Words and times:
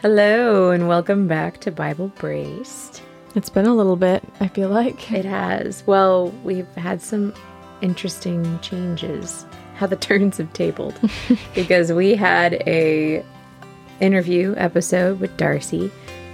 Hello, 0.00 0.70
and 0.70 0.86
welcome 0.86 1.26
back 1.26 1.58
to 1.58 1.72
Bible 1.72 2.12
Braced. 2.20 3.02
It's 3.34 3.50
been 3.50 3.66
a 3.66 3.74
little 3.74 3.96
bit, 3.96 4.22
I 4.38 4.46
feel 4.46 4.68
like. 4.68 5.10
It 5.10 5.24
has. 5.24 5.82
Well, 5.88 6.28
we've 6.44 6.72
had 6.76 7.02
some 7.02 7.34
interesting 7.80 8.60
changes, 8.60 9.44
how 9.74 9.88
the 9.88 9.96
turns 9.96 10.36
have 10.36 10.52
tabled, 10.52 10.94
because 11.56 11.92
we 11.92 12.14
had 12.14 12.62
a 12.64 13.24
interview 13.98 14.54
episode 14.56 15.18
with 15.18 15.36
Darcy, 15.36 15.90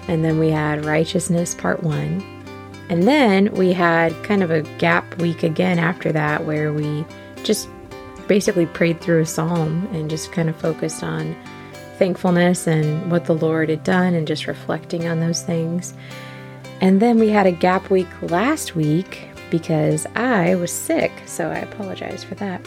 and 0.09 0.23
then 0.23 0.39
we 0.39 0.51
had 0.51 0.85
Righteousness 0.85 1.55
Part 1.55 1.83
1. 1.83 2.23
And 2.91 3.05
then 3.05 3.51
we 3.55 3.73
had 3.73 4.13
kind 4.25 4.43
of 4.43 4.51
a 4.51 4.61
gap 4.77 5.19
week 5.23 5.43
again 5.43 5.79
after 5.79 6.13
that 6.13 6.45
where 6.45 6.71
we 6.71 7.07
just 7.45 7.71
basically 8.29 8.67
prayed 8.67 9.01
through 9.01 9.23
a 9.23 9.27
psalm 9.27 9.89
and 9.95 10.11
just 10.11 10.33
kind 10.33 10.51
of 10.51 10.57
focused 10.57 11.03
on 11.03 11.35
thankfulness 11.99 12.67
and 12.67 13.11
what 13.11 13.25
the 13.25 13.35
Lord 13.35 13.69
had 13.69 13.85
done 13.85 14.15
and 14.15 14.27
just 14.27 14.47
reflecting 14.47 15.07
on 15.07 15.21
those 15.21 15.43
things. 15.43 15.95
And 16.81 17.01
then 17.01 17.19
we 17.19 17.29
had 17.29 17.47
a 17.47 17.53
gap 17.53 17.91
week 17.91 18.09
last 18.23 18.75
week 18.75 19.29
because 19.51 20.07
I 20.15 20.55
was 20.57 20.73
sick, 20.73 21.13
so 21.27 21.51
I 21.51 21.59
apologize 21.59 22.25
for 22.25 22.35
that. 22.37 22.67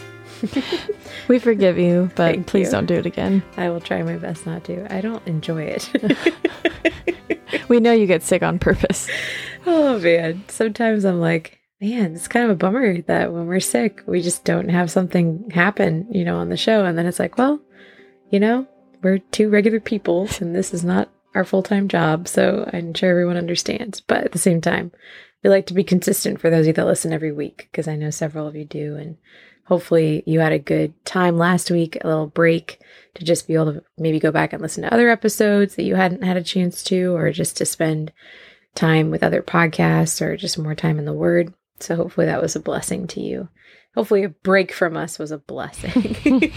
We 1.28 1.38
forgive 1.38 1.78
you, 1.78 2.10
but 2.16 2.34
Thank 2.34 2.46
please 2.46 2.66
you. 2.68 2.72
don't 2.72 2.86
do 2.86 2.94
it 2.94 3.06
again. 3.06 3.42
I 3.56 3.70
will 3.70 3.80
try 3.80 4.02
my 4.02 4.16
best 4.16 4.46
not 4.46 4.64
to. 4.64 4.92
I 4.94 5.00
don't 5.00 5.26
enjoy 5.26 5.62
it. 5.62 5.90
We 7.68 7.80
know 7.80 7.92
you 7.92 8.06
get 8.06 8.22
sick 8.22 8.42
on 8.42 8.58
purpose. 8.58 9.08
oh 9.66 9.98
man, 9.98 10.44
sometimes 10.48 11.04
I'm 11.04 11.20
like, 11.20 11.60
man, 11.80 12.14
it's 12.14 12.28
kind 12.28 12.44
of 12.44 12.50
a 12.50 12.56
bummer 12.56 13.02
that 13.02 13.32
when 13.32 13.46
we're 13.46 13.60
sick, 13.60 14.02
we 14.06 14.22
just 14.22 14.44
don't 14.44 14.70
have 14.70 14.90
something 14.90 15.50
happen, 15.50 16.06
you 16.10 16.24
know, 16.24 16.38
on 16.38 16.48
the 16.48 16.56
show. 16.56 16.84
And 16.84 16.96
then 16.96 17.06
it's 17.06 17.18
like, 17.18 17.36
well, 17.36 17.60
you 18.30 18.40
know, 18.40 18.66
we're 19.02 19.18
two 19.18 19.48
regular 19.48 19.80
people 19.80 20.28
and 20.40 20.54
this 20.54 20.74
is 20.74 20.84
not 20.84 21.10
our 21.34 21.44
full 21.44 21.62
time 21.62 21.88
job. 21.88 22.28
So 22.28 22.68
I'm 22.72 22.94
sure 22.94 23.10
everyone 23.10 23.36
understands. 23.36 24.00
But 24.00 24.24
at 24.24 24.32
the 24.32 24.38
same 24.38 24.60
time, 24.60 24.92
we 25.42 25.50
like 25.50 25.66
to 25.66 25.74
be 25.74 25.84
consistent 25.84 26.40
for 26.40 26.50
those 26.50 26.62
of 26.62 26.66
you 26.68 26.72
that 26.74 26.86
listen 26.86 27.12
every 27.12 27.32
week 27.32 27.68
because 27.70 27.88
I 27.88 27.96
know 27.96 28.10
several 28.10 28.46
of 28.46 28.56
you 28.56 28.64
do. 28.64 28.96
And 28.96 29.16
hopefully 29.64 30.22
you 30.26 30.40
had 30.40 30.52
a 30.52 30.58
good 30.58 30.92
time 31.04 31.36
last 31.38 31.70
week, 31.70 31.96
a 32.00 32.06
little 32.08 32.26
break 32.26 32.80
to 33.14 33.24
just 33.24 33.46
be 33.46 33.54
able 33.54 33.74
to 33.74 33.84
maybe 33.96 34.18
go 34.18 34.32
back 34.32 34.52
and 34.52 34.60
listen 34.60 34.82
to 34.82 34.92
other 34.92 35.10
episodes 35.10 35.76
that 35.76 35.84
you 35.84 35.94
hadn't 35.94 36.24
had 36.24 36.36
a 36.36 36.42
chance 36.42 36.82
to, 36.84 37.14
or 37.14 37.30
just 37.30 37.56
to 37.58 37.66
spend 37.66 38.12
time 38.74 39.10
with 39.10 39.22
other 39.22 39.42
podcasts 39.42 40.20
or 40.20 40.36
just 40.36 40.58
more 40.58 40.74
time 40.74 40.98
in 40.98 41.04
the 41.04 41.12
Word. 41.12 41.52
So 41.80 41.96
hopefully 41.96 42.26
that 42.26 42.42
was 42.42 42.56
a 42.56 42.60
blessing 42.60 43.06
to 43.08 43.20
you. 43.20 43.48
Hopefully 43.98 44.22
a 44.22 44.28
break 44.28 44.72
from 44.72 44.96
us 44.96 45.18
was 45.18 45.32
a 45.32 45.38
blessing. 45.38 46.14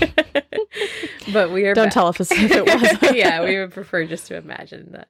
but 1.34 1.50
we 1.50 1.66
are 1.66 1.74
Don't 1.74 1.86
back. 1.88 1.94
tell 1.94 2.06
us 2.06 2.20
if 2.20 2.32
it 2.52 2.66
was. 3.02 3.16
yeah, 3.16 3.44
we 3.44 3.58
would 3.60 3.72
prefer 3.72 4.06
just 4.06 4.28
to 4.28 4.38
imagine 4.38 4.92
that 4.92 5.08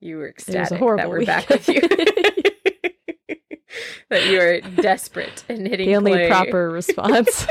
you 0.00 0.16
were 0.16 0.30
ecstatic 0.30 0.80
that 0.80 1.08
we're 1.10 1.18
week. 1.18 1.26
back 1.26 1.46
with 1.50 1.68
you. 1.68 1.80
that 4.08 4.26
you 4.28 4.40
are 4.40 4.62
desperate 4.80 5.44
and 5.50 5.68
hitting 5.68 5.90
the 5.90 5.96
only 5.96 6.12
play 6.12 6.28
proper 6.28 6.70
response 6.70 7.46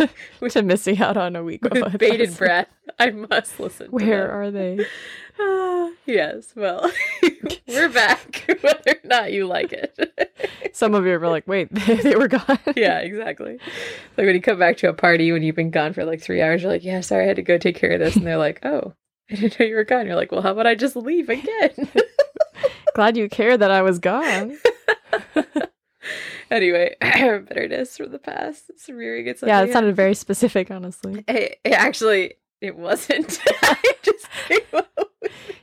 to 0.49 0.63
missing 0.63 0.99
out 0.99 1.15
on 1.15 1.35
a 1.35 1.43
week 1.43 1.63
of 1.63 1.73
bated 1.99 2.21
episodes. 2.21 2.37
breath. 2.39 2.69
I 2.97 3.11
must 3.11 3.59
listen. 3.59 3.91
Where 3.91 4.31
are 4.31 4.49
they? 4.49 4.83
Ah, 5.39 5.91
yes, 6.07 6.53
well, 6.55 6.91
we're 7.67 7.89
back, 7.89 8.45
whether 8.61 8.93
or 8.93 9.07
not 9.07 9.31
you 9.31 9.45
like 9.45 9.71
it. 9.71 9.95
Some 10.77 10.93
of 10.93 11.07
you 11.07 11.17
were 11.17 11.27
like, 11.27 11.47
wait, 11.47 11.69
they 11.73 12.15
were 12.15 12.27
gone. 12.27 12.59
yeah, 12.75 12.99
exactly. 12.99 13.53
Like 14.15 14.27
when 14.27 14.35
you 14.35 14.41
come 14.41 14.59
back 14.59 14.77
to 14.77 14.89
a 14.89 14.93
party 14.93 15.31
when 15.31 15.41
you've 15.41 15.55
been 15.55 15.71
gone 15.71 15.91
for 15.91 16.05
like 16.05 16.21
three 16.21 16.39
hours, 16.39 16.61
you're 16.61 16.71
like, 16.71 16.83
yeah, 16.83 17.01
sorry, 17.01 17.23
I 17.23 17.27
had 17.27 17.37
to 17.37 17.41
go 17.41 17.57
take 17.57 17.75
care 17.77 17.93
of 17.93 17.99
this. 17.99 18.15
And 18.15 18.27
they're 18.27 18.37
like, 18.37 18.63
oh, 18.63 18.93
I 19.31 19.35
didn't 19.35 19.59
know 19.59 19.65
you 19.65 19.75
were 19.75 19.83
gone. 19.83 20.05
You're 20.05 20.15
like, 20.15 20.31
well, 20.31 20.43
how 20.43 20.51
about 20.51 20.67
I 20.67 20.75
just 20.75 20.95
leave 20.95 21.29
again? 21.29 21.89
Glad 22.95 23.17
you 23.17 23.27
cared 23.27 23.59
that 23.61 23.71
I 23.71 23.81
was 23.81 23.97
gone. 23.97 24.55
anyway, 26.51 26.95
bitterness 27.01 27.97
from 27.97 28.11
the 28.11 28.19
past. 28.19 28.65
It's 28.69 28.87
rearing 28.87 29.25
its 29.25 29.41
Yeah, 29.41 29.63
it 29.63 29.73
sounded 29.73 29.95
very 29.95 30.13
specific, 30.13 30.69
honestly. 30.69 31.25
It, 31.27 31.59
it 31.63 31.73
actually, 31.73 32.35
it 32.61 32.75
wasn't. 32.75 33.39
I 33.63 33.93
just 34.03 34.27
came 34.47 34.59
up 34.73 35.06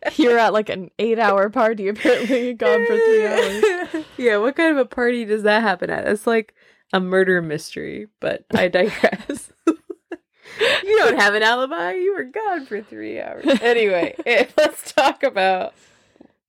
You're 0.17 0.39
at 0.39 0.53
like 0.53 0.69
an 0.69 0.91
eight 0.99 1.19
hour 1.19 1.51
party, 1.51 1.89
apparently, 1.89 2.55
gone 2.55 2.87
for 2.87 2.97
three 2.99 3.27
hours. 3.27 4.05
yeah, 4.17 4.37
what 4.39 4.57
kind 4.57 4.73
of 4.73 4.79
a 4.79 4.89
party 4.89 5.25
does 5.25 5.43
that 5.45 5.63
happen 5.63 5.91
at? 5.91 6.07
It's 6.07 6.27
like 6.27 6.55
a 6.93 7.01
murder 7.01 7.41
mystery, 7.43 8.09
but 8.21 8.45
I 8.55 8.69
digress. 8.69 9.53
you 9.67 10.99
don't 10.99 11.19
have 11.19 11.35
an 11.35 11.43
alibi. 11.43 11.93
You 11.93 12.15
were 12.15 12.25
gone 12.25 12.67
for 12.67 12.83
three 12.83 13.21
hours. 13.21 13.45
Anyway, 13.61 14.15
eh, 14.27 14.47
let's 14.57 14.93
talk 14.93 15.23
about 15.23 15.75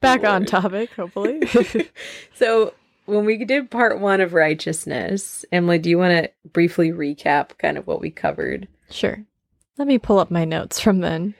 Back 0.01 0.23
on 0.23 0.45
topic, 0.45 0.91
hopefully. 0.93 1.41
so 2.35 2.73
when 3.05 3.25
we 3.25 3.43
did 3.43 3.71
part 3.71 3.99
one 3.99 4.21
of 4.21 4.33
righteousness, 4.33 5.45
Emily, 5.51 5.79
do 5.79 5.89
you 5.89 5.97
want 5.97 6.11
to 6.11 6.31
briefly 6.51 6.91
recap 6.91 7.57
kind 7.57 7.77
of 7.77 7.87
what 7.87 8.01
we 8.01 8.11
covered? 8.11 8.67
Sure. 8.91 9.23
Let 9.77 9.87
me 9.87 9.97
pull 9.97 10.19
up 10.19 10.29
my 10.29 10.45
notes 10.45 10.79
from 10.79 10.99
then. 10.99 11.33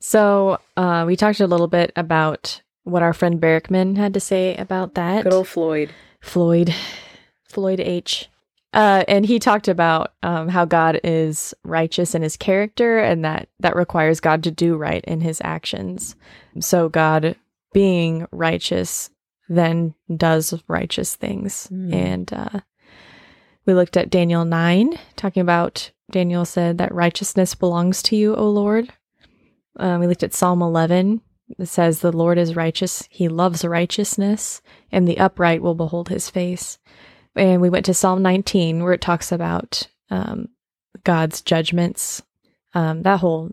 So, 0.00 0.58
uh, 0.76 1.04
we 1.06 1.16
talked 1.16 1.40
a 1.40 1.46
little 1.46 1.66
bit 1.66 1.92
about 1.96 2.62
what 2.84 3.02
our 3.02 3.12
friend 3.12 3.40
Barackman 3.40 3.96
had 3.96 4.14
to 4.14 4.20
say 4.20 4.56
about 4.56 4.94
that. 4.94 5.24
Good 5.24 5.32
old 5.32 5.48
Floyd. 5.48 5.90
Floyd, 6.20 6.74
Floyd 7.44 7.80
H. 7.80 8.28
Uh, 8.72 9.04
and 9.08 9.24
he 9.24 9.38
talked 9.38 9.66
about 9.66 10.12
um, 10.22 10.48
how 10.48 10.64
God 10.64 11.00
is 11.02 11.54
righteous 11.64 12.14
in 12.14 12.22
his 12.22 12.36
character 12.36 12.98
and 12.98 13.24
that 13.24 13.48
that 13.60 13.76
requires 13.76 14.20
God 14.20 14.42
to 14.44 14.50
do 14.50 14.76
right 14.76 15.04
in 15.04 15.20
his 15.20 15.40
actions. 15.44 16.16
So, 16.60 16.88
God 16.88 17.36
being 17.72 18.26
righteous 18.30 19.10
then 19.48 19.94
does 20.14 20.54
righteous 20.68 21.16
things. 21.16 21.66
Hmm. 21.68 21.92
And 21.92 22.32
uh, 22.32 22.60
we 23.66 23.74
looked 23.74 23.96
at 23.96 24.10
Daniel 24.10 24.44
9, 24.44 24.98
talking 25.16 25.40
about 25.40 25.90
Daniel 26.10 26.44
said 26.44 26.78
that 26.78 26.94
righteousness 26.94 27.54
belongs 27.54 28.02
to 28.04 28.16
you, 28.16 28.34
O 28.34 28.48
Lord. 28.48 28.92
Um, 29.78 30.00
we 30.00 30.06
looked 30.06 30.22
at 30.22 30.34
Psalm 30.34 30.62
11. 30.62 31.20
It 31.58 31.66
says, 31.66 32.00
The 32.00 32.12
Lord 32.12 32.38
is 32.38 32.56
righteous. 32.56 33.08
He 33.10 33.28
loves 33.28 33.64
righteousness, 33.64 34.60
and 34.92 35.06
the 35.06 35.18
upright 35.18 35.62
will 35.62 35.74
behold 35.74 36.08
his 36.08 36.28
face. 36.28 36.78
And 37.34 37.62
we 37.62 37.70
went 37.70 37.86
to 37.86 37.94
Psalm 37.94 38.22
19, 38.22 38.82
where 38.82 38.92
it 38.92 39.00
talks 39.00 39.32
about 39.32 39.88
um, 40.10 40.48
God's 41.04 41.40
judgments. 41.40 42.22
Um, 42.74 43.02
that 43.02 43.20
whole 43.20 43.52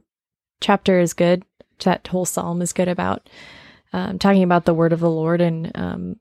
chapter 0.62 1.00
is 1.00 1.14
good. 1.14 1.44
That 1.84 2.08
whole 2.08 2.26
psalm 2.26 2.62
is 2.62 2.74
good 2.74 2.88
about 2.88 3.30
um, 3.94 4.20
talking 4.20 4.44
about 4.44 4.66
the 4.66 4.74
word 4.74 4.94
of 4.94 5.00
the 5.00 5.10
Lord 5.10 5.42
and 5.42 5.72
um, 5.76 6.20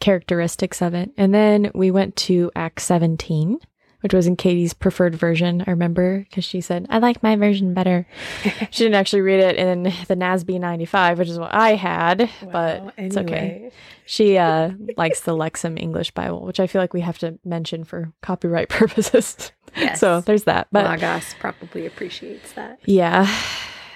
characteristics 0.00 0.82
of 0.82 0.94
it. 0.94 1.10
And 1.16 1.32
then 1.32 1.70
we 1.74 1.90
went 1.90 2.16
to 2.16 2.50
Acts 2.56 2.84
17, 2.84 3.58
which 4.02 4.12
was 4.12 4.26
in 4.26 4.36
Katie's 4.36 4.74
preferred 4.74 5.14
version. 5.14 5.64
I 5.66 5.70
remember 5.70 6.20
because 6.20 6.44
she 6.44 6.60
said, 6.60 6.86
I 6.90 6.98
like 6.98 7.22
my 7.22 7.36
version 7.36 7.72
better. 7.72 8.06
she 8.70 8.84
didn't 8.84 8.94
actually 8.94 9.22
read 9.22 9.40
it 9.40 9.56
in 9.56 9.84
the 9.84 10.16
NASB 10.16 10.60
95, 10.60 11.18
which 11.18 11.28
is 11.28 11.38
what 11.38 11.54
I 11.54 11.74
had, 11.74 12.28
but 12.52 12.92
it's 12.98 13.16
okay. 13.16 13.70
She 14.04 14.36
uh, 14.36 14.70
likes 14.96 15.20
the 15.20 15.32
Lexham 15.32 15.80
English 15.80 16.10
Bible, 16.10 16.44
which 16.44 16.60
I 16.60 16.66
feel 16.66 16.82
like 16.82 16.92
we 16.92 17.00
have 17.00 17.18
to 17.18 17.38
mention 17.44 17.84
for 17.84 18.12
copyright 18.20 18.68
purposes. 18.68 19.52
Yes. 19.76 20.00
So 20.00 20.20
there's 20.20 20.44
that. 20.44 20.68
But 20.70 20.84
Logos 20.84 21.34
probably 21.38 21.86
appreciates 21.86 22.52
that. 22.52 22.78
yeah, 22.84 23.26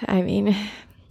I 0.07 0.21
mean, 0.21 0.55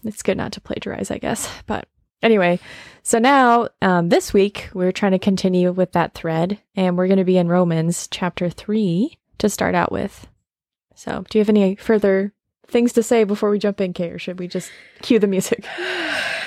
it's 0.04 0.22
good 0.22 0.36
not 0.36 0.52
to 0.52 0.60
plagiarize, 0.60 1.10
I 1.10 1.18
guess. 1.18 1.48
But 1.66 1.88
anyway, 2.22 2.58
so 3.02 3.18
now 3.18 3.68
um, 3.82 4.08
this 4.08 4.32
week 4.32 4.68
we're 4.74 4.92
trying 4.92 5.12
to 5.12 5.18
continue 5.18 5.72
with 5.72 5.92
that 5.92 6.14
thread, 6.14 6.58
and 6.74 6.96
we're 6.96 7.06
going 7.08 7.18
to 7.18 7.24
be 7.24 7.38
in 7.38 7.48
Romans 7.48 8.08
chapter 8.10 8.48
3 8.50 9.18
to 9.38 9.48
start 9.48 9.74
out 9.74 9.92
with. 9.92 10.26
So, 10.94 11.24
do 11.28 11.38
you 11.38 11.40
have 11.40 11.48
any 11.48 11.76
further 11.76 12.32
things 12.68 12.92
to 12.94 13.02
say 13.02 13.24
before 13.24 13.50
we 13.50 13.58
jump 13.58 13.80
in, 13.80 13.92
Kay, 13.92 14.10
or 14.10 14.18
should 14.18 14.38
we 14.38 14.48
just 14.48 14.70
cue 15.02 15.18
the 15.18 15.26
music? 15.26 15.66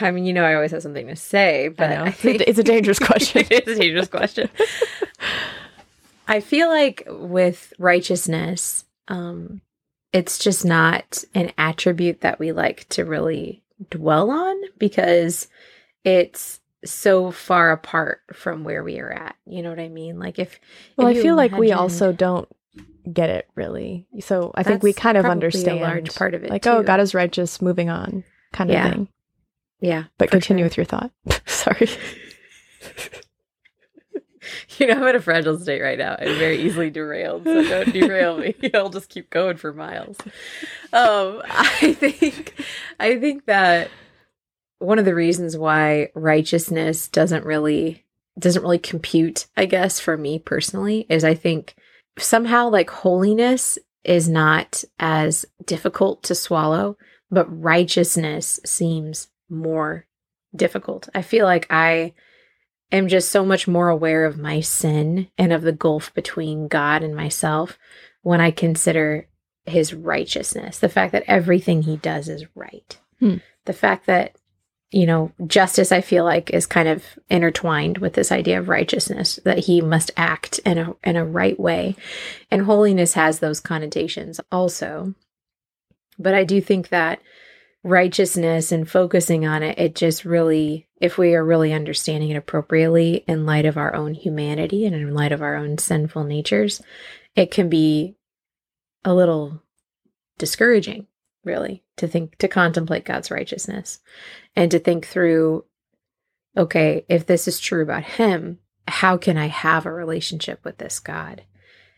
I 0.01 0.11
mean, 0.11 0.25
you 0.25 0.33
know, 0.33 0.43
I 0.43 0.55
always 0.55 0.71
have 0.71 0.81
something 0.81 1.07
to 1.07 1.15
say, 1.15 1.67
but 1.69 1.91
I 1.91 1.95
know. 1.95 2.03
I 2.05 2.11
think 2.11 2.41
It's 2.41 2.59
a 2.59 2.63
dangerous 2.63 2.99
question. 3.09 3.45
it 3.49 3.67
is 3.67 3.77
a 3.77 3.81
dangerous 3.81 4.07
question. 4.07 4.49
I 6.27 6.39
feel 6.41 6.69
like 6.69 7.03
with 7.07 7.73
righteousness, 7.79 8.85
um, 9.07 9.61
it's 10.13 10.37
just 10.37 10.65
not 10.65 11.23
an 11.35 11.51
attribute 11.57 12.21
that 12.21 12.39
we 12.39 12.51
like 12.51 12.87
to 12.89 13.05
really 13.05 13.61
dwell 13.89 14.29
on 14.29 14.55
because 14.77 15.47
it's 16.03 16.59
so 16.85 17.31
far 17.31 17.71
apart 17.71 18.21
from 18.33 18.63
where 18.63 18.83
we 18.83 18.99
are 18.99 19.11
at. 19.11 19.35
You 19.45 19.61
know 19.61 19.69
what 19.69 19.79
I 19.79 19.89
mean? 19.89 20.17
Like 20.19 20.39
if 20.39 20.59
Well, 20.95 21.07
if 21.07 21.17
I 21.17 21.21
feel 21.21 21.35
like 21.35 21.51
we 21.51 21.71
also 21.71 22.11
don't 22.13 22.47
get 23.11 23.29
it 23.29 23.47
really. 23.55 24.07
So 24.21 24.51
I 24.55 24.63
think 24.63 24.83
we 24.83 24.93
kind 24.93 25.17
of 25.17 25.23
probably 25.23 25.31
a 25.31 25.45
understand 25.45 25.81
large 25.81 26.15
part 26.15 26.33
of 26.33 26.43
it, 26.43 26.49
Like, 26.49 26.65
oh. 26.67 26.83
God 26.83 26.99
is 26.99 27.13
righteous, 27.15 27.61
moving 27.61 27.89
on, 27.89 28.23
kind 28.53 28.69
of 28.69 28.73
Yeah, 28.75 28.89
thing. 28.91 29.07
yeah, 29.81 30.03
But 30.17 30.31
continue 30.31 30.61
sure. 30.63 30.65
with 30.67 30.77
your 30.77 30.85
thought. 30.85 31.11
Sorry. 31.45 31.89
You 34.77 34.87
know, 34.87 34.93
I'm 34.95 35.07
in 35.07 35.15
a 35.15 35.19
fragile 35.21 35.59
state 35.59 35.81
right 35.81 35.97
now. 35.99 36.15
I'm 36.17 36.37
very 36.37 36.61
easily 36.61 36.89
derailed, 36.89 37.43
so 37.43 37.61
don't 37.61 37.91
derail 37.93 38.37
me. 38.37 38.55
I'll 38.73 38.89
just 38.89 39.09
keep 39.09 39.29
going 39.29 39.57
for 39.57 39.73
miles. 39.73 40.17
Um, 40.93 41.41
I 41.45 41.93
think, 41.99 42.53
I 42.99 43.19
think 43.19 43.45
that 43.45 43.91
one 44.79 44.99
of 44.99 45.05
the 45.05 45.15
reasons 45.15 45.57
why 45.57 46.09
righteousness 46.15 47.07
doesn't 47.07 47.45
really 47.45 48.05
doesn't 48.37 48.61
really 48.61 48.79
compute, 48.79 49.47
I 49.57 49.65
guess, 49.65 49.99
for 49.99 50.17
me 50.17 50.39
personally, 50.39 51.05
is 51.09 51.23
I 51.23 51.35
think 51.35 51.75
somehow 52.17 52.69
like 52.69 52.89
holiness 52.89 53.77
is 54.03 54.29
not 54.29 54.83
as 54.97 55.45
difficult 55.65 56.23
to 56.23 56.35
swallow, 56.35 56.97
but 57.29 57.61
righteousness 57.61 58.59
seems 58.65 59.27
more 59.49 60.07
difficult. 60.55 61.09
I 61.13 61.21
feel 61.21 61.45
like 61.45 61.67
I 61.69 62.13
am 62.91 63.07
just 63.07 63.29
so 63.29 63.45
much 63.45 63.67
more 63.67 63.89
aware 63.89 64.25
of 64.25 64.37
my 64.37 64.61
sin 64.61 65.29
and 65.37 65.51
of 65.51 65.61
the 65.61 65.73
gulf 65.73 66.13
between 66.13 66.67
God 66.67 67.03
and 67.03 67.15
myself 67.15 67.77
when 68.21 68.41
I 68.41 68.51
consider 68.51 69.27
his 69.65 69.93
righteousness, 69.93 70.79
the 70.79 70.89
fact 70.89 71.11
that 71.11 71.23
everything 71.27 71.83
he 71.83 71.97
does 71.97 72.27
is 72.27 72.45
right. 72.55 72.97
Hmm. 73.19 73.37
The 73.65 73.73
fact 73.73 74.07
that 74.07 74.35
you 74.91 75.05
know, 75.05 75.31
justice, 75.45 75.91
I 75.91 76.01
feel 76.01 76.25
like, 76.25 76.49
is 76.49 76.65
kind 76.65 76.87
of 76.87 77.03
intertwined 77.29 77.99
with 77.99 78.13
this 78.13 78.31
idea 78.31 78.59
of 78.59 78.69
righteousness, 78.69 79.39
that 79.45 79.59
he 79.59 79.81
must 79.81 80.11
act 80.17 80.59
in 80.65 80.77
a 80.77 80.95
in 81.03 81.15
a 81.15 81.25
right 81.25 81.59
way. 81.59 81.95
And 82.49 82.63
holiness 82.63 83.13
has 83.13 83.39
those 83.39 83.59
connotations 83.59 84.39
also. 84.51 85.13
But 86.17 86.33
I 86.33 86.43
do 86.43 86.59
think 86.59 86.89
that 86.89 87.21
righteousness 87.83 88.71
and 88.71 88.89
focusing 88.89 89.45
on 89.45 89.63
it, 89.63 89.79
it 89.79 89.95
just 89.95 90.25
really, 90.25 90.87
if 90.99 91.17
we 91.17 91.33
are 91.35 91.45
really 91.45 91.71
understanding 91.71 92.29
it 92.29 92.35
appropriately 92.35 93.23
in 93.27 93.45
light 93.45 93.65
of 93.65 93.77
our 93.77 93.95
own 93.95 94.13
humanity 94.13 94.85
and 94.85 94.95
in 94.95 95.13
light 95.13 95.31
of 95.31 95.41
our 95.41 95.55
own 95.55 95.77
sinful 95.77 96.25
natures, 96.25 96.81
it 97.35 97.51
can 97.51 97.69
be 97.69 98.15
a 99.05 99.13
little 99.13 99.63
discouraging, 100.37 101.07
really, 101.49 101.83
to 101.97 102.07
think, 102.07 102.37
to 102.37 102.47
contemplate 102.47 103.05
God's 103.05 103.31
righteousness 103.31 103.99
and 104.55 104.69
to 104.69 104.79
think 104.79 105.07
through 105.07 105.65
okay, 106.57 107.05
if 107.07 107.25
this 107.25 107.47
is 107.47 107.59
true 107.59 107.81
about 107.81 108.03
him, 108.03 108.59
how 108.87 109.17
can 109.17 109.37
I 109.37 109.47
have 109.47 109.85
a 109.85 109.91
relationship 109.91 110.59
with 110.63 110.77
this 110.77 110.99
God? 110.99 111.43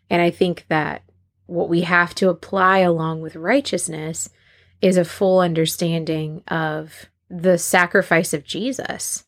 And 0.10 0.22
I 0.22 0.30
think 0.30 0.66
that 0.68 1.04
what 1.48 1.70
we 1.70 1.82
have 1.82 2.14
to 2.16 2.30
apply 2.30 2.80
along 2.80 3.22
with 3.22 3.36
righteousness 3.36 4.30
is 4.82 4.98
a 4.98 5.06
full 5.06 5.40
understanding 5.40 6.44
of 6.48 7.10
the 7.30 7.58
sacrifice 7.58 8.34
of 8.34 8.44
Jesus 8.44 9.24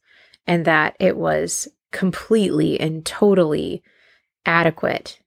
and 0.45 0.65
that 0.65 0.95
it 0.99 1.15
was 1.15 1.67
completely 1.91 2.79
and 2.79 3.05
totally 3.05 3.81
adequate 4.45 5.19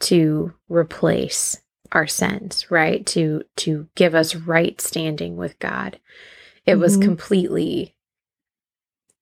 to 0.00 0.52
replace 0.68 1.59
our 1.92 2.06
sins, 2.06 2.70
right? 2.70 3.04
To 3.06 3.42
to 3.56 3.88
give 3.94 4.14
us 4.14 4.34
right 4.34 4.80
standing 4.80 5.36
with 5.36 5.58
God. 5.58 5.98
It 6.66 6.72
mm-hmm. 6.72 6.80
was 6.80 6.96
completely 6.96 7.94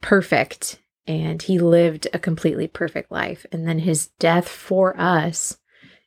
perfect 0.01 0.81
and 1.07 1.41
he 1.41 1.59
lived 1.59 2.07
a 2.13 2.19
completely 2.19 2.69
perfect 2.69 3.11
life. 3.11 3.47
And 3.51 3.67
then 3.67 3.81
his 3.81 4.09
death 4.19 4.49
for 4.49 4.99
us 5.01 5.57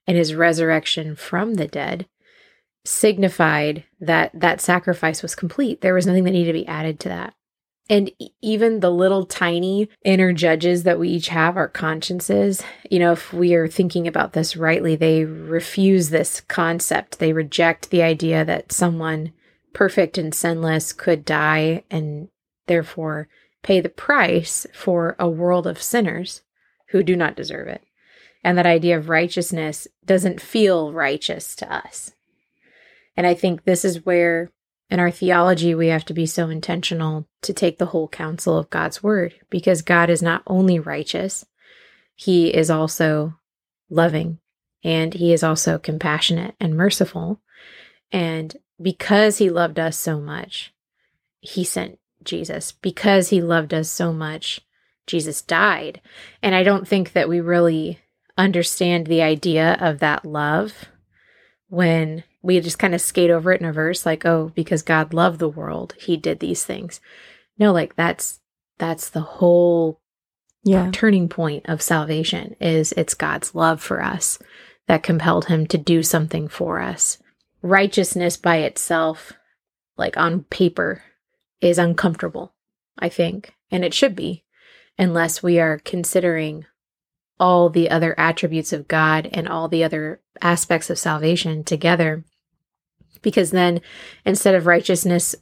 and 0.05 0.15
his 0.15 0.35
resurrection 0.35 1.15
from 1.15 1.55
the 1.55 1.67
dead 1.67 2.07
signified 2.85 3.83
that 3.99 4.31
that 4.33 4.61
sacrifice 4.61 5.21
was 5.21 5.35
complete. 5.35 5.81
There 5.81 5.93
was 5.93 6.05
nothing 6.05 6.23
that 6.25 6.31
needed 6.31 6.53
to 6.53 6.59
be 6.59 6.67
added 6.67 6.99
to 7.01 7.09
that. 7.09 7.33
And 7.91 8.09
even 8.41 8.79
the 8.79 8.89
little 8.89 9.25
tiny 9.25 9.89
inner 10.05 10.31
judges 10.31 10.83
that 10.83 10.97
we 10.97 11.09
each 11.09 11.27
have, 11.27 11.57
our 11.57 11.67
consciences, 11.67 12.63
you 12.89 12.99
know, 12.99 13.11
if 13.11 13.33
we 13.33 13.53
are 13.53 13.67
thinking 13.67 14.07
about 14.07 14.31
this 14.31 14.55
rightly, 14.55 14.95
they 14.95 15.25
refuse 15.25 16.09
this 16.09 16.39
concept. 16.39 17.19
They 17.19 17.33
reject 17.33 17.89
the 17.89 18.01
idea 18.01 18.45
that 18.45 18.71
someone 18.71 19.33
perfect 19.73 20.17
and 20.17 20.33
sinless 20.33 20.93
could 20.93 21.25
die 21.25 21.83
and 21.91 22.29
therefore 22.67 23.27
pay 23.61 23.81
the 23.81 23.89
price 23.89 24.65
for 24.73 25.17
a 25.19 25.27
world 25.27 25.67
of 25.67 25.81
sinners 25.81 26.43
who 26.91 27.03
do 27.03 27.17
not 27.17 27.35
deserve 27.35 27.67
it. 27.67 27.83
And 28.41 28.57
that 28.57 28.65
idea 28.65 28.97
of 28.97 29.09
righteousness 29.09 29.85
doesn't 30.05 30.39
feel 30.39 30.93
righteous 30.93 31.57
to 31.57 31.69
us. 31.69 32.13
And 33.17 33.27
I 33.27 33.33
think 33.33 33.65
this 33.65 33.83
is 33.83 34.05
where 34.05 34.49
in 34.91 34.99
our 34.99 35.09
theology 35.09 35.73
we 35.73 35.87
have 35.87 36.03
to 36.05 36.13
be 36.13 36.25
so 36.25 36.49
intentional 36.49 37.25
to 37.41 37.53
take 37.53 37.77
the 37.77 37.87
whole 37.87 38.09
counsel 38.09 38.57
of 38.57 38.69
God's 38.69 39.01
word 39.01 39.33
because 39.49 39.81
God 39.81 40.09
is 40.09 40.21
not 40.21 40.43
only 40.45 40.79
righteous, 40.79 41.45
he 42.13 42.53
is 42.53 42.69
also 42.69 43.35
loving 43.89 44.39
and 44.83 45.13
he 45.13 45.31
is 45.31 45.43
also 45.43 45.77
compassionate 45.77 46.55
and 46.59 46.75
merciful. 46.75 47.39
And 48.11 48.55
because 48.81 49.37
he 49.37 49.49
loved 49.49 49.79
us 49.79 49.97
so 49.97 50.19
much, 50.19 50.73
he 51.39 51.63
sent 51.63 51.97
Jesus. 52.23 52.73
Because 52.73 53.29
he 53.29 53.41
loved 53.41 53.73
us 53.73 53.89
so 53.89 54.11
much, 54.11 54.59
Jesus 55.07 55.41
died. 55.41 56.01
And 56.43 56.53
I 56.53 56.63
don't 56.63 56.87
think 56.87 57.13
that 57.13 57.29
we 57.29 57.39
really 57.39 57.99
understand 58.37 59.07
the 59.07 59.21
idea 59.21 59.77
of 59.79 59.99
that 59.99 60.25
love 60.25 60.85
when 61.69 62.25
we 62.41 62.59
just 62.59 62.79
kind 62.79 62.95
of 62.95 63.01
skate 63.01 63.29
over 63.29 63.51
it 63.51 63.61
in 63.61 63.67
a 63.67 63.73
verse 63.73 64.05
like, 64.05 64.25
oh, 64.25 64.51
because 64.55 64.81
God 64.81 65.13
loved 65.13 65.39
the 65.39 65.49
world, 65.49 65.95
he 65.99 66.17
did 66.17 66.39
these 66.39 66.63
things. 66.63 66.99
No, 67.57 67.71
like 67.71 67.95
that's 67.95 68.39
that's 68.77 69.09
the 69.09 69.21
whole 69.21 69.99
yeah. 70.63 70.89
turning 70.91 71.29
point 71.29 71.67
of 71.67 71.81
salvation 71.81 72.55
is 72.59 72.93
it's 72.93 73.13
God's 73.13 73.53
love 73.53 73.81
for 73.81 74.01
us 74.01 74.39
that 74.87 75.03
compelled 75.03 75.45
him 75.45 75.67
to 75.67 75.77
do 75.77 76.01
something 76.03 76.47
for 76.47 76.79
us 76.79 77.17
righteousness 77.61 78.37
by 78.37 78.57
itself, 78.57 79.33
like 79.97 80.17
on 80.17 80.43
paper, 80.45 81.03
is 81.59 81.77
uncomfortable, 81.77 82.53
I 82.97 83.09
think. 83.09 83.53
And 83.69 83.85
it 83.85 83.93
should 83.93 84.15
be, 84.15 84.43
unless 84.97 85.43
we 85.43 85.59
are 85.59 85.79
considering 85.79 86.65
all 87.39 87.69
the 87.69 87.89
other 87.89 88.13
attributes 88.19 88.73
of 88.73 88.87
God 88.87 89.29
and 89.31 89.47
all 89.47 89.67
the 89.67 89.83
other 89.83 90.21
aspects 90.41 90.89
of 90.89 90.99
salvation 90.99 91.63
together. 91.63 92.23
Because 93.21 93.51
then 93.51 93.81
instead 94.25 94.55
of 94.55 94.65
righteousness, 94.65 95.35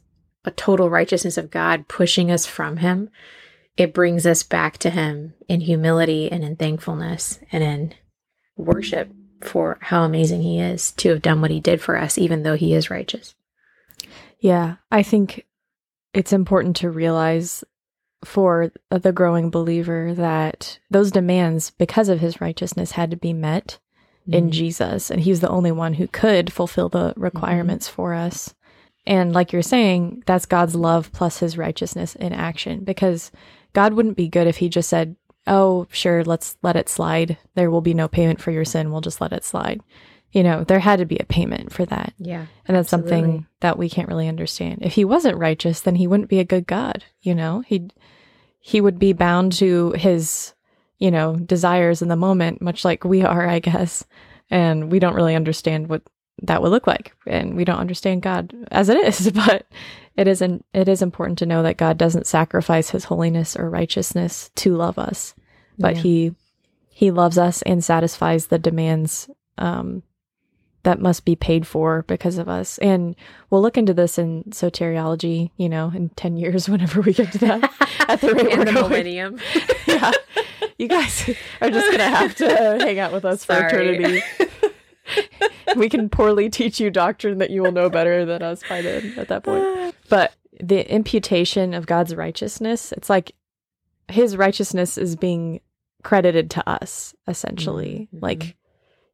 a 0.44 0.50
total 0.50 0.90
righteousness 0.90 1.36
of 1.36 1.50
God 1.50 1.88
pushing 1.88 2.30
us 2.30 2.46
from 2.46 2.78
Him, 2.78 3.10
it 3.76 3.94
brings 3.94 4.26
us 4.26 4.42
back 4.42 4.78
to 4.78 4.90
Him 4.90 5.34
in 5.48 5.60
humility 5.60 6.30
and 6.30 6.44
in 6.44 6.56
thankfulness 6.56 7.38
and 7.52 7.62
in 7.62 7.94
worship 8.56 9.10
for 9.42 9.78
how 9.80 10.04
amazing 10.04 10.42
he 10.42 10.60
is 10.60 10.92
to 10.92 11.08
have 11.10 11.22
done 11.22 11.40
what 11.40 11.50
he 11.50 11.60
did 11.60 11.80
for 11.80 11.96
us, 11.96 12.18
even 12.18 12.42
though 12.42 12.56
he 12.56 12.74
is 12.74 12.90
righteous. 12.90 13.34
Yeah, 14.38 14.76
I 14.90 15.02
think 15.02 15.46
it's 16.12 16.32
important 16.32 16.76
to 16.76 16.90
realize 16.90 17.64
for 18.24 18.70
the 18.90 19.12
growing 19.12 19.50
believer 19.50 20.14
that 20.14 20.78
those 20.90 21.10
demands, 21.10 21.70
because 21.70 22.08
of 22.08 22.20
his 22.20 22.40
righteousness, 22.40 22.92
had 22.92 23.10
to 23.10 23.16
be 23.16 23.32
met 23.32 23.78
mm-hmm. 24.30 24.46
in 24.46 24.50
Jesus. 24.50 25.10
And 25.10 25.20
he's 25.20 25.40
the 25.40 25.48
only 25.48 25.72
one 25.72 25.94
who 25.94 26.06
could 26.08 26.52
fulfill 26.52 26.88
the 26.88 27.12
requirements 27.16 27.86
mm-hmm. 27.86 27.96
for 27.96 28.14
us. 28.14 28.54
And 29.06 29.32
like 29.32 29.52
you're 29.52 29.62
saying, 29.62 30.22
that's 30.26 30.46
God's 30.46 30.74
love 30.74 31.10
plus 31.12 31.38
his 31.38 31.58
righteousness 31.58 32.14
in 32.14 32.32
action 32.32 32.84
because 32.84 33.30
God 33.72 33.94
wouldn't 33.94 34.16
be 34.16 34.28
good 34.28 34.46
if 34.46 34.58
he 34.58 34.68
just 34.68 34.88
said, 34.88 35.16
oh, 35.46 35.86
sure, 35.90 36.22
let's 36.22 36.56
let 36.62 36.76
it 36.76 36.88
slide. 36.88 37.38
There 37.54 37.70
will 37.70 37.80
be 37.80 37.94
no 37.94 38.08
payment 38.08 38.40
for 38.40 38.50
your 38.50 38.64
sin. 38.64 38.92
We'll 38.92 39.00
just 39.00 39.20
let 39.20 39.32
it 39.32 39.44
slide. 39.44 39.80
You 40.32 40.44
know, 40.44 40.62
there 40.62 40.78
had 40.78 41.00
to 41.00 41.06
be 41.06 41.16
a 41.18 41.24
payment 41.24 41.72
for 41.72 41.84
that. 41.86 42.12
Yeah. 42.18 42.46
And 42.68 42.76
that's 42.76 42.92
absolutely. 42.92 43.10
something 43.10 43.46
that 43.60 43.78
we 43.78 43.88
can't 43.88 44.08
really 44.08 44.28
understand. 44.28 44.80
If 44.82 44.92
he 44.92 45.04
wasn't 45.04 45.38
righteous, 45.38 45.80
then 45.80 45.96
he 45.96 46.06
wouldn't 46.06 46.28
be 46.28 46.38
a 46.38 46.44
good 46.44 46.66
God, 46.66 47.04
you 47.20 47.34
know? 47.34 47.64
He'd 47.66 47.92
he 48.60 48.80
would 48.80 48.98
be 48.98 49.14
bound 49.14 49.52
to 49.54 49.92
his, 49.92 50.52
you 51.00 51.10
know, 51.10 51.34
desires 51.34 52.02
in 52.02 52.08
the 52.08 52.16
moment, 52.16 52.62
much 52.62 52.84
like 52.84 53.04
we 53.04 53.22
are, 53.22 53.48
I 53.48 53.58
guess. 53.58 54.04
And 54.50 54.92
we 54.92 54.98
don't 54.98 55.14
really 55.14 55.34
understand 55.34 55.88
what 55.88 56.02
that 56.42 56.62
would 56.62 56.70
look 56.70 56.86
like. 56.86 57.14
And 57.26 57.56
we 57.56 57.64
don't 57.64 57.80
understand 57.80 58.22
God 58.22 58.54
as 58.70 58.88
it 58.88 58.98
is, 58.98 59.30
but 59.34 59.66
it 60.16 60.28
isn't 60.28 60.64
it 60.72 60.88
is 60.88 61.02
important 61.02 61.38
to 61.38 61.46
know 61.46 61.62
that 61.62 61.78
God 61.78 61.98
doesn't 61.98 62.26
sacrifice 62.26 62.90
his 62.90 63.04
holiness 63.04 63.56
or 63.56 63.70
righteousness 63.70 64.50
to 64.56 64.76
love 64.76 64.98
us, 64.98 65.34
but 65.78 65.96
yeah. 65.96 66.02
he 66.02 66.34
he 66.90 67.10
loves 67.10 67.38
us 67.38 67.62
and 67.62 67.82
satisfies 67.82 68.46
the 68.46 68.58
demands 68.58 69.30
um, 69.56 70.02
that 70.82 71.00
must 71.00 71.24
be 71.24 71.36
paid 71.36 71.66
for 71.66 72.02
because 72.06 72.38
of 72.38 72.48
us. 72.48 72.78
And 72.78 73.14
we'll 73.50 73.60
look 73.60 73.76
into 73.76 73.92
this 73.92 74.18
in 74.18 74.44
soteriology, 74.50 75.50
you 75.56 75.68
know, 75.68 75.92
in 75.94 76.10
10 76.10 76.36
years, 76.36 76.68
whenever 76.68 77.00
we 77.00 77.12
get 77.12 77.32
to 77.32 77.38
that 77.38 77.72
at 78.08 78.20
the 78.20 78.34
rate 78.34 78.46
in 78.52 78.58
we're 78.58 78.64
the 78.64 78.72
going. 78.72 78.90
millennium. 78.90 79.38
yeah. 79.86 80.12
You 80.78 80.88
guys 80.88 81.28
are 81.60 81.70
just 81.70 81.86
going 81.86 81.98
to 81.98 82.16
have 82.16 82.34
to 82.36 82.46
hang 82.46 82.98
out 82.98 83.12
with 83.12 83.24
us 83.24 83.44
Sorry. 83.44 83.68
for 83.68 83.80
eternity. 83.80 84.22
we 85.76 85.88
can 85.88 86.08
poorly 86.08 86.48
teach 86.48 86.80
you 86.80 86.90
doctrine 86.90 87.38
that 87.38 87.50
you 87.50 87.62
will 87.62 87.72
know 87.72 87.90
better 87.90 88.24
than 88.24 88.42
us 88.42 88.62
by 88.68 88.80
then 88.80 89.14
at 89.16 89.28
that 89.28 89.44
point. 89.44 89.94
But 90.08 90.34
the 90.58 90.90
imputation 90.92 91.72
of 91.74 91.86
God's 91.86 92.14
righteousness, 92.16 92.92
it's 92.92 93.08
like 93.08 93.32
his 94.08 94.36
righteousness 94.36 94.98
is 94.98 95.14
being 95.16 95.60
credited 96.02 96.50
to 96.50 96.68
us, 96.68 97.14
essentially. 97.28 98.08
Mm-hmm. 98.12 98.24
Like 98.24 98.56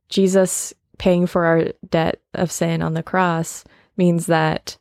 Jesus 0.09 0.73
paying 0.99 1.27
for 1.27 1.45
our 1.45 1.65
debt 1.91 2.21
of 2.35 2.51
sin 2.51 2.83
on 2.83 2.95
the 2.95 3.03
cross 3.03 3.65
means 3.97 4.27
that 4.27 4.79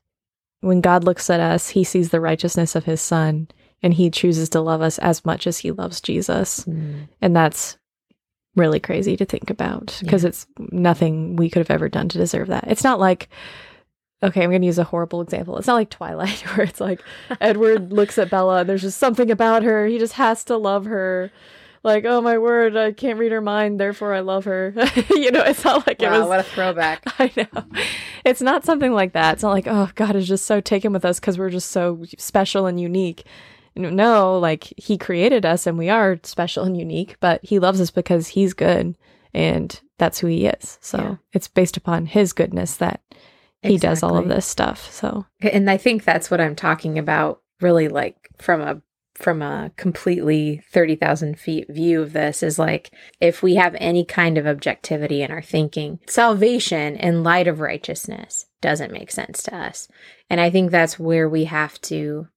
when 0.61 0.81
God 0.81 1.03
looks 1.03 1.29
at 1.29 1.39
us, 1.39 1.69
he 1.69 1.83
sees 1.83 2.09
the 2.09 2.21
righteousness 2.21 2.75
of 2.75 2.85
his 2.85 3.01
son 3.01 3.47
and 3.83 3.93
he 3.93 4.09
chooses 4.09 4.49
to 4.49 4.61
love 4.61 4.81
us 4.81 4.97
as 4.99 5.23
much 5.25 5.45
as 5.45 5.59
he 5.59 5.71
loves 5.71 6.01
Jesus. 6.01 6.63
Mm. 6.65 7.07
And 7.21 7.35
that's 7.35 7.77
really 8.55 8.79
crazy 8.79 9.17
to 9.17 9.25
think 9.25 9.49
about 9.49 9.97
because 10.01 10.23
Yeah. 10.23 10.29
it's 10.29 10.47
nothing 10.71 11.35
we 11.35 11.49
could 11.49 11.59
have 11.59 11.69
ever 11.71 11.89
done 11.89 12.07
to 12.09 12.17
deserve 12.17 12.47
that. 12.47 12.65
It's 12.67 12.83
not 12.83 12.99
like 12.99 13.29
okay, 14.23 14.41
I'm 14.43 14.49
going 14.49 14.61
to 14.61 14.65
use 14.65 14.79
a 14.79 14.83
horrible 14.85 15.21
example. 15.21 15.57
It's 15.57 15.67
not 15.67 15.75
like 15.75 15.89
Twilight 15.91 16.39
where 16.55 16.65
it's 16.65 16.81
like 16.81 16.99
Edward 17.41 17.91
looks 17.93 18.17
at 18.17 18.31
Bella 18.31 18.61
and 18.61 18.69
there's 18.69 18.81
just 18.81 18.97
something 18.97 19.29
about 19.29 19.61
her. 19.63 19.85
He 19.85 19.99
just 19.99 20.13
has 20.13 20.43
to 20.45 20.57
love 20.57 20.85
her. 20.85 21.31
Like, 21.85 22.03
oh 22.05 22.19
my 22.19 22.37
word, 22.39 22.75
I 22.75 22.91
can't 22.91 23.19
read 23.19 23.31
her 23.31 23.41
mind, 23.41 23.79
therefore 23.79 24.13
I 24.13 24.19
love 24.21 24.45
her. 24.45 24.73
you 25.11 25.31
know, 25.31 25.43
it's 25.43 25.63
not 25.63 25.85
like 25.87 26.01
it 26.01 26.09
Wow, 26.09 26.19
was 26.21 26.27
what 26.27 26.39
a 26.39 26.43
throwback. 26.43 27.03
I 27.19 27.31
know. 27.37 27.63
It's 28.25 28.41
not 28.41 28.65
something 28.65 28.91
like 28.91 29.13
that. 29.13 29.33
It's 29.33 29.43
not 29.43 29.51
like, 29.51 29.67
oh, 29.67 29.89
God 29.95 30.15
is 30.15 30.27
just 30.27 30.45
so 30.45 30.59
taken 30.59 30.91
with 30.91 31.05
us 31.05 31.19
because 31.19 31.37
we're 31.37 31.51
just 31.51 31.69
so 31.71 32.03
special 32.17 32.65
and 32.65 32.79
unique. 32.79 33.23
No, 33.75 34.39
like 34.39 34.73
He 34.77 34.97
created 34.97 35.45
us 35.45 35.67
and 35.67 35.77
we 35.77 35.89
are 35.89 36.19
special 36.23 36.63
and 36.63 36.75
unique, 36.75 37.17
but 37.19 37.39
He 37.43 37.59
loves 37.59 37.79
us 37.79 37.91
because 37.91 38.29
He's 38.29 38.53
good 38.53 38.97
and 39.33 39.79
that's 39.99 40.17
who 40.19 40.27
He 40.27 40.47
is. 40.47 40.77
So 40.81 40.97
Yeah. 40.97 41.15
it's 41.33 41.47
based 41.47 41.77
upon 41.77 42.07
His 42.07 42.33
goodness 42.33 42.77
that 42.77 43.01
He 43.61 43.77
does 43.77 44.01
all 44.01 44.17
of 44.17 44.27
this 44.27 44.45
stuff. 44.45 44.91
So, 44.91 45.25
and 45.41 45.69
i 45.69 45.77
think 45.77 46.03
that's 46.03 46.29
what 46.31 46.39
i'm 46.41 46.55
talking 46.55 46.97
about 46.99 47.41
really 47.61 47.87
like 47.87 48.29
from 48.37 48.61
a 48.61 48.81
from 49.15 49.41
a 49.41 49.71
completely 49.77 50.61
30,000 50.71 51.39
feet 51.39 51.67
view 51.69 52.01
of 52.01 52.13
this 52.13 52.43
is 52.43 52.59
like 52.59 52.91
if 53.21 53.41
we 53.41 53.55
have 53.55 53.75
any 53.79 54.03
kind 54.03 54.37
of 54.37 54.45
objectivity 54.45 55.21
in 55.21 55.31
our 55.31 55.41
thinking 55.41 55.99
salvation 56.05 56.97
in 56.97 57.23
light 57.23 57.47
of 57.47 57.61
righteousness 57.61 58.45
doesn't 58.61 58.91
make 58.91 59.11
sense 59.11 59.41
to 59.43 59.55
us. 59.55 59.87
And 60.29 60.41
i 60.41 60.49
think 60.49 60.69
that's 60.71 60.99
where 60.99 61.29
we 61.29 61.45
have 61.45 61.79
to 61.81 62.27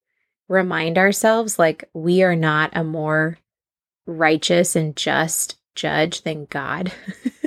remind 0.49 0.99
ourselves 0.99 1.59
like 1.59 1.85
we 1.93 2.23
are 2.23 2.37
not 2.37 2.71
a 2.75 2.85
more 2.85 3.39
righteous 4.07 4.77
and 4.77 4.97
just 4.97 5.57
judge 5.75 6.23
than 6.23 6.47
god 6.47 6.93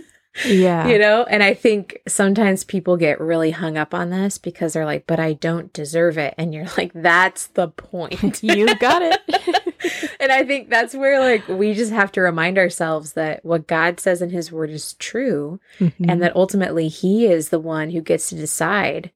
yeah. 0.45 0.88
you 0.88 0.98
know 0.98 1.24
and 1.24 1.43
i 1.43 1.53
think 1.53 2.01
sometimes 2.07 2.63
people 2.63 2.98
get 2.98 3.19
really 3.19 3.51
hung 3.51 3.77
up 3.77 3.93
on 3.93 4.10
this 4.10 4.38
because 4.38 4.74
they're 4.74 4.86
like 4.86 5.05
but 5.07 5.19
i 5.19 5.33
don't 5.33 5.71
deserve 5.74 6.17
it 6.17 6.33
and 6.38 6.53
you're 6.53 6.67
like 6.77 6.91
that's 6.93 7.48
the 7.48 7.67
point 7.67 8.41
you 8.43 8.74
got 8.75 9.01
it. 9.01 9.19
and 10.19 10.31
i 10.31 10.43
think 10.43 10.69
that's 10.69 10.93
where 10.93 11.19
like 11.19 11.48
we 11.48 11.74
just 11.74 11.91
have 11.91 12.12
to 12.12 12.21
remind 12.21 12.57
ourselves 12.57 13.13
that 13.13 13.43
what 13.45 13.67
god 13.67 14.00
says 14.00 14.21
in 14.21 14.29
his 14.29 14.51
word 14.51 14.69
is 14.69 14.93
true 14.93 15.60
Mhm. 15.79 16.10
and 16.10 16.21
that 16.21 16.36
ultimately 16.36 16.88
he 16.88 17.25
is 17.27 17.50
the 17.50 17.60
one 17.60 17.89
who 17.91 18.01
gets 18.01 18.29
to 18.29 18.36
decide 18.36 19.12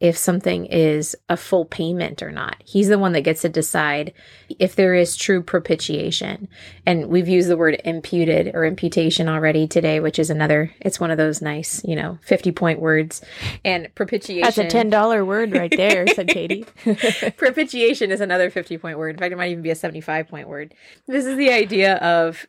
if 0.00 0.16
something 0.16 0.66
is 0.66 1.16
a 1.28 1.36
full 1.36 1.64
payment 1.64 2.22
or 2.22 2.30
not. 2.30 2.62
He's 2.64 2.86
the 2.86 2.98
one 2.98 3.12
that 3.12 3.22
gets 3.22 3.42
to 3.42 3.48
decide 3.48 4.12
if 4.58 4.76
there 4.76 4.94
is 4.94 5.16
true 5.16 5.42
propitiation. 5.42 6.48
And 6.86 7.08
we've 7.08 7.28
used 7.28 7.48
the 7.48 7.56
word 7.56 7.80
imputed 7.84 8.54
or 8.54 8.64
imputation 8.64 9.28
already 9.28 9.66
today, 9.66 9.98
which 9.98 10.20
is 10.20 10.30
another, 10.30 10.72
it's 10.80 11.00
one 11.00 11.10
of 11.10 11.18
those 11.18 11.42
nice, 11.42 11.82
you 11.84 11.96
know, 11.96 12.18
50 12.22 12.52
point 12.52 12.80
words. 12.80 13.22
And 13.64 13.92
propitiation. 13.96 14.42
That's 14.42 14.58
a 14.58 14.66
$10 14.66 15.26
word 15.26 15.52
right 15.52 15.72
there, 15.76 16.06
said 16.06 16.28
Katie. 16.28 16.64
propitiation 17.36 18.12
is 18.12 18.20
another 18.20 18.50
50 18.50 18.78
point 18.78 18.98
word. 18.98 19.16
In 19.16 19.18
fact, 19.18 19.32
it 19.32 19.36
might 19.36 19.50
even 19.50 19.62
be 19.62 19.70
a 19.70 19.74
75 19.74 20.28
point 20.28 20.48
word. 20.48 20.74
This 21.08 21.26
is 21.26 21.36
the 21.36 21.50
idea 21.50 21.96
of 21.96 22.46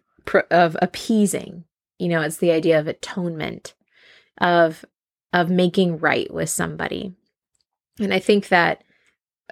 of 0.51 0.77
appeasing. 0.79 1.63
You 1.97 2.09
know, 2.09 2.21
it's 2.21 2.37
the 2.37 2.51
idea 2.51 2.79
of 2.79 2.87
atonement, 2.87 3.73
of 4.39 4.85
of 5.33 5.49
making 5.49 5.97
right 5.97 6.31
with 6.31 6.49
somebody. 6.49 7.15
And 7.99 8.13
I 8.13 8.19
think 8.19 8.47
that 8.49 8.83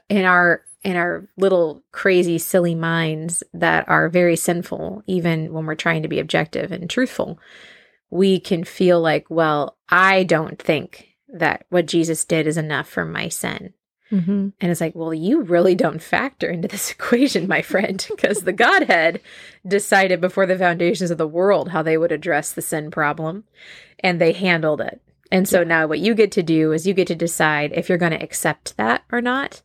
in 0.09 0.25
our 0.25 0.63
in 0.83 0.95
our 0.95 1.27
little 1.37 1.83
crazy 1.91 2.37
silly 2.37 2.75
minds 2.75 3.43
that 3.53 3.87
are 3.89 4.09
very 4.09 4.35
sinful 4.35 5.03
even 5.07 5.51
when 5.51 5.65
we're 5.65 5.75
trying 5.75 6.03
to 6.03 6.07
be 6.07 6.19
objective 6.19 6.71
and 6.71 6.89
truthful, 6.89 7.39
we 8.09 8.39
can 8.39 8.63
feel 8.63 9.01
like, 9.01 9.25
well, 9.29 9.77
I 9.89 10.23
don't 10.23 10.61
think 10.61 11.09
that 11.29 11.65
what 11.69 11.87
Jesus 11.87 12.23
did 12.23 12.47
is 12.47 12.57
enough 12.57 12.87
for 12.87 13.03
my 13.03 13.27
sin. 13.27 13.73
hmm 14.09 14.49
And 14.61 14.71
it's 14.71 14.79
like, 14.79 14.95
well, 14.95 15.13
you 15.13 15.41
really 15.41 15.75
don't 15.75 16.01
factor 16.01 16.49
into 16.49 16.67
this 16.67 16.91
equation, 16.97 17.47
my 17.47 17.61
friend, 17.61 18.05
because 18.09 18.41
the 18.41 18.53
Godhead 18.53 19.19
decided 19.67 20.21
before 20.21 20.45
the 20.45 20.57
foundations 20.57 21.11
of 21.11 21.17
the 21.17 21.27
world 21.27 21.69
how 21.69 21.81
they 21.81 21.97
would 21.97 22.13
address 22.13 22.53
the 22.53 22.61
sin 22.61 22.91
problem, 22.91 23.43
and 23.99 24.21
they 24.21 24.31
handled 24.31 24.79
it. 24.79 25.01
And 25.31 25.48
so 25.48 25.63
now 25.63 25.88
what 25.88 26.00
you 26.00 26.15
get 26.15 26.31
to 26.34 26.43
do 26.43 26.72
is 26.72 26.88
you 26.88 26.93
get 26.93 27.07
to 27.07 27.15
decide 27.15 27.72
if 27.74 27.89
you're 27.89 27.98
going 27.98 28.12
to 28.12 28.24
accept 28.24 28.77
that 28.77 29.03
or 29.12 29.22
not. 29.22 29.62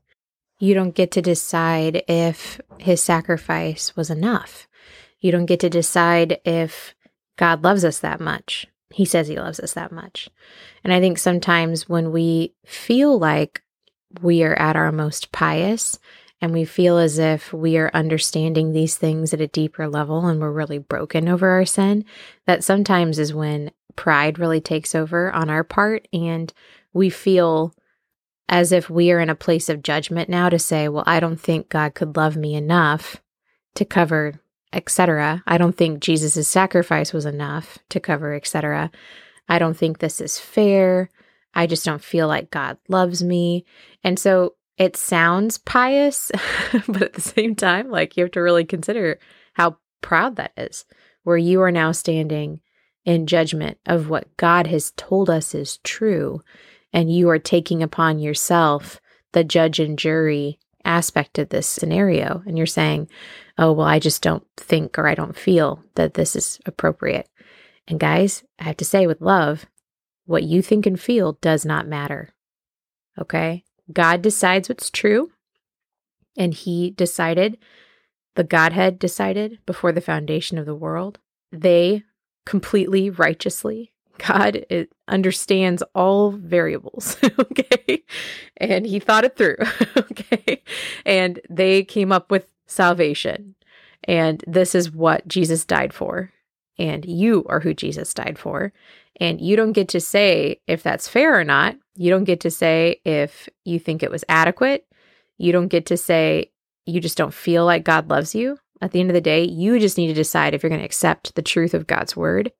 You 0.58 0.74
don't 0.74 0.94
get 0.94 1.10
to 1.12 1.22
decide 1.22 2.04
if 2.08 2.60
his 2.78 3.02
sacrifice 3.02 3.96
was 3.96 4.10
enough. 4.10 4.68
You 5.20 5.32
don't 5.32 5.46
get 5.46 5.60
to 5.60 5.70
decide 5.70 6.40
if 6.44 6.94
God 7.36 7.64
loves 7.64 7.84
us 7.84 7.98
that 8.00 8.20
much. 8.20 8.66
He 8.90 9.04
says 9.04 9.28
he 9.28 9.36
loves 9.36 9.58
us 9.60 9.72
that 9.74 9.92
much. 9.92 10.28
And 10.84 10.92
I 10.92 11.00
think 11.00 11.18
sometimes 11.18 11.88
when 11.88 12.12
we 12.12 12.54
feel 12.64 13.18
like 13.18 13.62
we 14.20 14.42
are 14.42 14.54
at 14.54 14.76
our 14.76 14.92
most 14.92 15.32
pious 15.32 15.98
and 16.42 16.52
we 16.52 16.64
feel 16.64 16.98
as 16.98 17.20
if 17.20 17.52
we 17.52 17.78
are 17.78 17.90
understanding 17.94 18.72
these 18.72 18.96
things 18.96 19.32
at 19.32 19.40
a 19.40 19.46
deeper 19.46 19.88
level 19.88 20.26
and 20.26 20.40
we're 20.40 20.50
really 20.50 20.78
broken 20.78 21.28
over 21.28 21.48
our 21.48 21.64
sin, 21.64 22.04
that 22.46 22.64
sometimes 22.64 23.20
is 23.20 23.32
when 23.32 23.70
pride 23.94 24.40
really 24.40 24.60
takes 24.60 24.92
over 24.92 25.30
on 25.32 25.48
our 25.48 25.62
part 25.62 26.08
and 26.12 26.52
we 26.92 27.08
feel 27.08 27.72
as 28.48 28.72
if 28.72 28.90
we 28.90 29.12
are 29.12 29.20
in 29.20 29.30
a 29.30 29.36
place 29.36 29.68
of 29.68 29.84
judgment 29.84 30.28
now 30.28 30.48
to 30.48 30.58
say, 30.58 30.88
well, 30.88 31.04
I 31.06 31.20
don't 31.20 31.40
think 31.40 31.68
God 31.68 31.94
could 31.94 32.16
love 32.16 32.36
me 32.36 32.54
enough 32.56 33.22
to 33.76 33.84
cover 33.84 34.34
etc. 34.72 35.44
I 35.46 35.58
don't 35.58 35.76
think 35.76 36.00
Jesus' 36.00 36.48
sacrifice 36.48 37.12
was 37.12 37.24
enough 37.24 37.78
to 37.90 38.00
cover 38.00 38.34
etc. 38.34 38.90
I 39.48 39.60
don't 39.60 39.76
think 39.76 39.98
this 39.98 40.20
is 40.20 40.40
fair. 40.40 41.08
I 41.54 41.68
just 41.68 41.84
don't 41.84 42.02
feel 42.02 42.26
like 42.26 42.50
God 42.50 42.78
loves 42.88 43.22
me. 43.22 43.64
And 44.02 44.18
so 44.18 44.54
it 44.78 44.96
sounds 44.96 45.58
pious, 45.58 46.30
but 46.88 47.02
at 47.02 47.12
the 47.12 47.20
same 47.20 47.54
time, 47.54 47.90
like 47.90 48.16
you 48.16 48.24
have 48.24 48.32
to 48.32 48.40
really 48.40 48.64
consider 48.64 49.18
how 49.54 49.76
proud 50.00 50.36
that 50.36 50.52
is, 50.56 50.84
where 51.22 51.36
you 51.36 51.60
are 51.62 51.70
now 51.72 51.92
standing 51.92 52.60
in 53.04 53.26
judgment 53.26 53.78
of 53.86 54.08
what 54.08 54.36
God 54.36 54.66
has 54.68 54.92
told 54.92 55.28
us 55.28 55.54
is 55.54 55.78
true. 55.78 56.40
And 56.92 57.12
you 57.12 57.28
are 57.30 57.38
taking 57.38 57.82
upon 57.82 58.18
yourself 58.18 59.00
the 59.32 59.44
judge 59.44 59.80
and 59.80 59.98
jury 59.98 60.58
aspect 60.84 61.38
of 61.38 61.48
this 61.48 61.66
scenario. 61.66 62.42
And 62.46 62.56
you're 62.56 62.66
saying, 62.66 63.08
oh, 63.58 63.72
well, 63.72 63.86
I 63.86 63.98
just 63.98 64.22
don't 64.22 64.46
think 64.56 64.98
or 64.98 65.06
I 65.06 65.14
don't 65.14 65.36
feel 65.36 65.82
that 65.94 66.14
this 66.14 66.36
is 66.36 66.60
appropriate. 66.66 67.28
And 67.88 67.98
guys, 67.98 68.44
I 68.58 68.64
have 68.64 68.76
to 68.78 68.84
say 68.84 69.06
with 69.06 69.20
love, 69.20 69.66
what 70.24 70.44
you 70.44 70.62
think 70.62 70.86
and 70.86 71.00
feel 71.00 71.38
does 71.40 71.64
not 71.64 71.86
matter. 71.86 72.34
Okay? 73.18 73.64
God 73.92 74.22
decides 74.22 74.68
what's 74.68 74.90
true. 74.90 75.30
And 76.36 76.54
He 76.54 76.90
decided, 76.90 77.58
the 78.34 78.44
Godhead 78.44 78.98
decided 78.98 79.58
before 79.66 79.92
the 79.92 80.00
foundation 80.00 80.58
of 80.58 80.66
the 80.66 80.74
world. 80.74 81.18
They 81.50 82.04
completely 82.46 83.10
righteously, 83.10 83.92
God 84.18 84.64
understands 85.08 85.82
all 85.94 86.32
variables. 86.32 87.16
okay? 87.38 88.02
And 88.56 88.86
He 88.86 88.98
thought 88.98 89.24
it 89.24 89.36
through. 89.36 89.56
okay? 89.96 90.62
And 91.04 91.40
they 91.48 91.84
came 91.84 92.12
up 92.12 92.30
with 92.30 92.50
salvation. 92.66 93.54
And 94.04 94.44
this 94.46 94.74
is 94.74 94.90
what 94.90 95.26
Jesus 95.28 95.64
died 95.64 95.92
for. 95.92 96.32
And 96.78 97.04
you 97.04 97.44
are 97.48 97.60
who 97.60 97.74
Jesus 97.74 98.14
died 98.14 98.38
for. 98.38 98.72
And 99.20 99.40
you 99.40 99.56
don't 99.56 99.72
get 99.72 99.88
to 99.88 100.00
say 100.00 100.60
if 100.66 100.82
that's 100.82 101.08
fair 101.08 101.38
or 101.38 101.44
not. 101.44 101.76
You 101.96 102.10
don't 102.10 102.24
get 102.24 102.40
to 102.40 102.50
say 102.50 103.00
if 103.04 103.48
you 103.64 103.78
think 103.78 104.02
it 104.02 104.10
was 104.10 104.24
adequate. 104.28 104.86
You 105.38 105.52
don't 105.52 105.68
get 105.68 105.86
to 105.86 105.96
say 105.96 106.50
you 106.86 107.00
just 107.00 107.18
don't 107.18 107.34
feel 107.34 107.64
like 107.64 107.84
God 107.84 108.08
loves 108.08 108.34
you. 108.34 108.58
At 108.80 108.90
the 108.90 109.00
end 109.00 109.10
of 109.10 109.14
the 109.14 109.20
day, 109.20 109.44
you 109.44 109.78
just 109.78 109.96
need 109.96 110.08
to 110.08 110.14
decide 110.14 110.54
if 110.54 110.62
you're 110.62 110.70
going 110.70 110.80
to 110.80 110.84
accept 110.86 111.34
the 111.34 111.42
truth 111.42 111.74
of 111.74 111.86
God's 111.86 112.16
word 112.16 112.52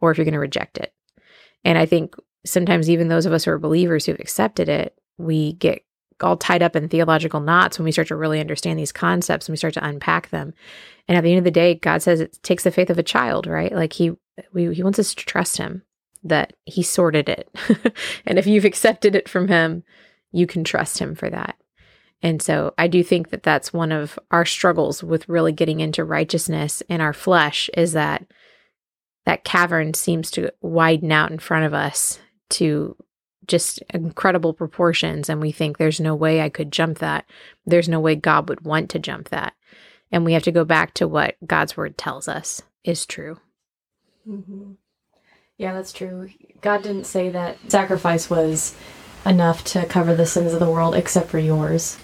or 0.00 0.10
if 0.10 0.16
you're 0.16 0.24
going 0.24 0.32
to 0.32 0.38
reject 0.38 0.78
it. 0.78 0.94
And 1.64 1.76
I 1.76 1.84
think 1.84 2.14
sometimes 2.46 2.88
even 2.88 3.08
those 3.08 3.26
of 3.26 3.32
us 3.32 3.44
who 3.44 3.50
are 3.50 3.58
believers 3.58 4.06
who've 4.06 4.20
accepted 4.20 4.68
it, 4.68 4.96
we 5.18 5.54
get 5.54 5.84
all 6.22 6.36
tied 6.36 6.62
up 6.62 6.76
in 6.76 6.88
theological 6.88 7.40
knots 7.40 7.78
when 7.78 7.84
we 7.84 7.92
start 7.92 8.08
to 8.08 8.16
really 8.16 8.40
understand 8.40 8.78
these 8.78 8.92
concepts 8.92 9.48
and 9.48 9.52
we 9.52 9.56
start 9.56 9.74
to 9.74 9.86
unpack 9.86 10.30
them. 10.30 10.54
And 11.08 11.16
at 11.16 11.22
the 11.22 11.30
end 11.30 11.38
of 11.38 11.44
the 11.44 11.50
day, 11.50 11.74
God 11.74 12.02
says 12.02 12.20
it 12.20 12.38
takes 12.42 12.64
the 12.64 12.70
faith 12.70 12.90
of 12.90 12.98
a 12.98 13.02
child, 13.02 13.46
right? 13.46 13.72
Like 13.72 13.92
he 13.92 14.12
we, 14.52 14.74
he 14.74 14.82
wants 14.82 14.98
us 14.98 15.14
to 15.14 15.24
trust 15.24 15.56
him 15.56 15.82
that 16.24 16.54
he 16.64 16.82
sorted 16.82 17.28
it. 17.28 17.48
and 18.26 18.38
if 18.38 18.46
you've 18.46 18.64
accepted 18.64 19.14
it 19.14 19.28
from 19.28 19.48
him, 19.48 19.84
you 20.32 20.46
can 20.46 20.64
trust 20.64 20.98
him 20.98 21.14
for 21.14 21.30
that. 21.30 21.56
And 22.22 22.42
so 22.42 22.74
I 22.78 22.88
do 22.88 23.04
think 23.04 23.30
that 23.30 23.42
that's 23.42 23.72
one 23.72 23.92
of 23.92 24.18
our 24.30 24.44
struggles 24.44 25.02
with 25.02 25.28
really 25.28 25.52
getting 25.52 25.80
into 25.80 26.04
righteousness 26.04 26.82
in 26.88 27.00
our 27.00 27.12
flesh 27.12 27.70
is 27.74 27.92
that 27.92 28.26
that 29.26 29.44
cavern 29.44 29.94
seems 29.94 30.30
to 30.32 30.52
widen 30.60 31.12
out 31.12 31.30
in 31.30 31.38
front 31.38 31.66
of 31.66 31.74
us 31.74 32.18
to 32.48 32.96
just 33.46 33.82
incredible 33.90 34.52
proportions 34.52 35.28
and 35.28 35.40
we 35.40 35.52
think 35.52 35.78
there's 35.78 36.00
no 36.00 36.14
way 36.14 36.40
I 36.40 36.48
could 36.48 36.72
jump 36.72 36.98
that. 36.98 37.24
There's 37.64 37.88
no 37.88 38.00
way 38.00 38.14
God 38.14 38.48
would 38.48 38.62
want 38.62 38.90
to 38.90 38.98
jump 38.98 39.28
that. 39.28 39.54
And 40.12 40.24
we 40.24 40.32
have 40.34 40.44
to 40.44 40.52
go 40.52 40.64
back 40.64 40.94
to 40.94 41.08
what 41.08 41.36
God's 41.46 41.76
word 41.76 41.98
tells 41.98 42.28
us 42.28 42.62
is 42.84 43.06
true. 43.06 43.38
Mm-hmm. 44.28 44.72
Yeah, 45.58 45.72
that's 45.72 45.92
true. 45.92 46.30
God 46.60 46.82
didn't 46.82 47.04
say 47.04 47.30
that 47.30 47.58
sacrifice 47.70 48.28
was 48.28 48.74
enough 49.24 49.64
to 49.64 49.86
cover 49.86 50.14
the 50.14 50.26
sins 50.26 50.52
of 50.52 50.60
the 50.60 50.70
world 50.70 50.94
except 50.94 51.28
for 51.28 51.38
yours. 51.38 51.98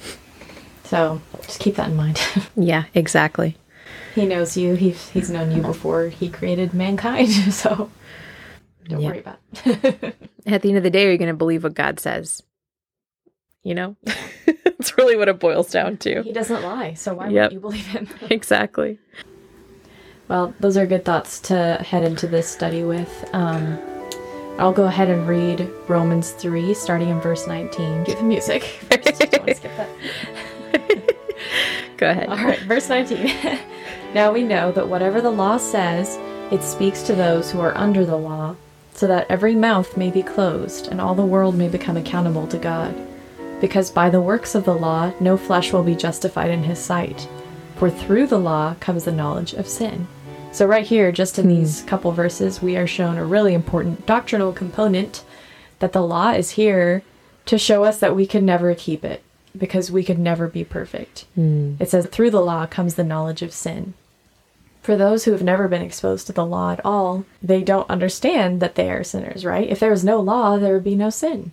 So 0.85 1.21
just 1.43 1.61
keep 1.61 1.77
that 1.77 1.91
in 1.91 1.97
mind. 1.97 2.21
yeah, 2.57 2.85
exactly. 2.95 3.57
He 4.15 4.27
knows 4.27 4.57
you. 4.57 4.75
He's 4.75 5.09
he's 5.11 5.31
known 5.31 5.51
you 5.53 5.63
before 5.63 6.09
he 6.09 6.29
created 6.29 6.75
mankind. 6.75 7.29
So 7.53 7.91
don't 8.89 9.01
yeah. 9.01 9.09
worry 9.09 9.19
about 9.21 9.39
it. 9.65 10.17
At 10.47 10.63
the 10.63 10.69
end 10.69 10.79
of 10.79 10.85
the 10.85 10.91
day, 10.91 11.07
are 11.07 11.13
you 11.13 11.19
going 11.19 11.29
to 11.29 11.37
believe 11.37 11.65
what 11.65 11.75
God 11.75 12.01
says? 12.01 12.43
You 13.63 13.75
know, 13.75 13.97
that's 14.65 14.97
really 14.99 15.17
what 15.17 15.29
it 15.29 15.39
boils 15.39 15.71
down 15.71 15.97
to. 15.99 16.23
He 16.23 16.33
doesn't 16.33 16.63
lie, 16.63 16.95
so 16.95 17.15
why 17.15 17.29
yep. 17.29 17.51
would 17.51 17.53
you 17.53 17.61
believe 17.61 17.87
him? 17.87 18.09
exactly. 18.31 18.99
Well, 20.29 20.55
those 20.61 20.77
are 20.77 20.87
good 20.87 21.05
thoughts 21.05 21.39
to 21.41 21.79
head 21.85 22.03
into 22.05 22.27
this 22.27 22.49
study 22.49 22.83
with. 22.83 23.29
Um, 23.33 23.79
I'll 24.59 24.73
go 24.73 24.87
ahead 24.87 25.09
and 25.09 25.29
read 25.29 25.69
Romans 25.89 26.33
3, 26.33 26.75
starting 26.75 27.09
in 27.09 27.21
verse 27.21 27.47
19. 27.47 28.05
Get 28.05 28.19
the 28.19 28.25
music. 28.25 28.81
go 31.97 32.11
ahead. 32.11 32.29
All 32.29 32.37
right, 32.37 32.61
verse 32.61 32.89
19. 32.89 33.59
now 34.15 34.33
we 34.33 34.43
know 34.43 34.73
that 34.73 34.89
whatever 34.89 35.21
the 35.21 35.31
law 35.31 35.57
says, 35.57 36.19
it 36.53 36.63
speaks 36.63 37.03
to 37.05 37.15
those 37.15 37.51
who 37.51 37.61
are 37.61 37.77
under 37.77 38.05
the 38.05 38.17
law, 38.17 38.57
so 38.95 39.07
that 39.07 39.27
every 39.31 39.55
mouth 39.55 39.97
may 39.97 40.11
be 40.11 40.23
closed 40.23 40.89
and 40.89 41.01
all 41.01 41.15
the 41.15 41.25
world 41.25 41.55
may 41.55 41.69
become 41.69 41.97
accountable 41.97 42.47
to 42.49 42.59
God. 42.59 42.95
Because 43.61 43.91
by 43.91 44.11
the 44.11 44.21
works 44.21 44.55
of 44.55 44.65
the 44.65 44.75
law, 44.75 45.13
no 45.21 45.37
flesh 45.37 45.73
will 45.73 45.83
be 45.83 45.95
justified 45.95 46.51
in 46.51 46.65
his 46.65 46.79
sight. 46.79 47.29
For 47.77 47.91
through 47.91 48.27
the 48.27 48.39
law 48.39 48.75
comes 48.81 49.05
the 49.05 49.13
knowledge 49.13 49.55
of 49.55 49.69
sin. 49.69 50.07
So, 50.53 50.67
right 50.67 50.85
here, 50.85 51.11
just 51.13 51.39
in 51.39 51.49
these 51.49 51.81
hmm. 51.81 51.89
couple 51.89 52.13
verses, 52.13 52.61
we 52.61 52.77
are 52.77 52.87
shown 52.87 53.17
a 53.17 53.25
really 53.25 53.55
important 53.55 54.05
doctrinal 54.05 54.53
component 54.53 55.25
that 55.79 55.93
the 55.93 56.03
law 56.03 56.31
is 56.31 56.51
here 56.51 57.03
to 57.47 57.59
show 57.59 57.85
us 57.85 57.99
that 57.99 58.15
we 58.15 58.27
can 58.27 58.45
never 58.45 58.75
keep 58.75 59.05
it 59.05 59.23
because 59.57 59.91
we 59.91 60.05
could 60.05 60.19
never 60.19 60.47
be 60.49 60.65
perfect. 60.65 61.27
Mm. 61.37 61.81
It 61.81 61.91
says, 61.91 62.07
through 62.07 62.31
the 62.31 62.41
law 62.41 62.67
comes 62.67 62.95
the 62.95 63.05
knowledge 63.05 63.43
of 63.43 63.53
sin. 63.53 63.95
For 64.83 64.97
those 64.97 65.25
who 65.25 65.33
have 65.33 65.43
never 65.43 65.69
been 65.69 65.83
exposed 65.83 66.27
to 66.27 66.33
the 66.33 66.45
law 66.45 66.73
at 66.73 66.85
all, 66.85 67.25
they 67.41 67.63
don't 67.63 67.89
understand 67.89 68.61
that 68.61 68.75
they 68.75 68.91
are 68.91 69.05
sinners, 69.05 69.45
right? 69.45 69.69
If 69.69 69.79
there 69.79 69.93
was 69.93 70.05
no 70.05 70.21
law, 70.21 70.59
there 70.59 70.75
would 70.75 70.85
be 70.85 70.97
no 70.97 71.09
sin. 71.09 71.53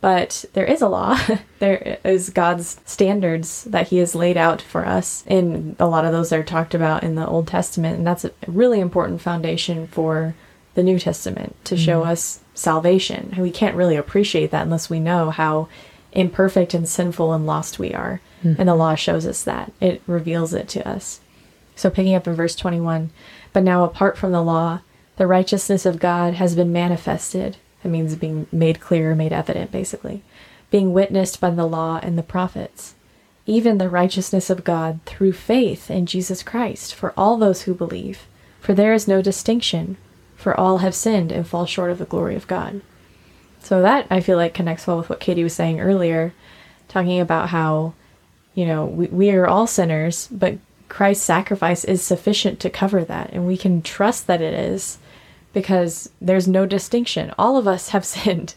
But 0.00 0.46
there 0.54 0.64
is 0.64 0.82
a 0.82 0.88
law. 0.88 1.18
there 1.60 1.98
is 2.02 2.30
God's 2.30 2.80
standards 2.84 3.64
that 3.64 3.88
He 3.88 3.98
has 3.98 4.14
laid 4.14 4.36
out 4.36 4.60
for 4.60 4.84
us. 4.86 5.22
And 5.26 5.76
a 5.78 5.86
lot 5.86 6.04
of 6.04 6.12
those 6.12 6.32
are 6.32 6.42
talked 6.42 6.74
about 6.74 7.04
in 7.04 7.14
the 7.14 7.26
Old 7.26 7.46
Testament. 7.46 7.98
And 7.98 8.06
that's 8.06 8.24
a 8.24 8.32
really 8.46 8.80
important 8.80 9.20
foundation 9.20 9.86
for 9.86 10.34
the 10.74 10.82
New 10.82 10.98
Testament 10.98 11.54
to 11.64 11.74
mm-hmm. 11.74 11.84
show 11.84 12.04
us 12.04 12.40
salvation. 12.54 13.34
We 13.38 13.50
can't 13.50 13.76
really 13.76 13.96
appreciate 13.96 14.50
that 14.50 14.62
unless 14.62 14.90
we 14.90 14.98
know 14.98 15.30
how 15.30 15.68
imperfect 16.12 16.74
and 16.74 16.88
sinful 16.88 17.32
and 17.32 17.46
lost 17.46 17.78
we 17.78 17.94
are. 17.94 18.20
Mm-hmm. 18.42 18.60
And 18.60 18.68
the 18.68 18.74
law 18.74 18.94
shows 18.94 19.26
us 19.26 19.44
that, 19.44 19.72
it 19.80 20.02
reveals 20.06 20.52
it 20.52 20.68
to 20.70 20.88
us. 20.88 21.20
So, 21.82 21.90
picking 21.90 22.14
up 22.14 22.28
in 22.28 22.34
verse 22.34 22.54
21, 22.54 23.10
but 23.52 23.64
now 23.64 23.82
apart 23.82 24.16
from 24.16 24.30
the 24.30 24.40
law, 24.40 24.82
the 25.16 25.26
righteousness 25.26 25.84
of 25.84 25.98
God 25.98 26.34
has 26.34 26.54
been 26.54 26.72
manifested 26.72 27.56
it 27.84 27.88
means 27.88 28.14
being 28.14 28.46
made 28.52 28.78
clear, 28.78 29.16
made 29.16 29.32
evident, 29.32 29.72
basically. 29.72 30.22
Being 30.70 30.92
witnessed 30.92 31.40
by 31.40 31.50
the 31.50 31.66
law 31.66 31.98
and 32.00 32.16
the 32.16 32.22
prophets. 32.22 32.94
Even 33.46 33.78
the 33.78 33.88
righteousness 33.88 34.48
of 34.48 34.62
God 34.62 35.00
through 35.06 35.32
faith 35.32 35.90
in 35.90 36.06
Jesus 36.06 36.44
Christ 36.44 36.94
for 36.94 37.12
all 37.16 37.36
those 37.36 37.62
who 37.62 37.74
believe. 37.74 38.28
For 38.60 38.74
there 38.74 38.94
is 38.94 39.08
no 39.08 39.20
distinction, 39.20 39.96
for 40.36 40.58
all 40.58 40.78
have 40.78 40.94
sinned 40.94 41.32
and 41.32 41.44
fall 41.44 41.66
short 41.66 41.90
of 41.90 41.98
the 41.98 42.04
glory 42.04 42.36
of 42.36 42.46
God. 42.46 42.80
So 43.60 43.82
that 43.82 44.06
I 44.08 44.20
feel 44.20 44.36
like 44.36 44.54
connects 44.54 44.86
well 44.86 44.98
with 44.98 45.08
what 45.08 45.18
Katie 45.18 45.42
was 45.42 45.52
saying 45.52 45.80
earlier, 45.80 46.32
talking 46.86 47.18
about 47.18 47.48
how, 47.48 47.94
you 48.54 48.66
know, 48.66 48.84
we, 48.84 49.08
we 49.08 49.30
are 49.32 49.48
all 49.48 49.66
sinners, 49.66 50.28
but 50.30 50.58
Christ's 50.92 51.24
sacrifice 51.24 51.84
is 51.84 52.02
sufficient 52.02 52.60
to 52.60 52.68
cover 52.68 53.02
that, 53.02 53.30
and 53.32 53.46
we 53.46 53.56
can 53.56 53.80
trust 53.80 54.26
that 54.26 54.42
it 54.42 54.52
is 54.52 54.98
because 55.54 56.10
there's 56.20 56.46
no 56.46 56.66
distinction. 56.66 57.32
All 57.38 57.56
of 57.56 57.66
us 57.66 57.88
have 57.88 58.04
sinned. 58.14 58.54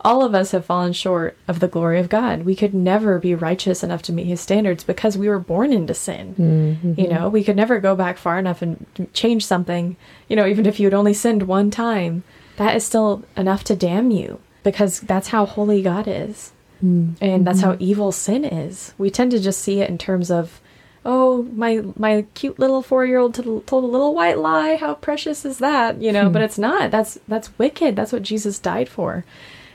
All 0.00 0.24
of 0.24 0.34
us 0.34 0.52
have 0.52 0.64
fallen 0.64 0.94
short 0.94 1.36
of 1.46 1.60
the 1.60 1.68
glory 1.68 2.00
of 2.00 2.08
God. 2.08 2.44
We 2.44 2.56
could 2.56 2.72
never 2.72 3.18
be 3.18 3.34
righteous 3.34 3.82
enough 3.82 4.00
to 4.04 4.14
meet 4.14 4.26
his 4.26 4.40
standards 4.40 4.82
because 4.82 5.18
we 5.18 5.28
were 5.28 5.38
born 5.38 5.74
into 5.74 5.92
sin. 5.92 6.34
Mm-hmm. 6.38 6.98
You 6.98 7.08
know, 7.08 7.28
we 7.28 7.44
could 7.44 7.54
never 7.54 7.78
go 7.80 7.94
back 7.94 8.16
far 8.16 8.38
enough 8.38 8.62
and 8.62 8.86
change 9.12 9.44
something. 9.44 9.98
You 10.26 10.36
know, 10.36 10.46
even 10.46 10.64
if 10.64 10.80
you 10.80 10.86
had 10.86 10.94
only 10.94 11.12
sinned 11.12 11.42
one 11.42 11.70
time, 11.70 12.22
that 12.56 12.74
is 12.74 12.84
still 12.86 13.24
enough 13.36 13.62
to 13.64 13.76
damn 13.76 14.10
you 14.10 14.40
because 14.62 15.00
that's 15.00 15.28
how 15.28 15.44
holy 15.44 15.82
God 15.82 16.08
is. 16.08 16.52
Mm-hmm. 16.82 17.22
And 17.22 17.46
that's 17.46 17.60
how 17.60 17.76
evil 17.78 18.10
sin 18.10 18.42
is. 18.42 18.94
We 18.96 19.10
tend 19.10 19.32
to 19.32 19.38
just 19.38 19.60
see 19.60 19.80
it 19.80 19.90
in 19.90 19.98
terms 19.98 20.30
of 20.30 20.62
oh 21.04 21.42
my 21.52 21.82
my 21.96 22.24
cute 22.34 22.58
little 22.58 22.82
four 22.82 23.04
year 23.04 23.18
old 23.18 23.34
told 23.34 23.70
a 23.70 23.76
little 23.86 24.14
white 24.14 24.38
lie. 24.38 24.76
How 24.76 24.94
precious 24.94 25.44
is 25.44 25.58
that? 25.58 26.00
You 26.00 26.12
know 26.12 26.26
hmm. 26.26 26.32
but 26.32 26.42
it's 26.42 26.58
not. 26.58 26.90
That's 26.90 27.18
that's 27.28 27.56
wicked. 27.58 27.96
That's 27.96 28.12
what 28.12 28.22
jesus 28.22 28.58
died 28.58 28.88
for. 28.88 29.24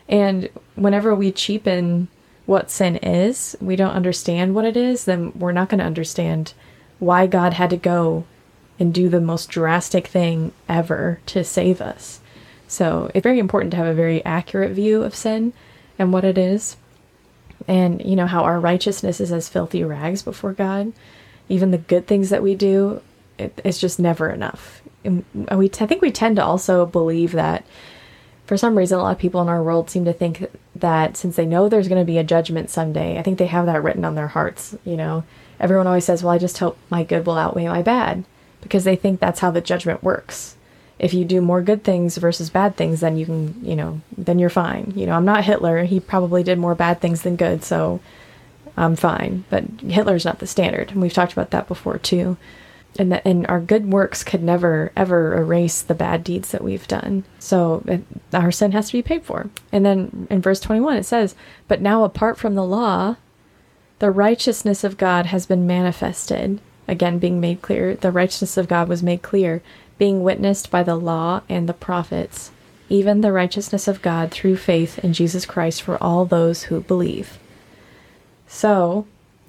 And 0.08 0.50
whenever 0.76 1.14
we 1.14 1.32
cheapen 1.32 2.08
what 2.46 2.72
sin 2.72 2.96
is 2.98 3.56
we 3.62 3.76
don't 3.76 3.92
understand 3.92 4.56
what 4.56 4.66
it 4.66 4.76
is 4.76 5.06
then 5.06 5.32
we're 5.38 5.52
not 5.52 5.70
going 5.70 5.78
to 5.78 5.86
understand 5.86 6.52
why 6.98 7.28
god 7.28 7.54
had 7.54 7.70
to 7.70 7.78
go 7.78 8.26
and 8.80 8.92
do 8.92 9.08
the 9.08 9.22
most 9.22 9.50
drastic 9.50 10.08
thing 10.08 10.52
ever 10.68 11.20
to 11.28 11.44
save 11.44 11.82
us. 11.82 12.22
So 12.68 13.12
it's 13.14 13.24
very 13.24 13.40
important 13.40 13.72
to 13.72 13.78
have 13.78 13.88
a 13.88 13.94
very 13.94 14.24
accurate 14.26 14.72
view 14.72 15.04
of 15.04 15.14
sin 15.14 15.54
and 16.00 16.12
what 16.12 16.24
it 16.24 16.38
is. 16.38 16.78
And 17.68 18.04
you 18.04 18.16
know 18.16 18.26
how 18.26 18.44
our 18.44 18.60
righteousness 18.60 19.20
is 19.20 19.32
as 19.32 19.50
filthy 19.50 19.84
rags 19.84 20.24
before 20.24 20.54
god 20.54 20.94
even 21.50 21.72
the 21.72 21.78
good 21.78 22.08
things 22.08 22.30
that 22.30 22.44
we 22.44 22.56
do, 22.56 23.02
it, 23.38 23.60
it's 23.64 23.80
just 23.80 24.00
never 24.00 24.30
enough. 24.30 24.82
And 25.04 25.26
we, 25.52 25.70
I 25.80 25.86
think 25.86 26.02
we 26.02 26.12
tend 26.12 26.38
to 26.38 26.44
also 26.44 26.86
believe 26.86 27.32
that 27.34 27.66
for 28.46 28.58
some 28.58 28.78
reason, 28.78 28.98
a 28.98 29.04
lot 29.04 29.12
of 29.12 29.20
people 29.20 29.42
in 29.42 29.48
our 29.48 29.62
world 29.62 29.90
seem 29.90 30.06
to 30.06 30.14
think 30.14 30.50
that 30.76 31.16
since 31.16 31.36
they 31.36 31.46
know 31.46 31.70
there's 31.70 31.88
going 31.88 32.02
to 32.02 32.06
be 32.06 32.18
a 32.18 32.24
judgment 32.24 32.70
someday, 32.70 33.20
I 33.20 33.22
think 33.22 33.38
they 33.38 33.46
have 33.46 33.68
that 33.68 33.84
written 33.84 34.04
on 34.04 34.16
their 34.16 34.30
hearts. 34.30 34.76
You 34.86 34.98
know, 34.98 35.24
everyone 35.60 35.86
always 35.86 36.06
says, 36.06 36.24
Well, 36.24 36.34
I 36.34 36.40
just 36.40 36.58
hope 36.58 36.78
my 36.90 37.04
good 37.04 37.26
will 37.26 37.38
outweigh 37.38 37.68
my 37.68 37.84
bad 37.84 38.26
because 38.62 38.86
they 38.86 38.96
think 38.96 39.20
that's 39.20 39.40
how 39.42 39.52
the 39.52 39.62
judgment 39.62 40.04
works. 40.04 40.56
If 40.98 41.14
you 41.14 41.26
do 41.26 41.42
more 41.42 41.62
good 41.62 41.84
things 41.84 42.18
versus 42.18 42.50
bad 42.50 42.76
things, 42.76 43.00
then 43.00 43.18
you 43.18 43.26
can, 43.26 43.64
you 43.64 43.76
know, 43.76 44.02
then 44.18 44.40
you're 44.40 44.50
fine. 44.50 44.94
You 44.96 45.06
know, 45.06 45.14
I'm 45.14 45.26
not 45.26 45.46
Hitler. 45.46 45.84
He 45.84 46.00
probably 46.00 46.44
did 46.44 46.58
more 46.58 46.76
bad 46.76 47.00
things 47.00 47.22
than 47.22 47.36
good. 47.36 47.64
So 47.64 48.02
I'm 48.80 48.96
fine. 48.96 49.44
But 49.50 49.66
Hitler's 49.82 50.26
not 50.26 50.40
the 50.40 50.48
standard, 50.48 50.92
and 50.92 51.02
we've 51.02 51.14
talked 51.14 51.34
about 51.34 51.52
that 51.52 51.68
before 51.68 51.98
too. 51.98 52.38
And 52.98 53.12
that, 53.12 53.22
and 53.26 53.46
our 53.48 53.60
good 53.60 53.92
works 53.92 54.24
could 54.24 54.42
never 54.42 54.92
ever 54.96 55.38
erase 55.38 55.82
the 55.82 55.94
bad 55.94 56.24
deeds 56.24 56.52
that 56.52 56.64
we've 56.64 56.88
done. 56.88 57.26
So 57.38 57.84
it, 57.86 58.02
our 58.34 58.52
sin 58.52 58.72
has 58.72 58.88
to 58.88 58.94
be 58.94 59.04
paid 59.04 59.24
for. 59.24 59.50
And 59.72 59.86
then 59.86 60.28
in 60.30 60.42
verse 60.42 60.60
21 60.60 60.98
it 60.98 61.04
says, 61.04 61.36
"But 61.68 61.82
now 61.82 62.04
apart 62.04 62.38
from 62.38 62.56
the 62.56 62.66
law, 62.66 63.18
the 64.00 64.12
righteousness 64.12 64.84
of 64.84 64.98
God 64.98 65.28
has 65.28 65.46
been 65.46 65.68
manifested." 65.68 66.60
Again, 66.88 67.20
being 67.20 67.40
made 67.40 67.62
clear, 67.62 67.96
the 67.96 68.12
righteousness 68.12 68.58
of 68.58 68.68
God 68.68 68.88
was 68.88 69.04
made 69.04 69.22
clear, 69.22 69.62
being 70.00 70.24
witnessed 70.24 70.72
by 70.72 70.82
the 70.82 70.96
law 70.96 71.42
and 71.48 71.70
the 71.70 71.74
prophets, 71.74 72.50
even 72.88 73.22
the 73.22 73.32
righteousness 73.32 73.88
of 73.88 74.02
God 74.02 74.32
through 74.32 74.56
faith 74.58 74.98
in 75.00 75.14
Jesus 75.14 75.46
Christ 75.46 75.84
for 75.84 76.02
all 76.02 76.26
those 76.26 76.64
who 76.64 76.82
believe. 76.82 77.38
So, 78.52 79.06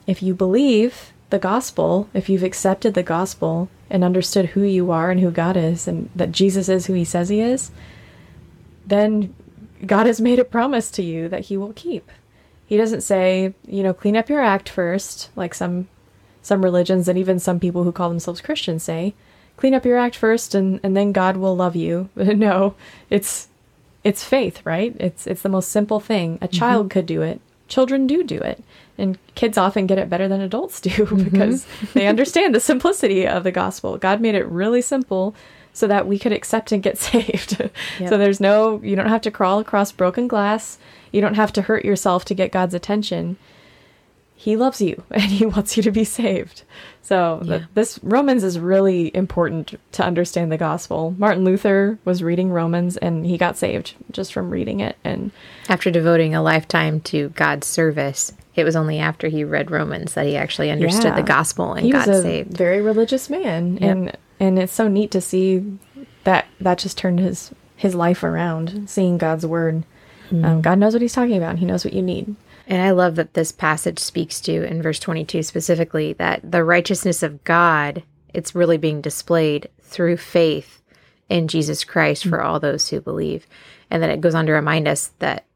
if 0.06 0.22
you 0.22 0.34
believe 0.34 1.12
the 1.30 1.38
gospel, 1.38 2.10
if 2.12 2.28
you've 2.28 2.42
accepted 2.42 2.92
the 2.92 3.02
gospel 3.02 3.70
and 3.88 4.04
understood 4.04 4.50
who 4.50 4.62
you 4.62 4.90
are 4.90 5.10
and 5.10 5.20
who 5.20 5.30
God 5.30 5.56
is 5.56 5.88
and 5.88 6.10
that 6.14 6.32
Jesus 6.32 6.68
is 6.68 6.84
who 6.84 6.92
he 6.92 7.04
says 7.04 7.30
he 7.30 7.40
is, 7.40 7.70
then 8.86 9.34
God 9.86 10.06
has 10.06 10.20
made 10.20 10.38
a 10.38 10.44
promise 10.44 10.90
to 10.92 11.02
you 11.02 11.28
that 11.30 11.46
he 11.46 11.56
will 11.56 11.72
keep. 11.72 12.10
He 12.66 12.76
doesn't 12.76 13.00
say, 13.00 13.54
you 13.66 13.82
know, 13.82 13.94
clean 13.94 14.18
up 14.18 14.28
your 14.28 14.42
act 14.42 14.68
first, 14.68 15.30
like 15.34 15.54
some 15.54 15.88
some 16.42 16.62
religions 16.62 17.08
and 17.08 17.18
even 17.18 17.38
some 17.38 17.58
people 17.58 17.84
who 17.84 17.92
call 17.92 18.10
themselves 18.10 18.42
Christians 18.42 18.82
say, 18.82 19.14
clean 19.56 19.74
up 19.74 19.86
your 19.86 19.96
act 19.96 20.16
first 20.16 20.54
and, 20.54 20.78
and 20.82 20.94
then 20.94 21.12
God 21.12 21.38
will 21.38 21.56
love 21.56 21.74
you. 21.74 22.10
no, 22.16 22.74
it's 23.08 23.48
it's 24.04 24.24
faith, 24.24 24.60
right? 24.66 24.94
It's 25.00 25.26
it's 25.26 25.42
the 25.42 25.48
most 25.48 25.70
simple 25.70 26.00
thing. 26.00 26.38
A 26.42 26.48
child 26.48 26.88
mm-hmm. 26.88 26.92
could 26.92 27.06
do 27.06 27.22
it. 27.22 27.40
Children 27.70 28.06
do 28.06 28.22
do 28.22 28.38
it 28.38 28.62
and 28.98 29.18
kids 29.34 29.56
often 29.56 29.86
get 29.86 29.98
it 29.98 30.10
better 30.10 30.28
than 30.28 30.42
adults 30.42 30.80
do 30.80 30.90
mm-hmm. 30.90 31.24
because 31.24 31.66
they 31.94 32.06
understand 32.06 32.54
the 32.54 32.60
simplicity 32.60 33.26
of 33.26 33.42
the 33.44 33.50
gospel. 33.50 33.96
God 33.96 34.20
made 34.20 34.34
it 34.34 34.46
really 34.46 34.82
simple 34.82 35.34
so 35.72 35.86
that 35.86 36.06
we 36.06 36.18
could 36.18 36.32
accept 36.32 36.70
and 36.70 36.82
get 36.82 36.98
saved. 37.10 37.70
So 37.98 38.18
there's 38.18 38.40
no, 38.40 38.80
you 38.82 38.94
don't 38.94 39.08
have 39.08 39.22
to 39.22 39.30
crawl 39.30 39.58
across 39.58 39.90
broken 39.90 40.28
glass. 40.28 40.78
You 41.12 41.20
don't 41.20 41.34
have 41.34 41.52
to 41.54 41.62
hurt 41.62 41.84
yourself 41.84 42.24
to 42.26 42.34
get 42.34 42.52
God's 42.52 42.74
attention. 42.74 43.38
He 44.42 44.56
loves 44.56 44.80
you 44.80 45.02
and 45.10 45.22
he 45.22 45.44
wants 45.44 45.76
you 45.76 45.82
to 45.82 45.90
be 45.90 46.04
saved. 46.04 46.62
So 47.02 47.40
Yeah. 47.44 47.58
th- 47.58 47.68
this 47.74 48.00
Romans 48.02 48.42
is 48.42 48.58
really 48.58 49.14
important 49.14 49.78
to 49.92 50.02
understand 50.02 50.50
the 50.50 50.56
gospel. 50.56 51.14
Martin 51.18 51.44
Luther 51.44 51.98
was 52.06 52.22
reading 52.22 52.50
Romans 52.50 52.96
and 52.96 53.26
he 53.26 53.36
got 53.36 53.58
saved 53.58 53.94
just 54.10 54.32
from 54.32 54.48
reading 54.48 54.80
it. 54.80 54.96
And 55.04 55.30
After 55.68 55.90
devoting 55.90 56.34
a 56.34 56.42
lifetime 56.42 57.00
to 57.12 57.28
God's 57.30 57.66
service, 57.66 58.32
it 58.54 58.64
was 58.64 58.76
only 58.76 58.98
after 58.98 59.28
he 59.28 59.44
read 59.44 59.70
Romans 59.70 60.14
that 60.14 60.24
he 60.24 60.36
actually 60.36 60.70
understood 60.70 61.12
Yeah. 61.12 61.16
the 61.16 61.22
gospel 61.22 61.74
and 61.74 61.84
he 61.84 61.92
got 61.92 62.06
was 62.08 62.18
a 62.18 62.22
saved. 62.22 62.56
very 62.56 62.80
religious 62.80 63.28
man, 63.28 63.76
and 63.82 64.16
and 64.40 64.58
it's 64.58 64.72
so 64.72 64.88
neat 64.88 65.10
to 65.10 65.20
see 65.20 65.62
that 66.24 66.46
that 66.60 66.78
just 66.78 66.96
turned 66.96 67.20
his 67.20 67.50
his 67.76 67.94
life 67.94 68.22
around. 68.24 68.88
Seeing 68.88 69.18
God's 69.18 69.44
word, 69.46 69.84
Hmm. 70.30 70.44
um, 70.44 70.60
God 70.62 70.78
knows 70.78 70.92
what 70.94 71.02
He's 71.02 71.12
talking 71.12 71.36
about. 71.36 71.50
And 71.50 71.58
He 71.58 71.66
knows 71.66 71.84
what 71.84 71.92
you 71.94 72.02
need. 72.02 72.36
And 72.70 72.80
I 72.80 72.92
love 72.92 73.16
that 73.16 73.34
this 73.34 73.50
passage 73.50 73.98
speaks 73.98 74.40
to, 74.42 74.64
in 74.64 74.80
verse 74.80 75.00
22 75.00 75.42
specifically, 75.42 76.12
that 76.14 76.48
the 76.48 76.62
righteousness 76.62 77.24
of 77.24 77.42
God, 77.42 78.04
it's 78.32 78.54
really 78.54 78.78
being 78.78 79.00
displayed 79.00 79.68
through 79.82 80.18
faith 80.18 80.80
in 81.28 81.48
Jesus 81.48 81.82
Christ 81.82 82.24
for 82.24 82.40
all 82.40 82.60
those 82.60 82.88
who 82.88 83.00
believe. 83.00 83.44
And 83.90 84.00
then 84.00 84.10
it 84.10 84.20
goes 84.20 84.36
on 84.36 84.46
to 84.46 84.52
remind 84.52 84.86
us 84.86 85.10
that 85.18 85.46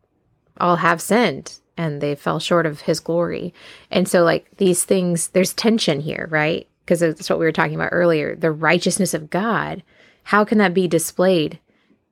all 0.58 0.74
have 0.76 1.00
sinned 1.00 1.56
and 1.76 2.00
they 2.00 2.16
fell 2.16 2.40
short 2.40 2.66
of 2.66 2.80
his 2.80 2.98
glory. 2.98 3.54
And 3.92 4.08
so, 4.08 4.24
like, 4.24 4.48
these 4.56 4.84
things, 4.84 5.28
there's 5.28 5.54
tension 5.54 6.00
here, 6.00 6.26
right? 6.32 6.68
Because 6.84 6.98
that's 6.98 7.30
what 7.30 7.38
we 7.38 7.44
were 7.44 7.52
talking 7.52 7.76
about 7.76 7.90
earlier. 7.92 8.34
The 8.34 8.50
righteousness 8.50 9.14
of 9.14 9.30
God, 9.30 9.84
how 10.24 10.44
can 10.44 10.58
that 10.58 10.74
be 10.74 10.88
displayed 10.88 11.60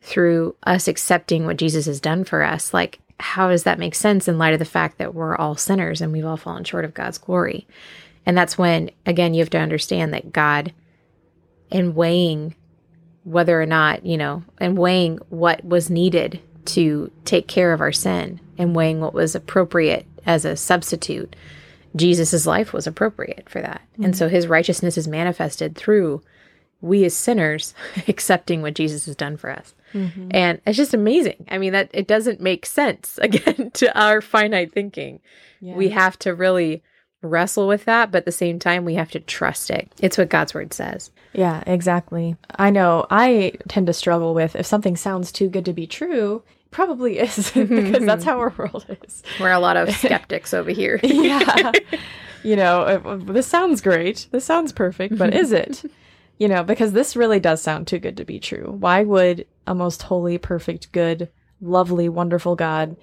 through 0.00 0.54
us 0.62 0.86
accepting 0.86 1.44
what 1.44 1.56
Jesus 1.56 1.86
has 1.86 2.00
done 2.00 2.22
for 2.22 2.42
us? 2.42 2.72
Like, 2.72 3.00
how 3.22 3.48
does 3.48 3.62
that 3.62 3.78
make 3.78 3.94
sense 3.94 4.26
in 4.26 4.36
light 4.36 4.52
of 4.52 4.58
the 4.58 4.64
fact 4.64 4.98
that 4.98 5.14
we're 5.14 5.36
all 5.36 5.56
sinners 5.56 6.00
and 6.00 6.12
we've 6.12 6.26
all 6.26 6.36
fallen 6.36 6.64
short 6.64 6.84
of 6.84 6.92
God's 6.92 7.18
glory? 7.18 7.66
And 8.26 8.36
that's 8.36 8.58
when, 8.58 8.90
again, 9.06 9.32
you 9.32 9.40
have 9.40 9.50
to 9.50 9.58
understand 9.58 10.12
that 10.12 10.32
God, 10.32 10.72
in 11.70 11.94
weighing 11.94 12.54
whether 13.24 13.60
or 13.60 13.66
not, 13.66 14.04
you 14.04 14.16
know, 14.16 14.42
and 14.58 14.76
weighing 14.76 15.18
what 15.28 15.64
was 15.64 15.88
needed 15.88 16.40
to 16.64 17.10
take 17.24 17.46
care 17.46 17.72
of 17.72 17.80
our 17.80 17.92
sin 17.92 18.40
and 18.58 18.74
weighing 18.74 19.00
what 19.00 19.14
was 19.14 19.34
appropriate 19.34 20.06
as 20.26 20.44
a 20.44 20.56
substitute, 20.56 21.36
Jesus' 21.94 22.46
life 22.46 22.72
was 22.72 22.88
appropriate 22.88 23.48
for 23.48 23.60
that. 23.60 23.82
And 24.02 24.16
so 24.16 24.26
mm-hmm. 24.26 24.34
his 24.34 24.48
righteousness 24.48 24.98
is 24.98 25.06
manifested 25.06 25.76
through 25.76 26.22
we 26.80 27.04
as 27.04 27.14
sinners 27.14 27.74
accepting 28.08 28.62
what 28.62 28.74
Jesus 28.74 29.06
has 29.06 29.14
done 29.14 29.36
for 29.36 29.50
us. 29.50 29.74
Mm-hmm. 29.92 30.28
And 30.30 30.60
it's 30.66 30.76
just 30.76 30.94
amazing. 30.94 31.46
I 31.48 31.58
mean, 31.58 31.72
that 31.72 31.90
it 31.92 32.06
doesn't 32.06 32.40
make 32.40 32.66
sense 32.66 33.18
again 33.22 33.70
to 33.72 33.98
our 33.98 34.20
finite 34.20 34.72
thinking. 34.72 35.20
We 35.60 35.90
have 35.90 36.18
to 36.20 36.34
really 36.34 36.82
wrestle 37.22 37.68
with 37.68 37.84
that, 37.84 38.10
but 38.10 38.18
at 38.18 38.24
the 38.24 38.32
same 38.32 38.58
time, 38.58 38.84
we 38.84 38.94
have 38.94 39.12
to 39.12 39.20
trust 39.20 39.70
it. 39.70 39.88
It's 40.00 40.18
what 40.18 40.28
God's 40.28 40.54
word 40.54 40.74
says. 40.74 41.12
Yeah, 41.32 41.62
exactly. 41.66 42.36
I 42.56 42.70
know. 42.70 43.06
I 43.10 43.52
tend 43.68 43.86
to 43.86 43.92
struggle 43.92 44.34
with 44.34 44.56
if 44.56 44.66
something 44.66 44.96
sounds 44.96 45.30
too 45.30 45.48
good 45.48 45.64
to 45.66 45.72
be 45.72 45.86
true. 45.86 46.42
Probably 46.72 47.18
is 47.20 47.52
because 47.52 48.04
that's 48.04 48.24
how 48.24 48.38
our 48.40 48.50
world 48.58 48.84
is. 49.04 49.22
We're 49.40 49.52
a 49.52 49.60
lot 49.60 49.76
of 49.76 49.94
skeptics 49.94 50.52
over 50.52 50.70
here. 50.70 50.98
yeah. 51.02 51.72
You 52.42 52.56
know, 52.56 53.18
this 53.18 53.46
sounds 53.46 53.80
great. 53.80 54.26
This 54.32 54.44
sounds 54.44 54.72
perfect, 54.72 55.16
but 55.16 55.32
is 55.32 55.52
it? 55.52 55.84
You 56.42 56.48
know, 56.48 56.64
because 56.64 56.90
this 56.90 57.14
really 57.14 57.38
does 57.38 57.62
sound 57.62 57.86
too 57.86 58.00
good 58.00 58.16
to 58.16 58.24
be 58.24 58.40
true. 58.40 58.74
Why 58.76 59.04
would 59.04 59.46
a 59.64 59.76
most 59.76 60.02
holy, 60.02 60.38
perfect, 60.38 60.90
good, 60.90 61.28
lovely, 61.60 62.08
wonderful 62.08 62.56
God 62.56 62.96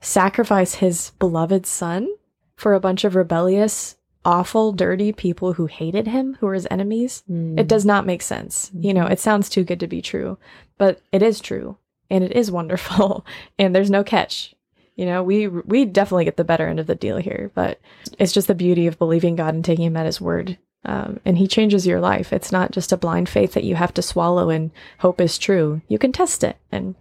sacrifice 0.00 0.76
his 0.76 1.10
beloved 1.18 1.66
son 1.66 2.08
for 2.56 2.72
a 2.72 2.80
bunch 2.80 3.04
of 3.04 3.14
rebellious, 3.14 3.98
awful, 4.24 4.72
dirty 4.72 5.12
people 5.12 5.52
who 5.52 5.66
hated 5.66 6.06
him, 6.06 6.38
who 6.40 6.46
were 6.46 6.54
his 6.54 6.66
enemies? 6.70 7.22
Hmm. 7.26 7.58
It 7.58 7.68
does 7.68 7.84
not 7.84 8.06
make 8.06 8.22
sense. 8.22 8.70
You 8.72 8.94
know, 8.94 9.04
it 9.04 9.20
sounds 9.20 9.50
too 9.50 9.62
good 9.62 9.80
to 9.80 9.86
be 9.86 10.00
true, 10.00 10.38
but 10.78 11.02
it 11.12 11.22
is 11.22 11.38
true 11.38 11.76
and 12.08 12.24
it 12.24 12.32
is 12.32 12.50
wonderful 12.60 13.26
and 13.58 13.76
there's 13.76 13.90
no 13.90 14.04
catch. 14.04 14.54
You 14.94 15.04
know, 15.04 15.22
we 15.22 15.48
we 15.48 15.84
definitely 15.84 16.24
get 16.24 16.38
the 16.38 16.44
better 16.44 16.66
end 16.66 16.80
of 16.80 16.86
the 16.86 16.94
deal 16.94 17.18
here, 17.18 17.50
but 17.54 17.78
it's 18.18 18.32
just 18.32 18.48
the 18.48 18.54
beauty 18.54 18.86
of 18.86 18.98
believing 18.98 19.36
God 19.36 19.52
and 19.52 19.62
taking 19.62 19.84
him 19.84 19.98
at 19.98 20.06
his 20.06 20.18
word. 20.18 20.56
Um, 20.86 21.20
and 21.24 21.36
he 21.36 21.48
changes 21.48 21.86
your 21.86 22.00
life. 22.00 22.32
It's 22.32 22.52
not 22.52 22.70
just 22.70 22.92
a 22.92 22.96
blind 22.96 23.28
faith 23.28 23.52
that 23.54 23.64
you 23.64 23.74
have 23.74 23.92
to 23.94 24.02
swallow 24.02 24.50
and 24.50 24.70
hope 24.98 25.20
is 25.20 25.36
true. 25.36 25.82
You 25.88 25.98
can 25.98 26.12
test 26.12 26.44
it. 26.44 26.56
And 26.70 26.94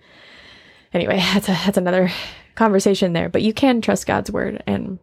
anyway, 0.93 1.17
that's 1.34 1.48
a, 1.48 1.52
that's 1.52 1.78
another 1.78 2.10
conversation 2.56 3.13
there. 3.13 3.30
But 3.30 3.43
you 3.43 3.54
can 3.54 3.82
trust 3.82 4.08
God's 4.08 4.32
word, 4.32 4.63
and 4.65 5.00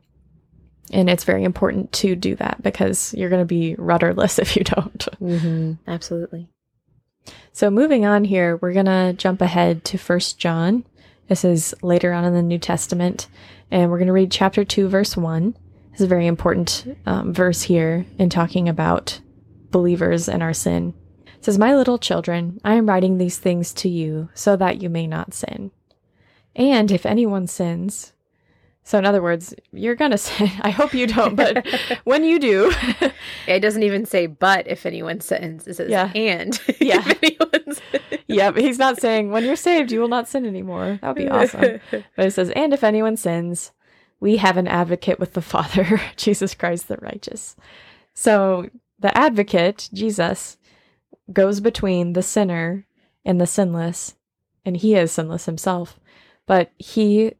and 0.93 1.09
it's 1.09 1.25
very 1.25 1.45
important 1.45 1.93
to 1.93 2.15
do 2.17 2.35
that 2.37 2.63
because 2.63 3.15
you're 3.15 3.31
going 3.31 3.41
to 3.41 3.47
be 3.47 3.77
rudderless 3.77 4.39
if 4.41 4.57
you 4.57 4.65
don't. 4.65 5.09
hmm 5.19 5.73
Absolutely. 5.87 6.49
So 7.53 7.71
moving 7.71 8.05
on 8.05 8.25
here, 8.25 8.57
we're 8.57 8.73
gonna 8.73 9.13
jump 9.13 9.41
ahead 9.41 9.85
to 9.85 9.99
First 9.99 10.39
John. 10.39 10.85
This 11.29 11.45
is 11.45 11.75
later 11.83 12.13
on 12.13 12.25
in 12.25 12.35
the 12.35 12.43
New 12.43 12.59
Testament, 12.59 13.29
and 13.71 13.91
we're 13.91 13.99
gonna 13.99 14.13
read 14.13 14.33
chapter 14.33 14.65
two, 14.65 14.89
verse 14.89 15.17
one. 15.17 15.55
This 15.93 16.01
is 16.01 16.05
a 16.07 16.09
very 16.09 16.27
important 16.27 16.97
um, 17.07 17.33
verse 17.33 17.63
here 17.63 18.07
in 18.19 18.31
talking 18.31 18.69
about 18.69 19.21
believers 19.71 20.29
and 20.29 20.43
our 20.43 20.55
sin. 20.55 20.95
It 21.39 21.45
says, 21.45 21.59
"My 21.59 21.75
little 21.75 21.99
children, 21.99 22.61
I 22.65 22.75
am 22.75 22.89
writing 22.89 23.19
these 23.19 23.39
things 23.39 23.73
to 23.75 23.89
you 23.89 24.29
so 24.35 24.57
that 24.57 24.81
you 24.83 24.89
may 24.89 25.07
not 25.07 25.35
sin. 25.35 25.71
And 26.57 26.91
if 26.91 27.05
anyone 27.07 27.47
sins." 27.47 28.13
So, 28.85 28.99
in 28.99 29.07
other 29.07 29.23
words, 29.23 29.55
you're 29.73 29.95
gonna 29.95 30.19
sin. 30.27 30.51
I 30.63 30.71
hope 30.71 30.93
you 30.95 31.07
don't, 31.07 31.37
but 31.37 31.65
when 32.05 32.25
you 32.25 32.39
do, 32.39 32.73
It 33.47 33.61
doesn't 33.61 33.83
even 33.83 34.07
say 34.07 34.27
but 34.27 34.67
if 34.67 34.87
anyone 34.87 35.21
sins. 35.21 35.69
It 35.69 35.75
says 35.75 35.91
Yeah. 35.91 36.11
and 36.15 36.59
Yeah. 36.81 37.03
if 37.07 37.23
anyone 37.23 37.65
sins. 37.75 37.81
yeah, 38.29 38.51
but 38.51 38.63
he's 38.63 38.79
not 38.79 38.99
saying 39.01 39.31
when 39.31 39.45
you're 39.45 39.57
saved, 39.57 39.93
you 39.93 40.01
will 40.01 40.09
not 40.09 40.27
sin 40.29 40.47
anymore. 40.47 40.99
That 41.03 41.09
would 41.09 41.17
be 41.17 41.29
awesome. 41.29 41.81
But 41.91 42.27
it 42.27 42.31
says, 42.33 42.51
and 42.51 42.73
if 42.73 42.83
anyone 42.83 43.17
sins, 43.17 43.73
we 44.23 44.37
have 44.37 44.57
an 44.57 44.69
advocate 44.69 45.19
with 45.19 45.33
the 45.33 45.43
Father, 45.55 46.01
Jesus 46.17 46.55
Christ 46.55 46.87
the 46.87 46.97
righteous. 46.99 47.57
So 48.15 48.71
the 49.01 49.17
advocate, 49.19 49.91
Jesus, 49.93 50.57
goes 51.33 51.59
between 51.59 52.13
the 52.13 52.23
sinner 52.23 52.87
and 53.25 53.41
the 53.41 53.47
sinless, 53.47 54.15
and 54.65 54.77
he 54.77 54.95
is 54.95 55.11
sinless 55.11 55.47
himself. 55.47 55.99
But 56.47 56.71
he 56.79 57.33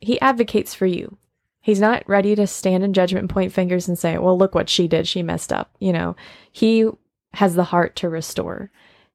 he 0.00 0.20
advocates 0.20 0.74
for 0.74 0.86
you. 0.86 1.16
He's 1.60 1.80
not 1.80 2.06
ready 2.08 2.34
to 2.34 2.46
stand 2.46 2.82
in 2.82 2.92
judgment 2.92 3.22
and 3.22 3.30
point 3.30 3.52
fingers 3.52 3.86
and 3.86 3.98
say, 3.98 4.18
"Well, 4.18 4.36
look 4.36 4.54
what 4.54 4.68
she 4.68 4.88
did. 4.88 5.06
She 5.06 5.22
messed 5.22 5.52
up." 5.52 5.76
You 5.78 5.92
know, 5.92 6.16
he 6.50 6.88
has 7.34 7.54
the 7.54 7.64
heart 7.64 7.94
to 7.96 8.08
restore. 8.08 8.70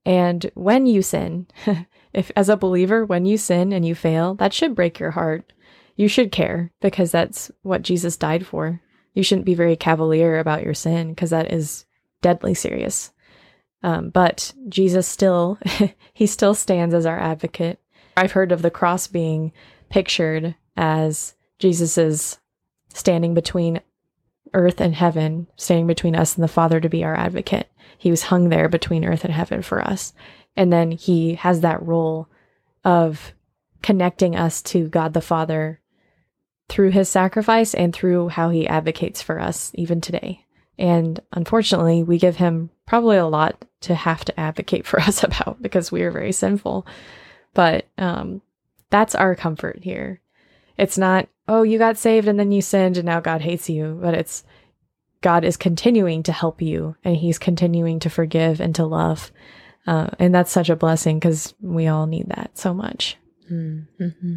And 0.05 0.49
when 0.53 0.85
you 0.85 1.01
sin, 1.01 1.47
if 2.13 2.31
as 2.37 2.47
a 2.47 2.57
believer, 2.57 3.05
when 3.05 3.25
you 3.25 3.37
sin 3.37 3.73
and 3.73 3.85
you 3.85 3.95
fail, 3.95 4.33
that 4.35 4.53
should 4.53 4.75
break 4.75 4.97
your 4.97 5.11
heart. 5.11 5.51
You 5.99 6.07
should 6.07 6.31
care 6.31 6.71
because 6.79 7.11
that's 7.11 7.51
what 7.61 7.81
Jesus 7.81 8.15
died 8.15 8.47
for. 8.47 8.79
You 9.13 9.21
shouldn't 9.21 9.45
be 9.45 9.53
very 9.53 9.75
cavalier 9.75 10.39
about 10.39 10.63
your 10.63 10.73
sin 10.73 11.09
because 11.09 11.31
that 11.31 11.51
is 11.51 11.85
deadly 12.21 12.53
serious. 12.53 13.11
Um, 13.83 14.09
but 14.09 14.53
Jesus 14.69 15.09
still, 15.09 15.59
he 16.13 16.25
still 16.25 16.53
stands 16.53 16.95
as 16.95 17.05
our 17.05 17.19
advocate. 17.19 17.81
I've 18.15 18.31
heard 18.31 18.53
of 18.53 18.61
the 18.61 18.71
cross 18.71 19.07
being 19.07 19.51
pictured 19.89 20.55
as 20.77 21.35
Jesus's 21.59 22.39
standing 22.93 23.33
between 23.33 23.81
earth 24.53 24.79
and 24.79 24.95
heaven, 24.95 25.47
standing 25.57 25.85
between 25.87 26.15
us 26.15 26.35
and 26.35 26.43
the 26.45 26.47
Father 26.47 26.79
to 26.79 26.87
be 26.87 27.03
our 27.03 27.17
advocate. 27.17 27.69
He 27.97 28.09
was 28.09 28.23
hung 28.23 28.47
there 28.47 28.69
between 28.69 29.03
earth 29.03 29.25
and 29.25 29.33
heaven 29.33 29.61
for 29.61 29.81
us. 29.81 30.13
And 30.55 30.71
then 30.71 30.91
he 30.91 31.35
has 31.35 31.59
that 31.59 31.85
role 31.85 32.29
of 32.85 33.33
connecting 33.81 34.37
us 34.37 34.61
to 34.61 34.87
God 34.87 35.13
the 35.13 35.19
Father 35.19 35.81
through 36.69 36.91
his 36.91 37.09
sacrifice 37.09 37.73
and 37.73 37.93
through 37.93 38.29
how 38.29 38.49
he 38.49 38.67
advocates 38.67 39.21
for 39.21 39.39
us 39.39 39.71
even 39.73 39.99
today. 39.99 40.45
And 40.77 41.19
unfortunately, 41.33 42.03
we 42.03 42.17
give 42.17 42.37
him 42.37 42.69
probably 42.85 43.17
a 43.17 43.27
lot 43.27 43.65
to 43.81 43.95
have 43.95 44.23
to 44.25 44.39
advocate 44.39 44.85
for 44.85 44.99
us 45.01 45.23
about 45.23 45.61
because 45.61 45.91
we 45.91 46.03
are 46.03 46.11
very 46.11 46.31
sinful. 46.31 46.85
But 47.53 47.87
um, 47.97 48.41
that's 48.89 49.15
our 49.15 49.35
comfort 49.35 49.79
here. 49.83 50.21
It's 50.77 50.97
not, 50.97 51.27
oh, 51.47 51.63
you 51.63 51.77
got 51.77 51.97
saved 51.97 52.27
and 52.27 52.39
then 52.39 52.51
you 52.51 52.61
sinned 52.61 52.95
and 52.95 53.05
now 53.05 53.19
God 53.19 53.41
hates 53.41 53.69
you, 53.69 53.99
but 54.01 54.13
it's 54.13 54.45
God 55.21 55.43
is 55.43 55.57
continuing 55.57 56.23
to 56.23 56.31
help 56.31 56.61
you 56.61 56.95
and 57.03 57.17
he's 57.17 57.37
continuing 57.37 57.99
to 57.99 58.09
forgive 58.09 58.61
and 58.61 58.73
to 58.75 58.85
love. 58.85 59.31
Uh, 59.85 60.09
and 60.19 60.33
that's 60.33 60.51
such 60.51 60.69
a 60.69 60.75
blessing 60.75 61.19
because 61.19 61.53
we 61.61 61.87
all 61.87 62.05
need 62.05 62.29
that 62.29 62.57
so 62.57 62.73
much. 62.73 63.17
Mm-hmm. 63.51 64.35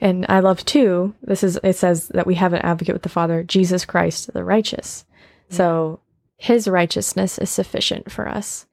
And 0.00 0.26
I 0.28 0.40
love 0.40 0.64
too, 0.64 1.14
this 1.22 1.42
is, 1.42 1.58
it 1.62 1.74
says 1.74 2.08
that 2.08 2.26
we 2.26 2.34
have 2.34 2.52
an 2.52 2.62
advocate 2.62 2.94
with 2.94 3.02
the 3.02 3.08
Father, 3.08 3.42
Jesus 3.42 3.84
Christ, 3.84 4.32
the 4.32 4.44
righteous. 4.44 5.04
So 5.50 6.00
his 6.36 6.66
righteousness 6.66 7.38
is 7.38 7.50
sufficient 7.50 8.10
for 8.10 8.28
us. 8.28 8.66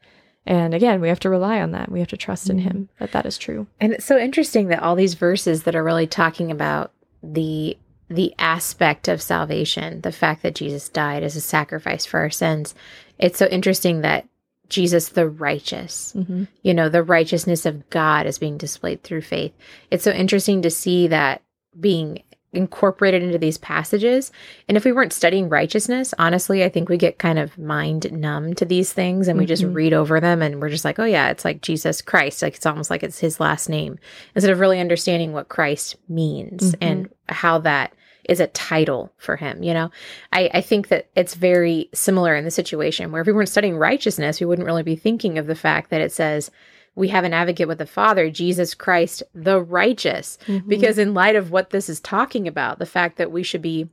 And 0.45 0.73
again, 0.73 0.99
we 1.01 1.09
have 1.09 1.19
to 1.21 1.29
rely 1.29 1.61
on 1.61 1.71
that. 1.71 1.91
We 1.91 1.99
have 1.99 2.07
to 2.09 2.17
trust 2.17 2.49
in 2.49 2.57
Mhm. 2.57 2.63
him 2.63 2.89
that 2.99 3.11
that 3.11 3.25
is 3.27 3.37
true. 3.37 3.67
And 3.79 3.93
it's 3.93 4.05
so 4.05 4.17
interesting 4.17 4.67
that 4.69 4.81
all 4.81 4.95
these 4.95 5.13
verses 5.13 5.63
that 5.63 5.75
are 5.75 5.83
really 5.83 6.07
talking 6.07 6.49
about 6.51 6.91
the 7.23 7.77
the 8.09 8.33
aspect 8.39 9.07
of 9.07 9.21
salvation, 9.21 10.01
the 10.01 10.11
fact 10.11 10.43
that 10.43 10.53
Jesus 10.53 10.89
died 10.89 11.23
as 11.23 11.37
a 11.37 11.41
sacrifice 11.41 12.05
for 12.05 12.19
our 12.19 12.29
sins. 12.29 12.75
It's 13.17 13.39
so 13.39 13.45
interesting 13.45 14.01
that 14.01 14.25
Jesus 14.71 15.09
the 15.09 15.29
righteous, 15.29 16.13
Mm-hmm. 16.17 16.45
you 16.63 16.73
know, 16.73 16.89
the 16.89 17.03
righteousness 17.03 17.65
of 17.67 17.87
God 17.91 18.25
is 18.25 18.39
being 18.39 18.57
displayed 18.57 19.03
through 19.03 19.21
faith. 19.21 19.53
It's 19.91 20.03
so 20.03 20.11
interesting 20.11 20.63
to 20.63 20.71
see 20.71 21.07
that 21.09 21.43
being 21.79 22.23
incorporated 22.53 23.23
into 23.23 23.37
these 23.37 23.57
passages. 23.57 24.29
And 24.67 24.75
if 24.75 24.83
we 24.83 24.91
weren't 24.91 25.13
studying 25.13 25.47
righteousness, 25.47 26.13
honestly, 26.19 26.65
I 26.65 26.69
think 26.69 26.89
we 26.89 26.97
get 26.97 27.17
kind 27.17 27.39
of 27.39 27.57
mind 27.57 28.11
numb 28.11 28.55
to 28.55 28.65
these 28.65 28.91
things 28.91 29.29
and 29.29 29.39
we 29.39 29.45
just 29.45 29.63
Mhm. 29.63 29.73
read 29.73 29.93
over 29.93 30.19
them 30.19 30.41
and 30.41 30.59
we're 30.59 30.67
just 30.69 30.83
like, 30.83 30.99
oh, 30.99 31.05
yeah, 31.05 31.29
it's 31.29 31.45
like 31.45 31.61
Jesus 31.61 32.01
Christ. 32.01 32.41
Like 32.41 32.55
it's 32.55 32.65
almost 32.65 32.89
like 32.89 33.03
it's 33.03 33.19
his 33.19 33.39
last 33.39 33.69
name 33.69 33.99
instead 34.35 34.51
of 34.51 34.59
really 34.59 34.81
understanding 34.81 35.31
what 35.31 35.47
Christ 35.47 35.95
means 36.09 36.73
Mhm. 36.73 36.77
and 36.81 37.09
how 37.29 37.59
that 37.59 37.93
is 38.25 38.39
a 38.39 38.47
title 38.47 39.11
for 39.17 39.35
him. 39.35 39.63
You 39.63 39.73
know, 39.73 39.91
I, 40.31 40.49
I 40.53 40.61
think 40.61 40.87
that 40.89 41.07
it's 41.15 41.35
very 41.35 41.89
similar 41.93 42.35
in 42.35 42.45
the 42.45 42.51
situation 42.51 43.11
where 43.11 43.21
if 43.21 43.27
we 43.27 43.33
weren't 43.33 43.49
studying 43.49 43.77
righteousness, 43.77 44.39
we 44.39 44.45
wouldn't 44.45 44.65
really 44.65 44.83
be 44.83 44.95
thinking 44.95 45.37
of 45.37 45.47
the 45.47 45.55
fact 45.55 45.89
that 45.89 46.01
it 46.01 46.11
says, 46.11 46.51
we 46.95 47.07
have 47.07 47.23
an 47.23 47.33
advocate 47.33 47.67
with 47.67 47.77
the 47.77 47.85
Father, 47.85 48.29
Jesus 48.29 48.73
Christ, 48.73 49.23
the 49.33 49.61
righteous. 49.61 50.37
Mm-hmm. 50.45 50.67
Because, 50.67 50.97
in 50.97 51.13
light 51.13 51.35
of 51.35 51.51
what 51.51 51.69
this 51.69 51.87
is 51.87 52.01
talking 52.01 52.47
about, 52.47 52.79
the 52.79 52.85
fact 52.85 53.17
that 53.17 53.31
we 53.31 53.43
should 53.43 53.61
be 53.61 53.89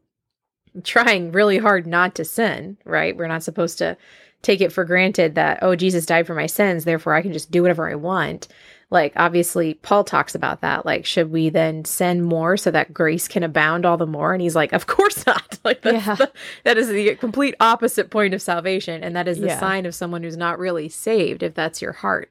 trying 0.83 1.33
really 1.33 1.59
hard 1.59 1.87
not 1.87 2.15
to 2.17 2.25
sin, 2.25 2.77
right? 2.85 3.17
We're 3.17 3.29
not 3.29 3.43
supposed 3.43 3.79
to 3.79 3.97
take 4.43 4.61
it 4.61 4.73
for 4.73 4.85
granted 4.85 5.35
that, 5.35 5.61
oh, 5.63 5.77
Jesus 5.77 6.07
died 6.07 6.27
for 6.27 6.35
my 6.35 6.47
sins, 6.47 6.85
therefore 6.85 7.15
I 7.15 7.23
can 7.23 7.33
just 7.33 7.51
do 7.51 7.63
whatever 7.63 7.91
I 7.91 7.95
want. 7.95 8.49
Like, 8.91 9.13
obviously, 9.17 9.75
Paul 9.75 10.03
talks 10.03 10.35
about 10.35 10.63
that. 10.63 10.87
Like, 10.87 11.05
should 11.05 11.31
we 11.31 11.51
then 11.51 11.85
send 11.85 12.25
more 12.25 12.57
so 12.57 12.71
that 12.71 12.95
grace 12.95 13.29
can 13.29 13.43
abound 13.43 13.85
all 13.85 13.99
the 13.99 14.07
more? 14.07 14.33
And 14.33 14.41
he's 14.41 14.57
like, 14.57 14.73
of 14.73 14.87
course 14.87 15.27
not. 15.27 15.59
like, 15.63 15.83
that's 15.83 16.07
Yeah. 16.07 16.15
the, 16.15 16.33
that 16.65 16.79
is 16.79 16.89
the 16.89 17.15
complete 17.17 17.55
opposite 17.61 18.11
point 18.11 18.33
of 18.33 18.41
salvation. 18.41 19.05
And 19.05 19.15
that 19.15 19.29
is 19.29 19.41
the 19.41 19.49
Yeah. 19.49 19.61
sign 19.61 19.85
of 19.85 19.95
someone 19.95 20.23
who's 20.23 20.39
not 20.39 20.59
really 20.59 20.89
saved, 20.89 21.43
if 21.43 21.53
that's 21.55 21.83
your 21.83 21.93
heart 21.93 22.31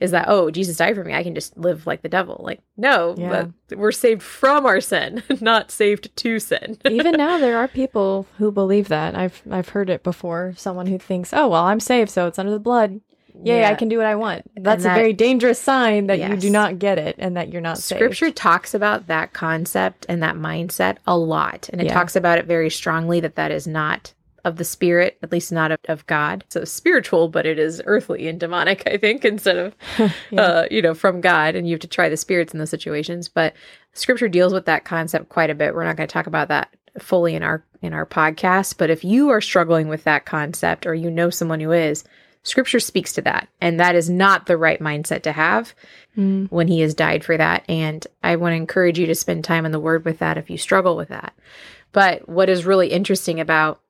is 0.00 0.10
that 0.10 0.24
oh 0.28 0.50
jesus 0.50 0.76
died 0.76 0.96
for 0.96 1.04
me 1.04 1.14
i 1.14 1.22
can 1.22 1.36
just 1.36 1.56
live 1.56 1.86
like 1.86 2.02
the 2.02 2.08
devil 2.08 2.40
like 2.44 2.60
no 2.76 3.14
Yeah. 3.16 3.46
but 3.68 3.78
we're 3.78 3.92
saved 3.92 4.24
from 4.24 4.66
our 4.66 4.80
sin 4.80 5.22
not 5.40 5.70
saved 5.70 6.14
to 6.16 6.40
sin 6.40 6.78
Even 6.90 7.12
now, 7.12 7.38
there 7.38 7.56
are 7.56 7.68
people 7.68 8.26
who 8.38 8.50
believe 8.50 8.88
that. 8.88 9.14
I've 9.14 9.40
I've 9.48 9.68
heard 9.68 9.88
it 9.88 10.02
before. 10.02 10.52
Someone 10.56 10.86
who 10.88 10.98
thinks, 10.98 11.32
"Oh, 11.32 11.46
well, 11.46 11.62
I'm 11.64 11.78
saved, 11.78 12.10
so 12.10 12.26
it's 12.26 12.40
under 12.40 12.50
the 12.50 12.58
blood. 12.58 13.00
Yay, 13.42 13.64
I 13.64 13.74
can 13.74 13.88
do 13.88 13.96
what 13.98 14.06
I 14.06 14.14
want." 14.14 14.42
That's 14.56 14.84
that- 14.84 14.92
a 14.96 15.00
very 15.00 15.12
dangerous 15.12 15.58
sign 15.58 16.06
that 16.06 16.18
you 16.20 16.36
do 16.36 16.50
not 16.50 16.78
get 16.78 16.98
it 16.98 17.16
and 17.18 17.36
that 17.36 17.52
you're 17.52 17.60
not 17.62 17.78
scripture 17.78 18.26
saved. 18.26 18.36
talks 18.36 18.74
about 18.74 19.06
that 19.08 19.32
concept 19.32 20.06
and 20.08 20.22
that 20.22 20.36
mindset 20.36 20.98
a 21.06 21.16
lot 21.18 21.68
and 21.72 21.80
it 21.80 21.86
Yeah. 21.86 21.94
talks 21.94 22.14
about 22.16 22.38
it 22.38 22.46
very 22.46 22.70
strongly 22.70 23.20
that 23.20 23.34
that 23.36 23.50
is 23.50 23.66
not 23.66 24.12
of 24.44 24.56
the 24.56 24.64
spirit 24.64 25.16
at 25.22 25.32
least 25.32 25.50
not 25.50 25.72
of, 25.72 25.78
of 25.88 26.06
god 26.06 26.44
so 26.50 26.64
spiritual 26.64 27.28
but 27.28 27.46
it 27.46 27.58
is 27.58 27.80
earthly 27.86 28.28
and 28.28 28.38
demonic 28.38 28.82
i 28.86 28.96
think 28.98 29.24
instead 29.34 29.56
of 29.56 29.74
Yeah. 30.30 30.40
uh, 30.40 30.66
you 30.70 30.82
know, 30.82 30.92
from 30.94 31.20
God, 31.22 31.54
and 31.54 31.66
you 31.66 31.72
have 31.74 31.80
to 31.80 31.88
try 31.88 32.08
the 32.10 32.16
spirits 32.16 32.52
in 32.52 32.58
those 32.58 32.70
situations. 32.70 33.28
But 33.28 33.54
Scripture 33.94 34.28
deals 34.28 34.52
with 34.52 34.66
that 34.66 34.84
concept 34.84 35.28
quite 35.28 35.48
a 35.50 35.54
bit. 35.54 35.74
We're 35.74 35.84
not 35.84 35.96
going 35.96 36.08
to 36.08 36.12
talk 36.12 36.26
about 36.26 36.48
that 36.48 36.68
fully 36.98 37.34
in 37.34 37.42
our 37.42 37.64
in 37.82 37.92
our 37.92 38.04
podcast. 38.06 38.76
But 38.76 38.90
if 38.90 39.04
you 39.04 39.28
are 39.30 39.40
struggling 39.40 39.88
with 39.88 40.04
that 40.04 40.24
concept, 40.26 40.84
or 40.86 40.94
you 40.94 41.10
know 41.10 41.30
someone 41.30 41.60
who 41.60 41.70
is, 41.72 42.04
Scripture 42.44 42.78
speaks 42.78 43.12
to 43.14 43.22
that, 43.22 43.48
and 43.60 43.80
that 43.80 43.94
is 43.94 44.08
not 44.08 44.46
the 44.46 44.56
right 44.56 44.80
mindset 44.80 45.22
to 45.22 45.32
have 45.32 45.74
Mm. 46.16 46.48
when 46.52 46.68
He 46.68 46.80
has 46.80 46.94
died 46.94 47.24
for 47.24 47.36
that. 47.36 47.64
And 47.68 48.06
I 48.22 48.36
want 48.36 48.52
to 48.52 48.56
encourage 48.56 49.00
you 49.00 49.06
to 49.06 49.14
spend 49.16 49.42
time 49.42 49.66
in 49.66 49.72
the 49.72 49.80
Word 49.80 50.04
with 50.04 50.20
that 50.20 50.38
if 50.38 50.48
you 50.48 50.56
struggle 50.56 50.96
with 50.96 51.08
that. 51.08 51.34
But 51.90 52.28
what 52.28 52.48
is 52.48 52.64
really 52.64 52.88
interesting 52.88 53.40
about 53.40 53.80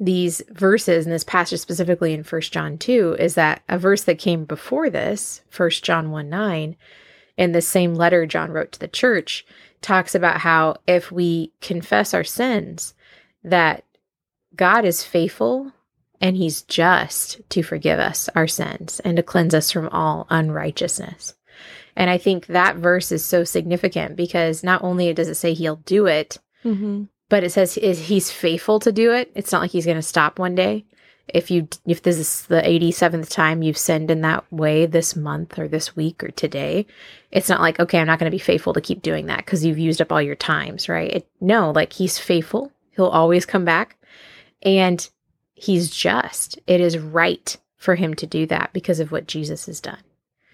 these 0.00 0.40
verses 0.48 1.04
and 1.04 1.12
this 1.12 1.24
passage 1.24 1.60
specifically 1.60 2.14
in 2.14 2.22
First 2.24 2.52
John 2.52 2.78
2 2.78 3.16
is 3.18 3.34
that 3.34 3.62
a 3.68 3.78
verse 3.78 4.04
that 4.04 4.18
came 4.18 4.44
before 4.44 4.88
this, 4.88 5.42
First 5.50 5.84
John 5.84 6.10
1 6.10 6.30
9, 6.30 6.76
in 7.36 7.52
the 7.52 7.60
same 7.60 7.94
letter 7.94 8.24
John 8.24 8.50
wrote 8.50 8.72
to 8.72 8.80
the 8.80 8.88
church, 8.88 9.44
talks 9.82 10.14
about 10.14 10.40
how 10.40 10.76
if 10.86 11.12
we 11.12 11.52
confess 11.60 12.14
our 12.14 12.24
sins, 12.24 12.94
that 13.42 13.84
God 14.56 14.84
is 14.84 15.04
faithful 15.04 15.72
and 16.20 16.36
he's 16.36 16.62
just 16.62 17.40
to 17.50 17.62
forgive 17.62 17.98
us 17.98 18.28
our 18.34 18.46
sins 18.46 19.00
and 19.04 19.16
to 19.16 19.22
cleanse 19.22 19.54
us 19.54 19.70
from 19.70 19.88
all 19.88 20.26
unrighteousness. 20.30 21.34
And 21.96 22.10
I 22.10 22.18
think 22.18 22.46
that 22.46 22.76
verse 22.76 23.12
is 23.12 23.24
so 23.24 23.44
significant 23.44 24.16
because 24.16 24.64
not 24.64 24.82
only 24.82 25.12
does 25.12 25.28
it 25.28 25.34
say 25.36 25.54
he'll 25.54 25.76
do 25.76 26.06
it, 26.06 26.38
Mhm. 26.64 27.08
but 27.28 27.44
it 27.44 27.50
says 27.50 27.76
is 27.76 28.06
he's 28.08 28.30
faithful 28.30 28.80
to 28.80 28.90
do 28.92 29.12
it. 29.12 29.30
It's 29.34 29.52
not 29.52 29.60
like 29.60 29.70
he's 29.70 29.84
going 29.86 29.98
to 29.98 30.02
stop 30.02 30.38
one 30.38 30.54
day. 30.54 30.84
If 31.28 31.50
you 31.50 31.68
if 31.86 32.02
this 32.02 32.18
is 32.18 32.42
the 32.46 32.60
87th 32.68 33.30
time 33.30 33.62
you've 33.62 33.78
sinned 33.78 34.10
in 34.10 34.20
that 34.22 34.44
way 34.52 34.86
this 34.86 35.14
month 35.16 35.58
or 35.58 35.68
this 35.68 35.96
week 35.96 36.22
or 36.22 36.28
today, 36.28 36.86
it's 37.30 37.48
not 37.48 37.60
like 37.60 37.78
okay, 37.80 37.98
I'm 37.98 38.06
not 38.06 38.18
going 38.18 38.30
to 38.30 38.34
be 38.34 38.38
faithful 38.38 38.72
to 38.74 38.80
keep 38.80 39.00
doing 39.02 39.26
that 39.26 39.46
cuz 39.46 39.64
you've 39.64 39.78
used 39.78 40.00
up 40.02 40.12
all 40.12 40.20
your 40.22 40.34
times, 40.34 40.88
right? 40.88 41.10
It, 41.10 41.26
no, 41.40 41.70
like 41.70 41.92
he's 41.94 42.18
faithful. 42.18 42.72
He'll 42.90 43.06
always 43.06 43.46
come 43.46 43.64
back 43.64 43.96
and 44.62 45.08
he's 45.64 45.90
just. 45.90 46.58
It 46.66 46.80
is 46.80 46.98
right 46.98 47.56
for 47.76 47.94
him 47.94 48.14
to 48.14 48.26
do 48.26 48.46
that 48.46 48.72
because 48.72 49.00
of 49.00 49.12
what 49.12 49.26
Jesus 49.26 49.66
has 49.66 49.80
done. 49.80 50.02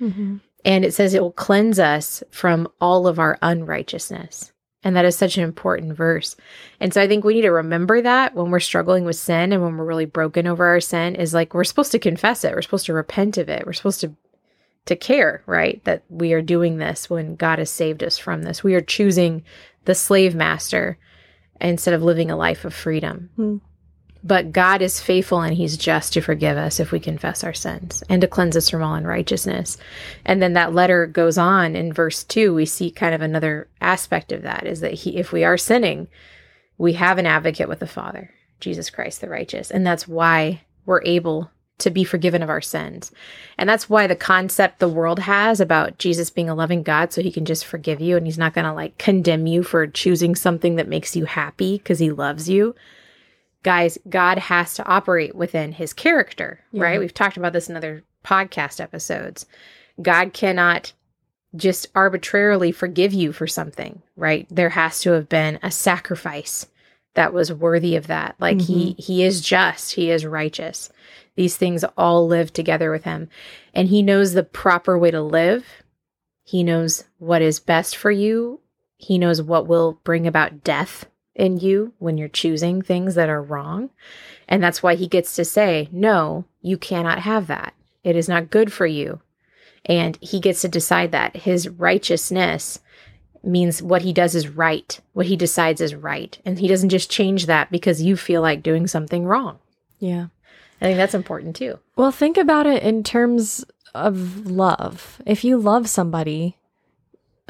Mhm. 0.00 0.40
And 0.64 0.84
it 0.84 0.92
says 0.94 1.14
it 1.14 1.22
will 1.22 1.32
cleanse 1.32 1.78
us 1.78 2.22
from 2.30 2.68
all 2.80 3.06
of 3.06 3.18
our 3.18 3.38
unrighteousness. 3.42 4.52
And 4.82 4.96
that 4.96 5.04
is 5.04 5.16
such 5.16 5.36
an 5.36 5.44
important 5.44 5.94
verse. 5.94 6.36
And 6.80 6.92
so 6.92 7.02
I 7.02 7.08
think 7.08 7.22
we 7.22 7.34
need 7.34 7.42
to 7.42 7.50
remember 7.50 8.00
that 8.00 8.34
when 8.34 8.50
we're 8.50 8.60
struggling 8.60 9.04
with 9.04 9.16
sin 9.16 9.52
and 9.52 9.62
when 9.62 9.76
we're 9.76 9.84
really 9.84 10.06
broken 10.06 10.46
over 10.46 10.64
our 10.66 10.80
sin 10.80 11.16
is 11.16 11.34
like 11.34 11.52
we're 11.52 11.64
supposed 11.64 11.92
to 11.92 11.98
confess 11.98 12.44
it. 12.44 12.54
We're 12.54 12.62
supposed 12.62 12.86
to 12.86 12.94
repent 12.94 13.36
of 13.36 13.48
it. 13.48 13.66
We're 13.66 13.74
supposed 13.74 14.00
to 14.00 14.14
to 14.86 14.96
care, 14.96 15.42
right? 15.46 15.84
That 15.84 16.02
we 16.08 16.32
are 16.32 16.40
doing 16.40 16.78
this 16.78 17.10
when 17.10 17.36
God 17.36 17.58
has 17.58 17.70
saved 17.70 18.02
us 18.02 18.16
from 18.16 18.42
this. 18.42 18.64
We 18.64 18.74
are 18.74 18.80
choosing 18.80 19.44
the 19.84 19.94
slave 19.94 20.34
master 20.34 20.98
instead 21.60 21.92
of 21.92 22.02
living 22.02 22.30
a 22.30 22.36
life 22.36 22.64
of 22.64 22.72
freedom. 22.72 23.28
Hmm. 23.36 23.56
But 24.22 24.52
God 24.52 24.82
is 24.82 25.00
faithful 25.00 25.40
and 25.40 25.56
he's 25.56 25.76
just 25.76 26.12
to 26.12 26.20
forgive 26.20 26.58
us 26.58 26.78
if 26.78 26.92
we 26.92 27.00
confess 27.00 27.42
our 27.42 27.54
sins 27.54 28.02
and 28.08 28.20
to 28.20 28.28
cleanse 28.28 28.56
us 28.56 28.68
from 28.68 28.82
all 28.82 28.94
unrighteousness. 28.94 29.78
And 30.26 30.42
then 30.42 30.52
that 30.52 30.74
letter 30.74 31.06
goes 31.06 31.38
on 31.38 31.74
in 31.74 31.92
verse 31.92 32.22
2, 32.24 32.54
we 32.54 32.66
see 32.66 32.90
kind 32.90 33.14
of 33.14 33.22
another 33.22 33.68
aspect 33.80 34.30
of 34.32 34.42
that 34.42 34.66
is 34.66 34.80
that 34.80 34.92
he 34.92 35.16
if 35.16 35.32
we 35.32 35.42
are 35.42 35.56
sinning, 35.56 36.08
we 36.76 36.92
have 36.94 37.18
an 37.18 37.26
advocate 37.26 37.68
with 37.68 37.80
the 37.80 37.86
Father, 37.86 38.30
Jesus 38.60 38.90
Christ 38.90 39.20
the 39.22 39.28
righteous. 39.28 39.70
And 39.70 39.86
that's 39.86 40.06
why 40.06 40.62
we're 40.84 41.02
able 41.04 41.50
to 41.78 41.90
be 41.90 42.04
forgiven 42.04 42.42
of 42.42 42.50
our 42.50 42.60
sins. 42.60 43.10
And 43.58 43.68
that's 43.68 43.88
why 43.88 44.06
the 44.06 44.16
concept 44.16 44.78
the 44.78 44.88
world 44.88 45.20
has 45.20 45.60
about 45.60 45.98
Jesus 45.98 46.30
being 46.30 46.50
a 46.50 46.54
loving 46.54 46.82
God 46.82 47.12
so 47.12 47.22
he 47.22 47.32
can 47.32 47.46
just 47.46 47.64
forgive 47.64 48.00
you 48.00 48.16
and 48.18 48.26
he's 48.26 48.38
not 48.38 48.52
going 48.52 48.66
to 48.66 48.72
like 48.72 48.98
condemn 48.98 49.46
you 49.46 49.62
for 49.62 49.86
choosing 49.86 50.34
something 50.34 50.76
that 50.76 50.88
makes 50.88 51.16
you 51.16 51.24
happy 51.24 51.78
because 51.78 51.98
he 51.98 52.10
loves 52.10 52.50
you. 52.50 52.74
Guys, 53.62 53.98
God 54.08 54.38
has 54.38 54.74
to 54.74 54.86
operate 54.86 55.34
within 55.34 55.72
his 55.72 55.92
character, 55.92 56.60
Yeah. 56.72 56.82
right? 56.82 57.00
We've 57.00 57.12
talked 57.14 57.36
about 57.36 57.52
this 57.52 57.68
in 57.68 57.76
other 57.76 58.04
podcast 58.24 58.80
episodes. 58.80 59.46
God 60.00 60.32
cannot 60.32 60.92
just 61.56 61.88
arbitrarily 61.94 62.72
forgive 62.72 63.12
you 63.12 63.32
for 63.32 63.46
something, 63.46 64.02
right? 64.16 64.46
There 64.50 64.70
has 64.70 65.00
to 65.00 65.12
have 65.12 65.28
been 65.28 65.58
a 65.62 65.70
sacrifice 65.70 66.66
that 67.14 67.34
was 67.34 67.52
worthy 67.52 67.96
of 67.96 68.06
that. 68.06 68.36
Like 68.38 68.60
he 68.60 68.92
mm-hmm. 68.92 69.02
he 69.02 69.24
is 69.24 69.40
just, 69.40 69.92
he 69.92 70.10
is 70.10 70.24
righteous. 70.24 70.90
These 71.34 71.56
things 71.56 71.84
all 71.96 72.26
live 72.26 72.52
together 72.52 72.90
with 72.90 73.04
him 73.04 73.28
and 73.74 73.88
he 73.88 74.02
knows 74.02 74.32
the 74.32 74.42
proper 74.44 74.98
way 74.98 75.10
to 75.10 75.20
live. 75.20 75.66
He 76.44 76.62
knows 76.62 77.04
what 77.18 77.42
is 77.42 77.60
best 77.60 77.96
for 77.96 78.10
you. 78.10 78.60
He 78.96 79.18
knows 79.18 79.42
what 79.42 79.66
will 79.66 80.00
bring 80.04 80.26
about 80.26 80.62
death 80.62 81.06
in 81.40 81.58
you 81.58 81.92
when 81.98 82.18
you're 82.18 82.28
choosing 82.28 82.82
things 82.82 83.14
that 83.14 83.28
are 83.28 83.42
wrong. 83.42 83.90
And 84.46 84.62
that's 84.62 84.82
why 84.82 84.94
he 84.94 85.08
gets 85.08 85.34
to 85.36 85.44
say, 85.44 85.88
"No, 85.90 86.44
you 86.60 86.76
cannot 86.76 87.20
have 87.20 87.46
that. 87.46 87.72
It 88.04 88.14
is 88.14 88.28
not 88.28 88.50
good 88.50 88.72
for 88.72 88.86
you." 88.86 89.20
And 89.86 90.18
he 90.20 90.38
gets 90.38 90.60
to 90.60 90.68
decide 90.68 91.10
that 91.12 91.36
his 91.36 91.68
righteousness 91.68 92.80
means 93.42 93.82
what 93.82 94.02
he 94.02 94.12
does 94.12 94.34
is 94.34 94.48
right. 94.48 95.00
What 95.14 95.26
he 95.26 95.36
decides 95.36 95.80
is 95.80 95.94
right. 95.94 96.38
And 96.44 96.58
he 96.58 96.68
doesn't 96.68 96.90
just 96.90 97.10
change 97.10 97.46
that 97.46 97.70
because 97.70 98.02
you 98.02 98.16
feel 98.16 98.42
like 98.42 98.62
doing 98.62 98.86
something 98.86 99.24
wrong. 99.24 99.58
Yeah. 99.98 100.26
I 100.80 100.84
think 100.84 100.96
that's 100.98 101.14
important 101.14 101.56
too. 101.56 101.78
Well, 101.96 102.12
think 102.12 102.36
about 102.36 102.66
it 102.66 102.82
in 102.82 103.02
terms 103.02 103.64
of 103.94 104.46
love. 104.46 105.20
If 105.26 105.44
you 105.44 105.56
love 105.56 105.88
somebody, 105.88 106.56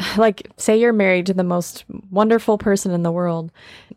like 0.16 0.50
say 0.56 0.78
you're 0.78 0.92
married 0.92 1.26
to 1.26 1.34
the 1.34 1.44
most 1.44 1.84
wonderful 2.10 2.58
person 2.58 2.92
in 2.92 3.02
the 3.02 3.12
world 3.12 3.50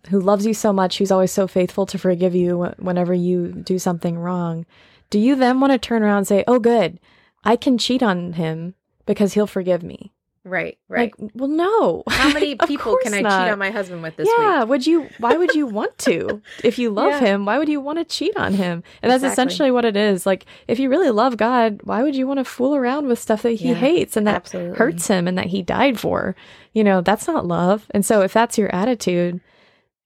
who 0.10 0.20
loves 0.20 0.46
you 0.46 0.54
so 0.54 0.74
much, 0.74 0.98
who's 0.98 1.12
always 1.12 1.32
so 1.32 1.48
faithful 1.48 1.86
to 1.88 1.98
forgive 1.98 2.36
you 2.36 2.74
whenever 2.78 3.14
you 3.14 3.52
do 3.52 3.80
something 3.80 4.18
wrong, 4.18 4.66
do 5.10 5.20
you 5.20 5.36
then 5.36 5.60
want 5.60 5.72
to 5.72 5.78
turn 5.78 6.04
around 6.04 6.20
and 6.20 6.28
say, 6.28 6.44
oh, 6.48 6.60
good, 6.60 7.00
I 7.44 7.56
can 7.56 7.78
cheat 7.78 8.02
on 8.02 8.34
him 8.34 8.76
because 9.06 9.34
he'll 9.34 9.48
forgive 9.48 9.84
me? 9.84 10.13
Right, 10.46 10.78
right. 10.90 11.14
Like, 11.18 11.32
well, 11.36 11.48
no. 11.48 12.04
How 12.10 12.32
many 12.34 12.56
people 12.68 12.98
can 12.98 13.14
I 13.14 13.22
not. 13.22 13.44
cheat 13.46 13.52
on 13.54 13.60
my 13.60 13.72
husband 13.72 14.04
with 14.04 14.18
this 14.18 14.28
yeah, 14.38 14.60
week? 14.62 14.70
would 14.70 14.86
you? 14.88 15.10
Why 15.18 15.38
would 15.38 15.56
you 15.56 15.66
want 15.66 15.98
to? 16.00 16.42
if 16.64 16.78
you 16.78 16.90
love 16.90 17.12
Yeah. 17.12 17.20
him, 17.22 17.46
why 17.46 17.58
would 17.58 17.70
you 17.70 17.80
want 17.80 18.00
to 18.00 18.06
cheat 18.06 18.36
on 18.36 18.54
him? 18.54 18.84
And 19.02 19.10
that's 19.12 19.24
Exactly. 19.24 19.32
essentially 19.34 19.72
what 19.72 19.86
it 19.86 19.96
is. 19.96 20.26
Like, 20.26 20.46
if 20.68 20.80
you 20.80 20.90
really 20.90 21.12
love 21.12 21.38
God, 21.38 21.80
why 21.84 22.04
would 22.04 22.16
you 22.16 22.28
want 22.28 22.40
to 22.40 22.44
fool 22.46 22.76
around 22.76 23.08
with 23.08 23.20
stuff 23.20 23.42
that 23.44 23.52
He 23.54 23.70
Yeah, 23.70 23.76
hates 23.76 24.18
and 24.18 24.28
that 24.28 24.36
absolutely. 24.36 24.78
hurts 24.78 25.08
Him 25.08 25.28
and 25.28 25.38
that 25.38 25.48
He 25.48 25.62
died 25.62 25.98
for? 26.00 26.36
You 26.74 26.84
know, 26.84 27.00
that's 27.02 27.28
not 27.28 27.46
love. 27.46 27.88
And 27.92 28.06
so, 28.06 28.22
if 28.22 28.34
that's 28.34 28.58
your 28.58 28.74
attitude, 28.76 29.40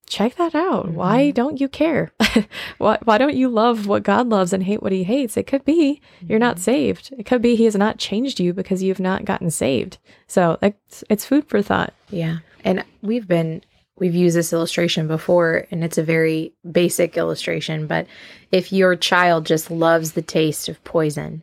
check 0.07 0.35
that 0.37 0.55
out. 0.55 0.89
Why 0.91 1.29
Mhm. 1.31 1.33
don't 1.33 1.59
you 1.61 1.67
care? 1.67 2.11
why 2.77 2.97
Why 3.03 3.17
don't 3.17 3.35
you 3.35 3.49
love 3.49 3.87
what 3.87 4.03
God 4.03 4.27
loves 4.29 4.53
and 4.53 4.63
hate 4.63 4.81
what 4.81 4.91
He 4.91 5.03
hates? 5.03 5.37
It 5.37 5.47
could 5.47 5.65
be 5.65 6.01
you're 6.21 6.39
Mm-hmm. 6.39 6.47
not 6.47 6.59
saved. 6.59 7.13
It 7.17 7.25
could 7.25 7.41
be 7.41 7.55
He 7.55 7.65
has 7.65 7.75
not 7.75 7.97
changed 7.97 8.39
you 8.39 8.53
because 8.53 8.81
you've 8.83 8.99
not 8.99 9.25
gotten 9.25 9.49
saved. 9.51 9.97
So, 10.27 10.57
it's, 10.61 11.03
it's 11.09 11.25
food 11.25 11.45
for 11.47 11.61
thought. 11.61 11.93
Yeah. 12.09 12.37
And 12.63 12.83
we've 13.01 13.27
been 13.27 13.61
we've 13.99 14.13
used 14.15 14.35
this 14.37 14.53
illustration 14.53 15.07
before 15.07 15.65
and 15.71 15.83
it's 15.83 15.97
a 15.97 16.03
very 16.03 16.53
basic 16.71 17.17
illustration, 17.17 17.87
but 17.87 18.05
if 18.51 18.71
your 18.71 18.95
child 18.95 19.45
just 19.45 19.71
loves 19.71 20.11
the 20.11 20.21
taste 20.21 20.69
of 20.69 20.83
poison, 20.83 21.41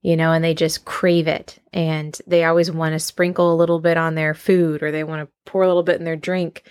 you 0.00 0.16
know, 0.16 0.32
and 0.32 0.42
they 0.42 0.54
just 0.54 0.86
crave 0.86 1.28
it 1.28 1.58
and 1.74 2.18
they 2.26 2.44
always 2.44 2.70
want 2.70 2.94
to 2.94 2.98
sprinkle 2.98 3.52
a 3.52 3.60
little 3.60 3.80
bit 3.80 3.98
on 3.98 4.14
their 4.14 4.32
food 4.32 4.82
or 4.82 4.90
they 4.90 5.04
want 5.04 5.20
to 5.20 5.28
pour 5.44 5.62
a 5.62 5.66
little 5.66 5.82
bit 5.82 5.98
in 5.98 6.06
their 6.06 6.16
drink, 6.16 6.62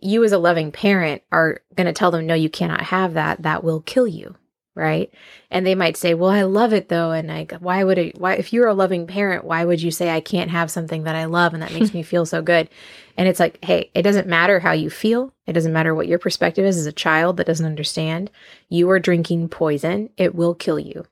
you 0.00 0.24
as 0.24 0.32
a 0.32 0.38
loving 0.38 0.72
parent 0.72 1.22
are 1.32 1.60
going 1.76 1.86
to 1.86 1.92
tell 1.92 2.10
them 2.10 2.26
no 2.26 2.34
you 2.34 2.48
cannot 2.50 2.82
have 2.82 3.14
that. 3.14 3.42
That 3.42 3.64
will 3.64 3.80
kill 3.80 4.06
you 4.06 4.36
right? 4.74 5.12
And 5.50 5.66
they 5.66 5.74
might 5.74 5.96
say 5.96 6.14
well 6.14 6.30
i 6.30 6.42
love 6.42 6.72
it 6.72 6.88
though 6.88 7.10
and 7.10 7.26
like 7.26 7.50
why 7.54 7.82
would 7.82 7.98
it 7.98 8.16
why 8.20 8.34
if 8.34 8.52
you're 8.52 8.68
a 8.68 8.74
loving 8.74 9.08
parent 9.08 9.44
why 9.44 9.64
would 9.64 9.82
you 9.82 9.90
say 9.90 10.08
i 10.08 10.20
can't 10.20 10.52
have 10.52 10.70
something 10.70 11.02
that 11.02 11.16
i 11.16 11.24
love 11.24 11.52
and 11.52 11.64
that 11.64 11.72
makes 11.74 11.92
me 11.92 12.02
feel 12.04 12.24
so 12.24 12.40
good 12.42 12.68
and 13.16 13.26
it's 13.26 13.40
like 13.40 13.58
hey 13.64 13.90
it 13.92 14.02
doesn't 14.02 14.28
matter 14.28 14.60
how 14.60 14.70
you 14.70 14.88
feel. 14.88 15.34
It 15.48 15.54
doesn't 15.54 15.72
matter 15.72 15.96
what 15.96 16.06
your 16.06 16.20
perspective 16.20 16.64
is 16.64 16.78
as 16.78 16.86
a 16.86 16.92
child 16.92 17.38
that 17.38 17.46
doesn't 17.48 17.66
understand. 17.66 18.30
You 18.68 18.88
are 18.90 19.00
drinking 19.00 19.48
poison. 19.48 20.10
It 20.16 20.34
will 20.36 20.54
kill 20.54 20.78
you. 20.78 21.06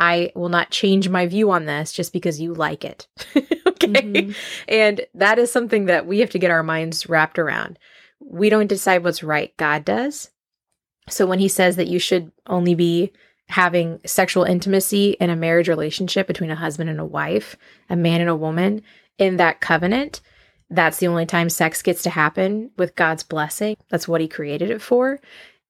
I 0.00 0.32
will 0.34 0.48
not 0.48 0.70
change 0.70 1.08
my 1.08 1.26
view 1.26 1.50
on 1.52 1.66
this 1.66 1.92
just 1.92 2.12
because 2.12 2.40
you 2.40 2.54
like 2.54 2.84
it. 2.84 3.06
Okay? 3.76 3.88
Mhm. 4.02 4.34
and 4.68 5.02
that 5.14 5.38
is 5.38 5.52
something 5.52 5.84
that 5.84 6.06
we 6.06 6.20
have 6.20 6.30
to 6.30 6.38
get 6.38 6.50
our 6.50 6.62
minds 6.62 7.10
wrapped 7.10 7.38
around. 7.38 7.78
We 8.20 8.48
don't 8.50 8.66
decide 8.66 9.04
what's 9.04 9.22
right, 9.22 9.56
God 9.56 9.84
does. 9.84 10.30
So 11.08 11.26
when 11.26 11.38
he 11.38 11.48
says 11.48 11.76
that 11.76 11.88
you 11.88 11.98
should 11.98 12.32
only 12.46 12.74
be 12.74 13.12
having 13.48 14.00
sexual 14.04 14.44
intimacy 14.44 15.10
in 15.20 15.30
a 15.30 15.36
marriage 15.36 15.68
relationship 15.68 16.26
between 16.26 16.50
a 16.50 16.56
husband 16.56 16.90
and 16.90 16.98
a 16.98 17.04
wife, 17.04 17.56
a 17.88 17.96
man 17.96 18.20
and 18.20 18.30
a 18.30 18.36
woman, 18.36 18.82
in 19.18 19.36
that 19.36 19.60
covenant, 19.60 20.20
that's 20.68 20.98
the 20.98 21.06
only 21.06 21.26
time 21.26 21.48
sex 21.48 21.80
gets 21.80 22.02
to 22.02 22.10
happen 22.10 22.70
with 22.76 22.96
God's 22.96 23.22
blessing. 23.22 23.76
That's 23.88 24.08
what 24.08 24.20
he 24.20 24.28
created 24.28 24.70
it 24.70 24.82
for. 24.82 25.20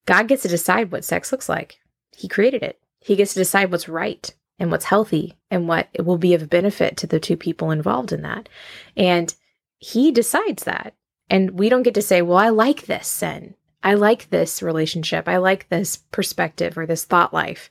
God 0.05 0.27
gets 0.27 0.41
to 0.41 0.47
decide 0.47 0.91
what 0.91 1.05
sex 1.05 1.31
looks 1.31 1.47
like. 1.47 1.79
He 2.15 2.27
created 2.27 2.63
it. 2.63 2.79
He 2.99 3.15
gets 3.15 3.33
to 3.33 3.39
decide 3.39 3.71
what's 3.71 3.87
right 3.87 4.33
and 4.57 4.71
what's 4.71 4.85
healthy 4.85 5.37
and 5.51 5.67
what 5.67 5.87
will 5.99 6.17
be 6.17 6.33
of 6.33 6.49
benefit 6.49 6.97
to 6.97 7.07
the 7.07 7.19
two 7.19 7.37
people 7.37 7.69
involved 7.69 8.11
in 8.11 8.23
that. 8.23 8.49
And 8.95 9.33
he 9.77 10.11
decides 10.11 10.63
that. 10.63 10.95
And 11.29 11.51
we 11.51 11.69
don't 11.69 11.83
get 11.83 11.93
to 11.95 12.01
say, 12.01 12.21
well, 12.21 12.37
I 12.37 12.49
like 12.49 12.85
this 12.85 13.07
sin. 13.07 13.55
I 13.83 13.93
like 13.93 14.29
this 14.29 14.61
relationship. 14.61 15.27
I 15.27 15.37
like 15.37 15.69
this 15.69 15.97
perspective 16.11 16.77
or 16.77 16.85
this 16.85 17.05
thought 17.05 17.33
life, 17.33 17.69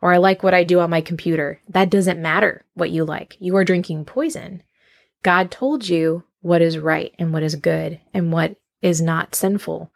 or 0.00 0.12
I 0.12 0.18
like 0.18 0.42
what 0.42 0.54
I 0.54 0.64
do 0.64 0.80
on 0.80 0.90
my 0.90 1.00
computer. 1.00 1.60
That 1.68 1.90
doesn't 1.90 2.20
matter 2.20 2.64
what 2.74 2.90
you 2.90 3.04
like. 3.04 3.36
You 3.40 3.56
are 3.56 3.64
drinking 3.64 4.04
poison. 4.04 4.62
God 5.22 5.50
told 5.50 5.88
you 5.88 6.24
what 6.40 6.62
is 6.62 6.78
right 6.78 7.12
and 7.18 7.32
what 7.32 7.42
is 7.42 7.56
good 7.56 8.00
and 8.14 8.32
what 8.32 8.56
is 8.82 9.00
not 9.00 9.34
sinful 9.34 9.90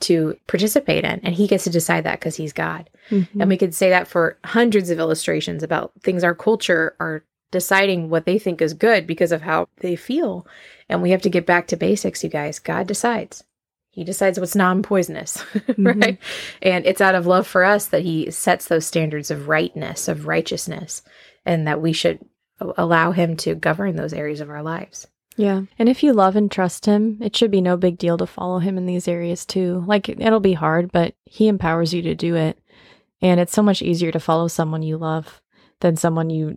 to 0.00 0.36
participate 0.46 1.04
in. 1.04 1.20
And 1.22 1.34
he 1.34 1.46
gets 1.46 1.64
to 1.64 1.70
decide 1.70 2.04
that 2.04 2.20
because 2.20 2.36
he's 2.36 2.52
God. 2.52 2.90
Mhm. 3.10 3.28
And 3.40 3.48
we 3.48 3.56
could 3.56 3.74
say 3.74 3.88
that 3.90 4.08
for 4.08 4.38
hundreds 4.44 4.90
of 4.90 4.98
illustrations 4.98 5.62
about 5.62 5.92
things 6.02 6.24
our 6.24 6.34
culture 6.34 6.96
are 7.00 7.24
deciding 7.54 8.10
what 8.10 8.26
they 8.26 8.36
think 8.36 8.60
is 8.60 8.74
good 8.74 9.06
because 9.06 9.30
of 9.30 9.42
how 9.42 9.68
they 9.78 9.94
feel. 9.94 10.44
And 10.88 11.00
we 11.00 11.12
have 11.12 11.22
to 11.22 11.30
get 11.30 11.46
back 11.46 11.68
to 11.68 11.76
basics, 11.76 12.24
you 12.24 12.28
guys. 12.28 12.58
God 12.58 12.88
decides. 12.88 13.44
He 13.92 14.02
decides 14.02 14.40
what's 14.40 14.56
non 14.56 14.82
poisonous, 14.82 15.36
mm-hmm. 15.54 15.86
right? 15.86 16.18
And 16.60 16.84
it's 16.84 17.00
out 17.00 17.14
of 17.14 17.28
love 17.28 17.46
for 17.46 17.62
us 17.62 17.86
that 17.86 18.02
He 18.02 18.28
sets 18.32 18.66
those 18.66 18.84
standards 18.84 19.30
of 19.30 19.46
rightness, 19.46 20.08
of 20.08 20.26
righteousness, 20.26 21.02
and 21.46 21.68
that 21.68 21.80
we 21.80 21.92
should 21.92 22.18
allow 22.60 23.12
Him 23.12 23.36
to 23.38 23.54
govern 23.54 23.94
those 23.94 24.12
areas 24.12 24.40
of 24.40 24.50
our 24.50 24.64
lives. 24.64 25.06
Yeah. 25.36 25.62
And 25.78 25.88
if 25.88 26.02
you 26.02 26.12
love 26.12 26.36
and 26.36 26.50
trust 26.50 26.86
him, 26.86 27.18
it 27.20 27.34
should 27.34 27.50
be 27.50 27.60
no 27.60 27.76
big 27.76 27.98
deal 27.98 28.16
to 28.18 28.26
follow 28.26 28.60
him 28.60 28.78
in 28.78 28.86
these 28.86 29.08
areas 29.08 29.44
too. 29.44 29.82
Like 29.84 30.08
it'll 30.08 30.38
be 30.38 30.52
hard, 30.52 30.92
but 30.92 31.14
he 31.24 31.48
empowers 31.48 31.92
you 31.92 32.02
to 32.02 32.14
do 32.14 32.36
it. 32.36 32.56
And 33.20 33.40
it's 33.40 33.52
so 33.52 33.62
much 33.62 33.82
easier 33.82 34.12
to 34.12 34.20
follow 34.20 34.46
someone 34.46 34.82
you 34.82 34.96
love 34.96 35.42
than 35.80 35.96
someone 35.96 36.30
you 36.30 36.56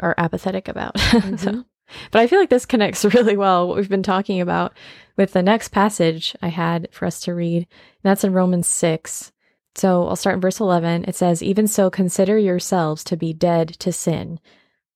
are 0.00 0.14
apathetic 0.18 0.68
about. 0.68 0.98
so, 1.00 1.18
Mhm. 1.18 1.64
but 2.10 2.20
I 2.20 2.26
feel 2.26 2.38
like 2.40 2.50
this 2.50 2.66
connects 2.66 3.04
really 3.14 3.36
well 3.36 3.66
what 3.68 3.76
we've 3.76 3.88
been 3.88 4.02
talking 4.02 4.40
about 4.40 4.72
with 5.16 5.32
the 5.32 5.42
next 5.42 5.68
passage 5.68 6.34
I 6.42 6.48
had 6.48 6.88
for 6.92 7.06
us 7.06 7.20
to 7.20 7.34
read. 7.34 7.62
And 7.62 8.02
that's 8.04 8.24
in 8.24 8.32
Romans 8.32 8.66
6. 8.66 9.32
So 9.74 10.06
I'll 10.08 10.16
start 10.16 10.34
in 10.36 10.40
verse 10.40 10.58
11. 10.60 11.04
It 11.06 11.14
says, 11.14 11.42
Even 11.42 11.66
so, 11.66 11.90
consider 11.90 12.38
yourselves 12.38 13.04
to 13.04 13.16
be 13.16 13.32
dead 13.32 13.68
to 13.80 13.92
sin, 13.92 14.40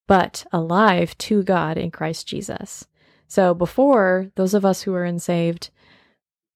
but 0.09 0.45
alive 0.53 1.17
to 1.19 1.43
God 1.43 1.77
in 1.79 1.91
Christ 1.91 2.27
Jesus. 2.27 2.87
So 3.29 3.55
before, 3.55 4.31
those 4.37 4.55
of 4.55 4.65
us 4.65 4.83
who 4.83 4.95
are 4.95 5.05
unsaved, 5.05 5.71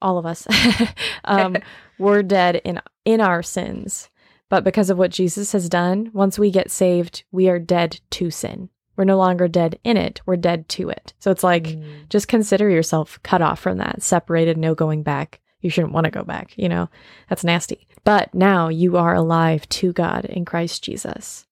all 0.03 0.19
of 0.19 0.27
us, 0.27 0.47
um, 1.25 1.57
were 1.99 2.23
dead 2.23 2.57
in 2.65 2.81
in 3.05 3.21
our 3.21 3.43
sins. 3.43 4.09
But 4.49 4.65
because 4.65 4.91
of 4.91 4.99
what 4.99 5.11
Jesus 5.11 5.53
has 5.53 5.69
done, 5.69 6.11
once 6.13 6.39
we 6.39 6.51
get 6.51 6.71
saved, 6.71 7.25
we 7.33 7.49
are 7.49 7.59
dead 7.59 8.01
to 8.11 8.31
sin. 8.31 8.69
We're 8.97 9.05
no 9.05 9.17
longer 9.17 9.49
dead 9.49 9.79
in 9.83 9.97
it, 9.97 10.21
we're 10.27 10.37
dead 10.37 10.69
to 10.71 10.89
it. 10.91 11.15
So 11.19 11.31
it's 11.31 11.43
like 11.43 11.65
Mm. 11.65 12.09
just 12.09 12.29
consider 12.29 12.69
yourself 12.71 13.19
cut 13.25 13.43
off 13.43 13.59
from 13.59 13.79
that, 13.79 14.03
separated, 14.03 14.57
no 14.57 14.75
going 14.75 15.03
back. 15.03 15.41
You 15.61 15.71
shouldn't 15.71 15.95
want 15.95 16.05
to 16.05 16.11
go 16.11 16.23
back, 16.23 16.53
you 16.57 16.69
know? 16.69 16.89
That's 17.29 17.43
nasty. 17.43 17.89
But 18.05 18.35
now 18.35 18.69
you 18.69 18.97
are 18.99 19.15
alive 19.15 19.67
to 19.71 19.93
God 19.95 20.27
in 20.27 20.45
Christ 20.45 20.85
Jesus. 20.85 21.47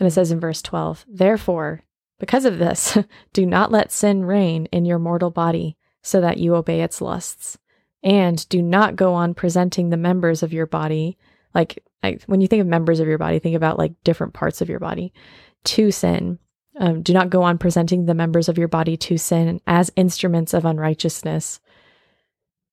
And 0.00 0.08
it 0.08 0.10
says 0.12 0.32
in 0.32 0.40
verse 0.40 0.62
12, 0.62 1.04
Therefore, 1.06 1.82
because 2.18 2.46
of 2.46 2.58
this, 2.58 2.96
do 3.32 3.44
not 3.44 3.70
let 3.70 3.92
sin 3.92 4.24
reign 4.24 4.66
in 4.72 4.86
your 4.86 4.98
mortal 4.98 5.30
body 5.30 5.76
so 6.02 6.20
that 6.20 6.38
you 6.38 6.54
obey 6.54 6.80
its 6.80 7.00
lusts. 7.02 7.58
And 8.02 8.48
do 8.48 8.62
not 8.62 8.96
go 8.96 9.12
on 9.12 9.34
presenting 9.34 9.90
the 9.90 9.96
members 9.96 10.42
of 10.42 10.52
your 10.52 10.66
body, 10.66 11.18
like 11.54 11.82
I, 12.02 12.18
when 12.26 12.40
you 12.40 12.48
think 12.48 12.60
of 12.60 12.66
members 12.66 13.00
of 13.00 13.08
your 13.08 13.18
body, 13.18 13.38
think 13.38 13.56
about 13.56 13.78
like 13.78 13.92
different 14.04 14.34
parts 14.34 14.60
of 14.60 14.68
your 14.68 14.78
body, 14.78 15.12
to 15.64 15.90
sin. 15.90 16.38
Um, 16.78 17.02
do 17.02 17.12
not 17.12 17.30
go 17.30 17.42
on 17.42 17.58
presenting 17.58 18.06
the 18.06 18.14
members 18.14 18.48
of 18.48 18.56
your 18.56 18.68
body 18.68 18.96
to 18.96 19.18
sin 19.18 19.60
as 19.66 19.90
instruments 19.96 20.54
of 20.54 20.64
unrighteousness. 20.64 21.60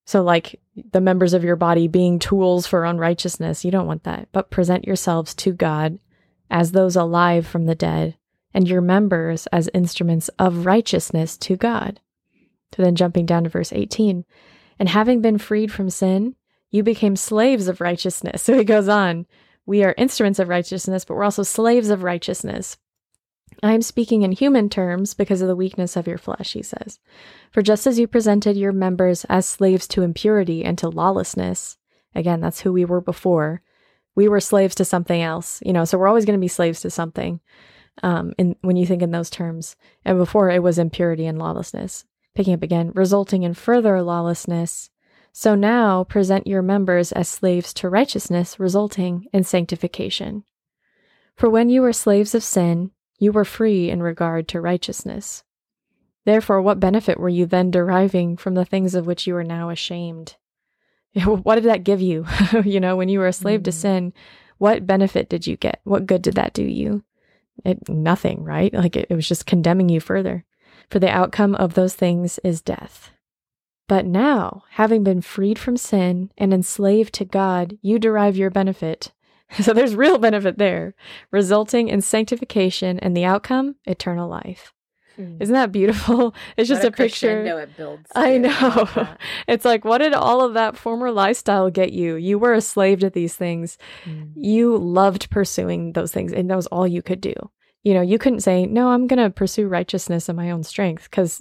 So, 0.04 0.22
like 0.22 0.60
the 0.92 1.00
members 1.00 1.32
of 1.32 1.42
your 1.42 1.56
body 1.56 1.88
being 1.88 2.20
tools 2.20 2.66
for 2.66 2.84
unrighteousness, 2.84 3.64
you 3.64 3.72
don't 3.72 3.88
want 3.88 4.04
that. 4.04 4.28
But 4.30 4.50
present 4.50 4.86
yourselves 4.86 5.34
to 5.36 5.52
God 5.52 5.98
as 6.48 6.70
those 6.70 6.94
alive 6.94 7.44
from 7.44 7.66
the 7.66 7.74
dead, 7.74 8.16
and 8.54 8.68
your 8.68 8.80
members 8.80 9.48
as 9.48 9.68
instruments 9.74 10.28
of 10.38 10.64
righteousness 10.64 11.36
to 11.38 11.56
God. 11.56 12.00
So, 12.76 12.84
then 12.84 12.94
jumping 12.94 13.26
down 13.26 13.42
to 13.44 13.50
verse 13.50 13.72
18, 13.72 14.24
and 14.78 14.88
having 14.88 15.20
been 15.20 15.38
freed 15.38 15.72
from 15.72 15.90
sin, 15.90 16.36
you 16.70 16.82
became 16.82 17.16
slaves 17.16 17.68
of 17.68 17.80
righteousness. 17.80 18.42
So 18.46 18.56
he 18.56 18.64
goes 18.64 18.88
on, 18.88 19.26
we 19.64 19.82
are 19.84 19.94
instruments 19.96 20.38
of 20.38 20.48
righteousness, 20.48 21.04
but 21.04 21.14
we're 21.14 21.24
also 21.24 21.42
slaves 21.42 21.90
of 21.90 22.02
righteousness. 22.02 22.76
I 23.62 23.72
am 23.72 23.82
speaking 23.82 24.22
in 24.22 24.32
human 24.32 24.68
terms 24.68 25.14
because 25.14 25.40
of 25.40 25.48
the 25.48 25.56
weakness 25.56 25.96
of 25.96 26.06
your 26.06 26.18
flesh, 26.18 26.52
he 26.52 26.62
says. 26.62 26.98
For 27.50 27.62
just 27.62 27.86
as 27.86 27.98
you 27.98 28.06
presented 28.06 28.56
your 28.56 28.72
members 28.72 29.24
as 29.28 29.46
slaves 29.46 29.88
to 29.88 30.02
impurity 30.02 30.64
and 30.64 30.76
to 30.78 30.88
lawlessness, 30.88 31.78
again, 32.14 32.40
that's 32.40 32.60
who 32.60 32.72
we 32.72 32.84
were 32.84 33.00
before, 33.00 33.62
we 34.14 34.28
were 34.28 34.40
slaves 34.40 34.74
to 34.76 34.84
something 34.84 35.20
else, 35.20 35.60
you 35.64 35.72
know, 35.72 35.84
so 35.84 35.98
we're 35.98 36.08
always 36.08 36.24
going 36.24 36.38
to 36.38 36.44
be 36.44 36.48
slaves 36.48 36.80
to 36.80 36.90
something 36.90 37.40
um, 38.02 38.32
in, 38.38 38.56
when 38.62 38.76
you 38.76 38.86
think 38.86 39.02
in 39.02 39.10
those 39.10 39.30
terms. 39.30 39.76
And 40.04 40.18
before 40.18 40.50
it 40.50 40.62
was 40.62 40.78
impurity 40.78 41.26
and 41.26 41.38
lawlessness. 41.38 42.04
Picking 42.34 42.54
up 42.54 42.62
again, 42.62 42.92
resulting 42.94 43.42
in 43.42 43.54
further 43.54 44.02
lawlessness. 44.02 44.90
So 45.38 45.54
now 45.54 46.02
present 46.04 46.46
your 46.46 46.62
members 46.62 47.12
as 47.12 47.28
slaves 47.28 47.74
to 47.74 47.90
righteousness, 47.90 48.58
resulting 48.58 49.26
in 49.34 49.44
sanctification. 49.44 50.44
For 51.34 51.50
when 51.50 51.68
you 51.68 51.82
were 51.82 51.92
slaves 51.92 52.34
of 52.34 52.42
sin, 52.42 52.92
you 53.18 53.32
were 53.32 53.44
free 53.44 53.90
in 53.90 54.02
regard 54.02 54.48
to 54.48 54.62
righteousness. 54.62 55.44
Therefore, 56.24 56.62
what 56.62 56.80
benefit 56.80 57.20
were 57.20 57.28
you 57.28 57.44
then 57.44 57.70
deriving 57.70 58.38
from 58.38 58.54
the 58.54 58.64
things 58.64 58.94
of 58.94 59.06
which 59.06 59.26
you 59.26 59.36
are 59.36 59.44
now 59.44 59.68
ashamed? 59.68 60.36
What 61.26 61.56
did 61.56 61.64
that 61.64 61.84
give 61.84 62.00
you? 62.00 62.24
you 62.64 62.80
know, 62.80 62.96
when 62.96 63.10
you 63.10 63.18
were 63.18 63.26
a 63.26 63.32
slave 63.34 63.62
to 63.64 63.70
Mm. 63.70 63.74
sin, 63.74 64.12
what 64.56 64.86
benefit 64.86 65.28
did 65.28 65.46
you 65.46 65.58
get? 65.58 65.82
What 65.84 66.06
good 66.06 66.22
did 66.22 66.36
that 66.36 66.54
do 66.54 66.64
you? 66.64 67.04
It, 67.62 67.90
nothing, 67.90 68.42
right? 68.42 68.72
Like 68.72 68.96
it, 68.96 69.08
it 69.10 69.14
was 69.14 69.28
just 69.28 69.44
condemning 69.44 69.90
you 69.90 70.00
further. 70.00 70.46
For 70.88 70.98
the 70.98 71.10
outcome 71.10 71.54
of 71.56 71.74
those 71.74 71.94
things 71.94 72.38
is 72.38 72.62
death. 72.62 73.10
But 73.88 74.04
now, 74.06 74.64
having 74.70 75.04
been 75.04 75.20
freed 75.22 75.58
from 75.58 75.76
sin 75.76 76.30
and 76.36 76.52
enslaved 76.52 77.14
to 77.14 77.24
God, 77.24 77.78
you 77.82 77.98
derive 77.98 78.36
your 78.36 78.50
benefit. 78.50 79.12
So 79.62 79.72
there's 79.72 79.94
real 79.94 80.18
benefit 80.18 80.58
there, 80.58 80.96
resulting 81.30 81.86
in 81.88 82.00
sanctification 82.00 82.98
and 82.98 83.16
the 83.16 83.24
outcome, 83.24 83.76
eternal 83.84 84.28
life. 84.28 84.72
Hmm. 85.14 85.36
Isn't 85.40 85.54
that 85.54 85.70
beautiful? 85.70 86.34
It's 86.56 86.68
just 86.68 86.82
What 86.82 86.94
a, 86.94 86.96
picture. 86.96 87.42
crescendo 87.42 87.58
it 87.58 87.76
builds. 87.76 88.10
I 88.14 88.38
know. 88.38 88.50
that. 88.96 89.20
It's 89.48 89.64
like, 89.64 89.84
what 89.84 89.98
did 89.98 90.14
all 90.14 90.40
of 90.44 90.54
that 90.54 90.76
former 90.76 91.12
lifestyle 91.12 91.70
get 91.70 91.92
you? 91.92 92.16
You 92.16 92.40
were 92.40 92.54
a 92.54 92.60
slave 92.60 92.98
to 93.00 93.08
these 93.10 93.36
things. 93.36 93.78
Mm. 94.04 94.32
You 94.34 94.76
loved 94.78 95.30
pursuing 95.30 95.92
those 95.92 96.10
things, 96.10 96.32
and 96.32 96.50
that 96.50 96.56
was 96.56 96.66
all 96.66 96.86
you 96.86 97.00
could 97.02 97.20
do. 97.20 97.34
You 97.84 97.94
know, 97.94 98.02
you 98.02 98.18
couldn't 98.18 98.40
say, 98.40 98.66
no, 98.66 98.88
I'm 98.88 99.06
going 99.06 99.22
to 99.22 99.30
pursue 99.30 99.68
righteousness 99.68 100.28
in 100.28 100.34
my 100.34 100.50
own 100.50 100.64
strength 100.64 101.04
because 101.08 101.40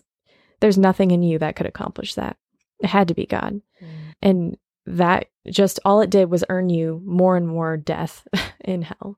there's 0.60 0.78
nothing 0.78 1.12
in 1.12 1.24
you 1.24 1.40
that 1.40 1.56
could 1.56 1.66
accomplish 1.68 2.16
that. 2.16 2.38
It 2.80 2.88
had 2.88 3.08
to 3.10 3.14
be 3.14 3.26
God. 3.26 3.62
Mm. 3.82 3.88
And 4.22 4.58
that 4.86 5.28
just 5.48 5.80
all 5.86 6.02
it 6.02 6.10
did 6.10 6.30
was 6.30 6.44
earn 6.50 6.70
you 6.70 7.02
more 7.06 7.36
and 7.38 7.48
more 7.48 7.78
death 7.78 8.28
in 8.64 8.84
hell. 8.84 9.18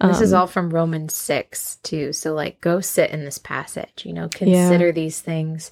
This 0.00 0.20
is 0.22 0.32
Um, 0.32 0.40
all 0.40 0.46
from 0.46 0.70
Romans 0.70 1.12
6, 1.14 1.76
too. 1.82 2.12
So, 2.14 2.32
like, 2.32 2.60
go 2.62 2.80
sit 2.80 3.10
in 3.10 3.24
this 3.26 3.36
passage, 3.36 4.04
you 4.06 4.14
know, 4.14 4.28
consider 4.28 4.92
these 4.92 5.20
things, 5.20 5.70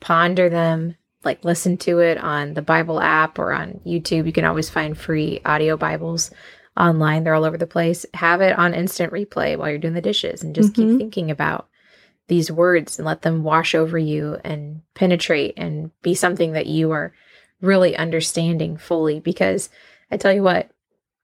ponder 0.00 0.50
them, 0.50 0.96
like, 1.24 1.44
listen 1.46 1.78
to 1.78 1.98
it 2.00 2.18
on 2.18 2.52
the 2.52 2.60
Bible 2.62 3.00
app 3.00 3.38
or 3.38 3.54
on 3.54 3.80
YouTube. 3.86 4.26
You 4.26 4.32
can 4.32 4.44
always 4.44 4.68
find 4.68 4.96
free 4.98 5.40
audio 5.46 5.78
Bibles 5.78 6.30
online, 6.76 7.24
they're 7.24 7.32
all 7.34 7.44
over 7.46 7.56
the 7.56 7.66
place. 7.66 8.04
Have 8.12 8.42
it 8.42 8.58
on 8.58 8.74
instant 8.74 9.12
replay 9.14 9.56
while 9.56 9.70
you're 9.70 9.78
doing 9.78 9.94
the 9.94 10.00
dishes 10.02 10.42
and 10.42 10.54
just 10.54 10.72
Mhm. 10.72 10.74
keep 10.74 10.98
thinking 10.98 11.30
about 11.30 11.68
these 12.30 12.50
words 12.50 12.96
and 12.96 13.04
let 13.04 13.22
them 13.22 13.42
wash 13.42 13.74
over 13.74 13.98
you 13.98 14.38
and 14.44 14.82
penetrate 14.94 15.52
and 15.56 15.90
be 16.00 16.14
something 16.14 16.52
that 16.52 16.66
you 16.66 16.92
are 16.92 17.12
really 17.60 17.96
understanding 17.96 18.76
fully. 18.76 19.18
Because 19.18 19.68
I 20.12 20.16
tell 20.16 20.32
you 20.32 20.44
what, 20.44 20.70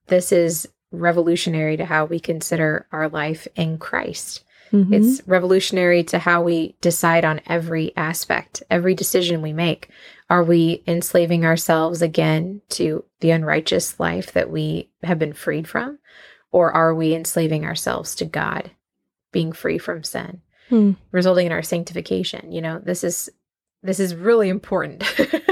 this 0.09 0.33
is 0.33 0.69
revolutionary 0.91 1.77
to 1.77 1.85
how 1.85 2.07
we 2.07 2.19
consider 2.19 2.89
our 2.91 3.09
life 3.09 3.47
in 3.55 3.79
Christ. 3.79 4.43
mhm. 4.73 4.93
It's 4.93 5.23
revolutionary 5.29 6.03
to 6.05 6.19
how 6.19 6.43
we 6.43 6.75
decide 6.81 7.25
on 7.25 7.41
every 7.47 7.97
aspect, 7.97 8.65
every 8.69 8.95
decision 8.97 9.41
we 9.41 9.53
make. 9.53 9.89
Are 10.29 10.43
we 10.43 10.83
enslaving 10.89 11.45
ourselves 11.45 12.03
again 12.03 12.63
to 12.71 13.05
the 13.21 13.31
unrighteous 13.31 14.01
life 14.01 14.33
that 14.33 14.51
we 14.51 14.91
have 15.05 15.21
been 15.21 15.35
freed 15.35 15.69
from? 15.69 16.01
Or 16.51 16.73
are 16.73 16.93
we 16.97 17.15
enslaving 17.15 17.65
ourselves 17.65 18.17
to 18.17 18.25
God, 18.25 18.73
being 19.31 19.53
free 19.53 19.79
from 19.79 20.03
sin, 20.03 20.41
Hmm. 20.69 20.93
resulting 21.13 21.47
in 21.47 21.53
our 21.53 21.63
sanctification? 21.63 22.53
You 22.53 22.61
know, 22.63 22.79
this 22.81 23.05
is 23.05 23.31
this 23.83 24.01
is 24.01 24.15
really 24.15 24.49
important. 24.49 25.05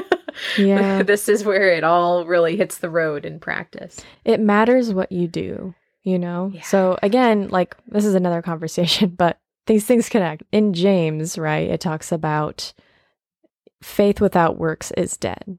Yeah. 0.59 1.03
this 1.05 1.29
is 1.29 1.45
where 1.45 1.71
it 1.71 1.85
all 1.85 2.27
really 2.27 2.57
hits 2.57 2.79
the 2.79 2.91
road 2.91 3.25
in 3.25 3.39
practice. 3.39 4.01
it 4.25 4.41
matters 4.41 4.93
what 4.93 5.13
you 5.13 5.29
do, 5.29 5.75
you 6.03 6.19
know? 6.19 6.51
Yeah. 6.53 6.63
So 6.63 6.99
again, 7.03 7.49
like 7.49 7.77
this 7.87 8.05
is 8.05 8.15
another 8.17 8.43
conversation, 8.51 9.11
but 9.11 9.39
these 9.67 9.85
things 9.87 10.09
connect. 10.09 10.43
In 10.53 10.75
James, 10.75 11.39
right, 11.39 11.71
it 11.71 11.81
talks 11.81 12.11
about 12.13 12.73
faith 13.83 14.21
without 14.21 14.59
works 14.59 14.91
is 14.97 15.17
dead. 15.17 15.59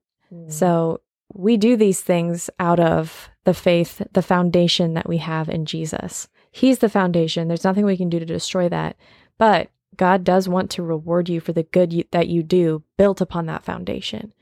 So 0.49 0.99
we 1.33 1.55
do 1.55 1.77
these 1.77 2.01
things 2.01 2.49
out 2.59 2.79
of 2.79 3.29
the 3.45 3.53
faith, 3.53 4.01
the 4.11 4.21
foundation 4.21 4.93
that 4.95 5.07
we 5.07 5.17
have 5.17 5.47
in 5.47 5.65
Jesus. 5.65 6.27
He's 6.51 6.79
the 6.79 6.89
foundation. 6.89 7.47
There's 7.47 7.63
nothing 7.63 7.85
we 7.85 7.97
can 7.97 8.09
do 8.09 8.19
to 8.19 8.25
destroy 8.25 8.67
that. 8.69 8.97
But 9.37 9.69
God 9.97 10.23
does 10.23 10.47
want 10.47 10.69
to 10.71 10.83
reward 10.83 11.29
you 11.29 11.39
for 11.39 11.53
the 11.53 11.63
good 11.63 11.93
you, 11.93 12.03
that 12.11 12.27
you 12.27 12.43
do 12.43 12.83
built 12.97 13.21
upon 13.21 13.45
that 13.45 13.63
foundation. 13.63 14.33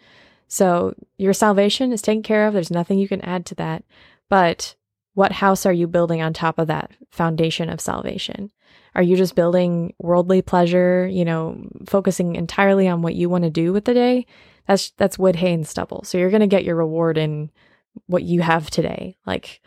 So 0.48 0.94
your 1.18 1.34
salvation 1.34 1.91
is 1.91 2.02
taken 2.02 2.24
care 2.24 2.48
of. 2.48 2.54
There's 2.54 2.72
nothing 2.72 3.00
you 3.00 3.08
can 3.08 3.22
add 3.22 3.46
to 3.48 3.56
that. 3.56 3.84
But 4.30 4.76
what 5.14 5.32
house 5.32 5.66
are 5.66 5.74
you 5.74 5.88
building 5.88 6.22
on 6.22 6.34
top 6.34 6.58
of 6.58 6.68
that 6.68 6.91
foundation 7.12 7.70
of 7.70 7.82
salvation? 7.82 8.52
Are 8.96 9.04
you 9.04 9.16
just 9.16 9.36
building 9.36 9.94
worldly 10.00 10.41
pleasure, 10.41 11.08
you 11.08 11.26
know, 11.26 11.68
focusing 11.88 12.36
entirely 12.36 12.88
on 12.88 13.02
what 13.02 13.16
you 13.16 13.30
want 13.30 13.44
to 13.44 13.50
do 13.50 13.74
with 13.74 13.86
the 13.86 13.94
day? 13.94 14.26
That's 14.68 14.91
that's 14.91 15.20
wood, 15.20 15.36
hay, 15.36 15.54
and 15.54 15.68
stubble. 15.68 16.04
So 16.04 16.18
you're 16.18 16.30
gonna 16.30 16.48
get 16.48 16.64
your 16.64 16.76
reward 16.76 17.18
in 17.18 17.52
what 18.08 18.24
you 18.24 18.41
have 18.41 18.70
today. 18.70 19.18
Like, 19.26 19.62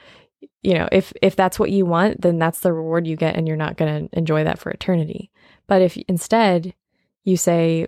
you 0.63 0.75
know, 0.75 0.89
if 0.93 1.13
if 1.23 1.37
that's 1.37 1.59
what 1.59 1.71
you 1.71 1.87
want, 1.87 2.21
then 2.23 2.39
that's 2.39 2.61
the 2.61 2.73
reward 2.73 3.07
you 3.07 3.17
get, 3.17 3.37
and 3.37 3.47
you're 3.47 3.57
not 3.57 3.77
gonna 3.77 4.09
enjoy 4.13 4.45
that 4.45 4.59
for 4.59 4.71
eternity. 4.71 5.31
But 5.67 5.83
if 5.83 5.97
instead 6.09 6.75
you 7.25 7.37
say, 7.37 7.87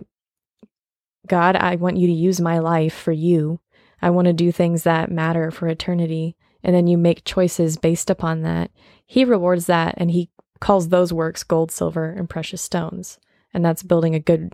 God, 1.27 1.55
I 1.55 1.75
want 1.75 1.97
you 1.97 2.07
to 2.07 2.13
use 2.13 2.41
my 2.41 2.59
life 2.59 2.93
for 2.93 3.11
you. 3.11 3.59
I 4.01 4.09
want 4.09 4.25
to 4.27 4.33
do 4.33 4.51
things 4.51 4.83
that 4.83 5.11
matter 5.11 5.51
for 5.51 5.67
eternity. 5.67 6.35
And 6.63 6.75
then 6.75 6.87
you 6.87 6.97
make 6.97 7.23
choices 7.23 7.77
based 7.77 8.09
upon 8.09 8.41
that. 8.41 8.71
He 9.05 9.23
rewards 9.23 9.65
that 9.67 9.95
and 9.97 10.11
he 10.11 10.29
calls 10.59 10.89
those 10.89 11.13
works 11.13 11.43
gold, 11.43 11.71
silver, 11.71 12.09
and 12.09 12.29
precious 12.29 12.61
stones. 12.61 13.17
And 13.53 13.63
that's 13.63 13.83
building 13.83 14.13
a 14.13 14.19
good 14.19 14.53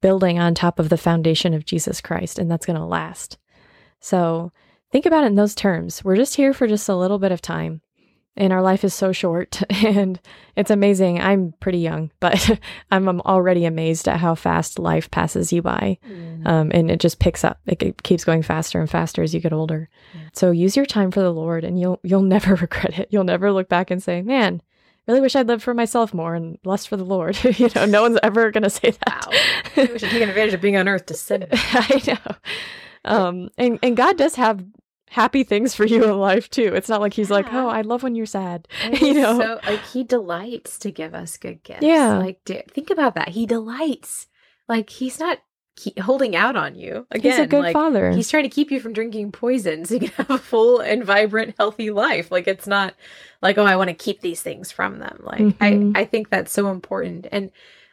building 0.00 0.38
on 0.38 0.54
top 0.54 0.78
of 0.78 0.88
the 0.88 0.96
foundation 0.96 1.54
of 1.54 1.66
Jesus 1.66 2.00
Christ. 2.00 2.38
And 2.38 2.50
that's 2.50 2.66
going 2.66 2.78
to 2.78 2.84
last. 2.84 3.38
So 4.00 4.52
think 4.92 5.06
about 5.06 5.24
it 5.24 5.28
in 5.28 5.34
those 5.34 5.54
terms. 5.54 6.04
We're 6.04 6.16
just 6.16 6.36
here 6.36 6.52
for 6.54 6.66
just 6.68 6.88
a 6.88 6.94
little 6.96 7.18
bit 7.18 7.32
of 7.32 7.42
time. 7.42 7.80
And 8.34 8.50
our 8.50 8.62
life 8.62 8.82
is 8.82 8.94
so 8.94 9.12
short 9.12 9.60
and 9.84 10.18
it's 10.56 10.70
amazing. 10.70 11.20
I'm 11.20 11.52
pretty 11.60 11.80
young, 11.80 12.10
but 12.18 12.58
I'm 12.90 13.06
I'm 13.06 13.20
already 13.22 13.66
amazed 13.66 14.08
at 14.08 14.20
how 14.20 14.34
fast 14.34 14.78
life 14.78 15.10
passes 15.10 15.52
you 15.52 15.60
by 15.60 15.98
Mm. 16.08 16.46
um, 16.46 16.70
and 16.72 16.90
it 16.90 16.98
just 16.98 17.18
picks 17.18 17.44
up. 17.44 17.60
It, 17.66 17.82
it 17.82 18.02
keeps 18.02 18.24
going 18.24 18.40
faster 18.42 18.80
and 18.80 18.88
faster 18.88 19.22
as 19.22 19.34
you 19.34 19.40
get 19.40 19.52
older. 19.52 19.90
So 20.32 20.50
use 20.50 20.76
your 20.78 20.86
time 20.86 21.10
for 21.10 21.20
the 21.20 21.30
Lord, 21.32 21.62
and 21.62 21.78
you'll 21.78 22.00
you'll 22.02 22.22
never 22.36 22.54
regret 22.54 22.98
it. 22.98 23.08
You'll 23.10 23.24
never 23.24 23.52
look 23.52 23.68
back 23.68 23.90
and 23.90 24.02
say, 24.02 24.22
"Man, 24.22 24.62
really 25.06 25.20
wish 25.20 25.36
I'd 25.36 25.46
lived 25.48 25.62
for 25.62 25.74
myself 25.74 26.14
more 26.14 26.34
and 26.34 26.56
less 26.64 26.86
for 26.86 26.96
the 26.96 27.04
Lord." 27.04 27.36
you 27.58 27.68
know, 27.74 27.84
no 27.84 28.00
one's 28.00 28.18
ever 28.22 28.50
going 28.50 28.62
to 28.64 28.70
say 28.70 28.92
that. 28.92 29.26
Wow. 29.26 29.82
we 29.92 29.98
should 29.98 30.08
take 30.08 30.22
advantage 30.26 30.54
of 30.54 30.62
being 30.62 30.76
on 30.78 30.88
earth 30.88 31.04
to 31.06 31.14
sin. 31.14 31.48
I 31.52 32.02
know. 32.06 32.34
Um, 33.04 33.50
and 33.58 33.78
and 33.82 33.94
God 33.94 34.16
does 34.16 34.36
have 34.36 34.64
happy 35.12 35.44
things 35.44 35.74
for 35.74 35.84
you 35.84 36.02
in 36.04 36.18
life 36.18 36.48
too. 36.50 36.72
It's 36.74 36.88
not 36.88 37.00
like 37.00 37.12
He's 37.14 37.30
like, 37.30 37.46
"Oh, 37.52 37.68
I 37.68 37.82
love 37.82 38.02
when 38.02 38.14
you're 38.14 38.26
sad." 38.26 38.66
And 38.82 38.98
You 39.00 39.14
know? 39.14 39.38
so 39.38 39.60
like 39.70 39.82
he 39.84 40.04
delights 40.04 40.78
to 40.80 40.90
give 40.90 41.14
us 41.14 41.36
good 41.36 41.62
gifts. 41.62 41.82
Yeah. 41.82 42.16
like 42.18 42.40
d- 42.44 42.62
think 42.70 42.90
about 42.90 43.14
that. 43.14 43.28
He 43.28 43.46
delights. 43.46 44.26
Like 44.68 44.88
he's 44.90 45.20
not 45.20 45.38
ke- 45.78 45.98
holding 45.98 46.34
out 46.34 46.56
on 46.56 46.74
you. 46.74 47.06
Again, 47.10 47.32
he's 47.32 47.40
a 47.40 47.46
good 47.46 47.62
like, 47.62 47.72
father. 47.74 48.10
He's 48.12 48.30
trying 48.30 48.44
to 48.44 48.48
keep 48.48 48.70
you 48.70 48.80
from 48.80 48.94
drinking 48.94 49.32
poison 49.32 49.84
so 49.84 49.94
you 49.94 50.00
can 50.00 50.10
have 50.26 50.30
a 50.30 50.38
full 50.38 50.80
and 50.80 51.04
vibrant, 51.04 51.54
healthy 51.58 51.90
life. 51.90 52.30
Like 52.32 52.48
it's 52.48 52.66
not 52.66 52.94
like, 53.42 53.58
oh, 53.58 53.64
I 53.64 53.76
want 53.76 53.88
to 53.88 53.94
keep 53.94 54.20
these 54.22 54.40
things 54.40 54.72
from 54.72 54.98
them. 54.98 55.20
Like 55.22 55.40
Mhm. 55.40 55.96
I, 55.96 56.00
I 56.00 56.04
think 56.06 56.30
that's 56.30 56.52
so 56.52 56.68
important. 56.70 57.26
And 57.30 57.50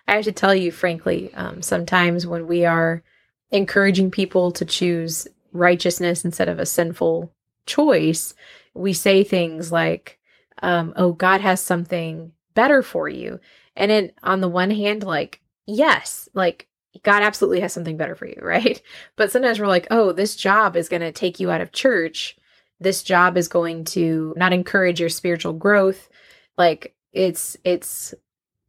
I 0.07 0.15
have 0.15 0.24
to 0.26 0.32
tell 0.32 0.55
you, 0.55 0.72
frankly, 0.72 1.34
um, 1.36 1.61
sometimes 1.61 2.26
when 2.26 2.47
we 2.47 2.65
are 2.65 3.03
encouraging 3.51 4.09
people 4.11 4.51
to 4.53 4.63
choose 4.65 5.28
righteousness 5.52 6.26
instead 6.26 6.50
of 6.50 6.60
a 6.60 6.66
sinful 6.66 7.32
choice, 7.66 8.34
we 8.74 8.93
say 8.93 9.24
things 9.24 9.72
like, 9.72 10.20
um, 10.62 10.93
oh, 10.95 11.14
God 11.14 11.41
has 11.41 11.62
something 11.62 12.32
better 12.54 12.82
for 12.82 13.08
you. 13.08 13.39
And 13.76 13.89
then 13.89 14.12
on 14.24 14.41
the 14.41 14.50
one 14.50 14.72
hand, 14.72 15.04
like, 15.04 15.41
yes, 15.66 16.28
like 16.34 16.68
God 17.04 17.24
absolutely 17.24 17.62
has 17.62 17.74
something 17.74 17.97
better 17.97 18.16
for 18.16 18.28
you, 18.28 18.38
right? 18.41 18.82
But 19.16 19.32
sometimes 19.32 19.60
we're 19.60 19.68
like, 19.68 19.88
oh, 19.91 20.12
this 20.12 20.36
job 20.36 20.76
is 20.76 20.89
going 20.89 21.02
to 21.02 21.12
take 21.12 21.39
you 21.39 21.52
out 21.52 21.62
of 21.62 21.72
church. 21.72 22.38
This 22.80 23.04
job 23.04 23.38
is 23.38 23.47
going 23.47 23.86
to 23.86 24.34
not 24.38 24.54
encourage 24.54 25.00
your 25.00 25.10
spiritual 25.10 25.54
growth. 25.54 26.10
Like 26.58 26.95
it's 27.14 27.58
it's 27.64 28.14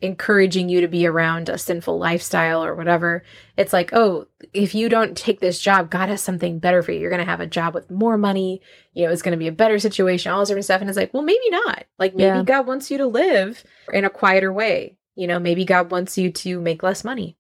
encouraging 0.03 0.69
you 0.69 0.81
to 0.81 0.89
be 0.89 1.07
around 1.07 1.49
a 1.49 1.59
sinful 1.59 1.99
lifestyle 1.99 2.65
or 2.65 2.75
whatever. 2.75 3.23
It's 3.57 3.73
like, 3.73 3.93
oh, 3.93 4.27
if 4.55 4.75
you 4.75 4.89
don't 4.89 5.17
take 5.17 5.41
this 5.41 5.61
job, 5.61 5.91
God 5.91 6.09
has 6.09 6.23
something 6.23 6.59
better 6.59 6.83
for 6.83 6.93
you. 6.93 7.01
You're 7.01 7.11
going 7.11 7.25
to 7.25 7.31
have 7.31 7.41
a 7.41 7.47
job 7.47 7.75
with 7.75 7.91
more 7.91 8.17
money. 8.17 8.63
You 8.95 9.07
know, 9.07 9.13
it's 9.13 9.23
going 9.23 9.33
to 9.33 9.39
be 9.39 9.49
a 9.49 9.53
better 9.53 9.79
situation, 9.79 10.33
all 10.33 10.41
this 10.41 10.49
different 10.49 10.65
stuff. 10.65 10.81
And 10.81 10.89
it's 10.89 10.97
like, 10.97 11.13
well, 11.13 11.23
maybe 11.23 11.51
not. 11.51 11.85
Like 11.99 12.15
maybe 12.15 12.39
Yeah. 12.39 12.43
God 12.43 12.67
wants 12.67 12.91
you 12.91 12.99
to 12.99 13.07
live 13.07 13.63
in 13.93 14.05
a 14.05 14.11
quieter 14.11 14.53
way. 14.53 14.97
You 15.17 15.27
know, 15.27 15.39
maybe 15.39 15.65
God 15.65 15.91
wants 15.91 16.17
you 16.17 16.33
to 16.33 16.61
make 16.61 16.83
less 16.83 17.05
money. 17.05 17.37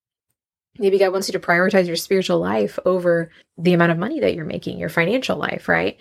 Maybe 0.78 0.98
God 0.98 1.12
wants 1.12 1.28
you 1.28 1.32
to 1.32 1.40
prioritize 1.40 1.86
your 1.86 1.96
spiritual 1.96 2.38
life 2.38 2.78
over 2.84 3.30
the 3.58 3.72
amount 3.72 3.92
of 3.92 3.98
money 3.98 4.20
that 4.20 4.34
you're 4.34 4.44
making, 4.44 4.78
your 4.78 4.88
financial 4.88 5.36
life, 5.36 5.68
right? 5.68 5.98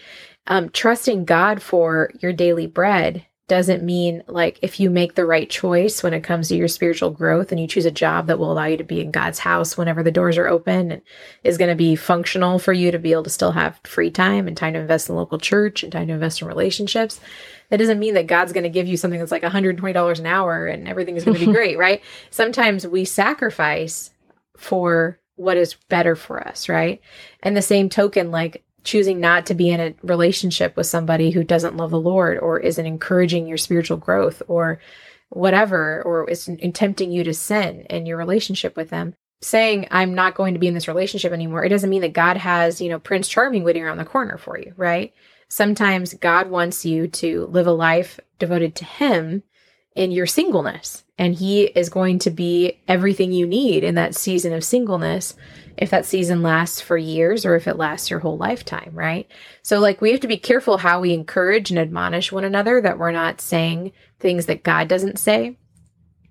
Um, 0.48 0.70
trusting 0.70 1.26
God 1.26 1.62
for 1.62 2.12
your 2.20 2.34
daily 2.34 2.68
bread 2.68 3.26
doesn't 3.50 3.84
mean 3.84 4.24
like 4.28 4.60
if 4.62 4.80
you 4.80 4.90
make 4.90 5.16
the 5.16 5.26
right 5.26 5.50
choice 5.50 6.02
when 6.02 6.14
it 6.14 6.24
comes 6.24 6.48
to 6.48 6.56
your 6.56 6.68
spiritual 6.70 7.10
growth 7.10 7.52
and 7.52 7.60
you 7.60 7.68
choose 7.68 7.86
a 7.86 7.92
job 7.92 8.28
that 8.28 8.40
will 8.40 8.52
allow 8.52 8.66
you 8.66 8.78
to 8.78 8.84
be 8.84 9.02
in 9.02 9.12
God's 9.12 9.40
house 9.40 9.76
whenever 9.76 10.04
the 10.04 10.12
doors 10.12 10.38
are 10.38 10.48
open 10.48 10.92
and 10.92 11.02
is 11.44 11.58
going 11.58 11.70
to 11.70 11.76
be 11.76 11.96
functional 11.96 12.60
for 12.60 12.72
you 12.72 12.92
to 12.92 13.00
be 13.00 13.12
able 13.12 13.24
to 13.24 13.30
still 13.30 13.52
have 13.52 13.80
free 13.84 14.12
time 14.12 14.48
and 14.48 14.56
time 14.56 14.74
to 14.74 14.80
invest 14.80 15.10
in 15.10 15.16
local 15.16 15.40
church 15.40 15.84
and 15.84 15.92
time 15.92 16.08
to 16.08 16.14
invest 16.14 16.42
in 16.42 16.48
relationships. 16.48 17.20
That 17.70 17.78
doesn't 17.78 18.00
mean 18.00 18.14
that 18.14 18.28
God's 18.28 18.54
going 18.54 18.64
to 18.64 18.70
give 18.70 18.88
you 18.88 18.96
something 18.96 19.20
that's 19.20 19.32
like 19.32 19.44
$120 19.44 20.20
an 20.20 20.26
hour 20.26 20.68
and 20.68 20.88
everything 20.88 21.18
is 21.18 21.26
going 21.26 21.38
to 21.38 21.46
be 21.46 21.52
great, 21.52 21.78
right? 21.78 22.02
Sometimes 22.30 22.88
we 22.88 23.04
sacrifice 23.04 24.12
for 24.56 25.20
what 25.36 25.58
is 25.58 25.76
better 25.90 26.16
for 26.16 26.46
us, 26.48 26.70
right? 26.70 27.02
And 27.42 27.58
the 27.58 27.62
same 27.62 27.90
token, 27.90 28.30
like 28.30 28.64
choosing 28.84 29.20
not 29.20 29.46
to 29.48 29.54
be 29.54 29.70
in 29.70 29.80
a 29.80 29.96
relationship 30.02 30.76
with 30.76 30.88
somebody 30.88 31.32
who 31.32 31.44
doesn't 31.44 31.78
love 31.78 31.92
the 31.92 32.00
Lord 32.00 32.38
or 32.38 32.60
isn't 32.60 32.86
encouraging 32.86 33.48
your 33.48 33.58
spiritual 33.58 33.98
growth 33.98 34.42
or 34.48 34.80
whatever, 35.30 36.02
or 36.04 36.30
is 36.30 36.50
tempting 36.74 37.12
you 37.12 37.24
to 37.24 37.34
sin 37.34 37.82
in 37.90 38.06
your 38.06 38.18
relationship 38.18 38.76
with 38.76 38.90
them. 38.90 39.14
Saying, 39.42 39.88
I'm 39.92 40.16
not 40.16 40.36
going 40.36 40.54
to 40.54 40.60
be 40.60 40.68
in 40.68 40.74
this 40.74 40.88
relationship 40.88 41.32
anymore, 41.32 41.64
it 41.64 41.70
doesn't 41.70 41.90
mean 41.90 42.02
that 42.02 42.14
God 42.14 42.38
has, 42.38 42.82
you 42.82 42.90
know, 42.90 43.00
Prince 43.00 43.30
Charming 43.30 43.64
waiting 43.64 43.84
around 43.84 43.98
the 43.98 44.06
corner 44.06 44.38
for 44.38 44.58
you, 44.58 44.74
right? 44.76 45.14
Sometimes 45.48 46.14
God 46.16 46.50
wants 46.50 46.86
you 46.86 47.08
to 47.08 47.46
live 47.46 47.68
a 47.68 47.72
life 47.72 48.20
devoted 48.38 48.76
to 48.76 48.86
Him 48.86 49.44
in 49.96 50.12
your 50.12 50.26
singleness. 50.26 51.04
And 51.20 51.36
He 51.36 51.66
is 51.66 51.90
going 51.90 52.18
to 52.20 52.32
be 52.32 52.80
everything 52.88 53.32
you 53.32 53.46
need 53.46 53.84
in 53.84 53.94
that 53.96 54.16
season 54.16 54.54
of 54.54 54.64
singleness 54.64 55.36
if 55.78 55.92
that 55.92 56.06
season 56.06 56.42
lasts 56.42 56.82
for 56.82 56.98
years 56.98 57.46
or 57.46 57.56
if 57.56 57.68
it 57.68 57.78
lasts 57.78 58.10
your 58.10 58.20
whole 58.20 58.38
lifetime, 58.38 58.92
right? 58.94 59.28
So, 59.62 59.80
like, 59.80 60.02
we 60.02 60.12
have 60.12 60.22
to 60.22 60.28
be 60.28 60.38
careful 60.38 60.78
how 60.78 61.00
we 61.00 61.14
encourage 61.14 61.70
and 61.70 61.80
admonish 61.80 62.32
one 62.32 62.44
another 62.44 62.82
that 62.82 62.98
we're 62.98 63.12
not 63.12 63.42
saying 63.42 63.92
things 64.20 64.48
that 64.48 64.64
God 64.64 64.88
doesn't 64.88 65.20
say. 65.20 65.58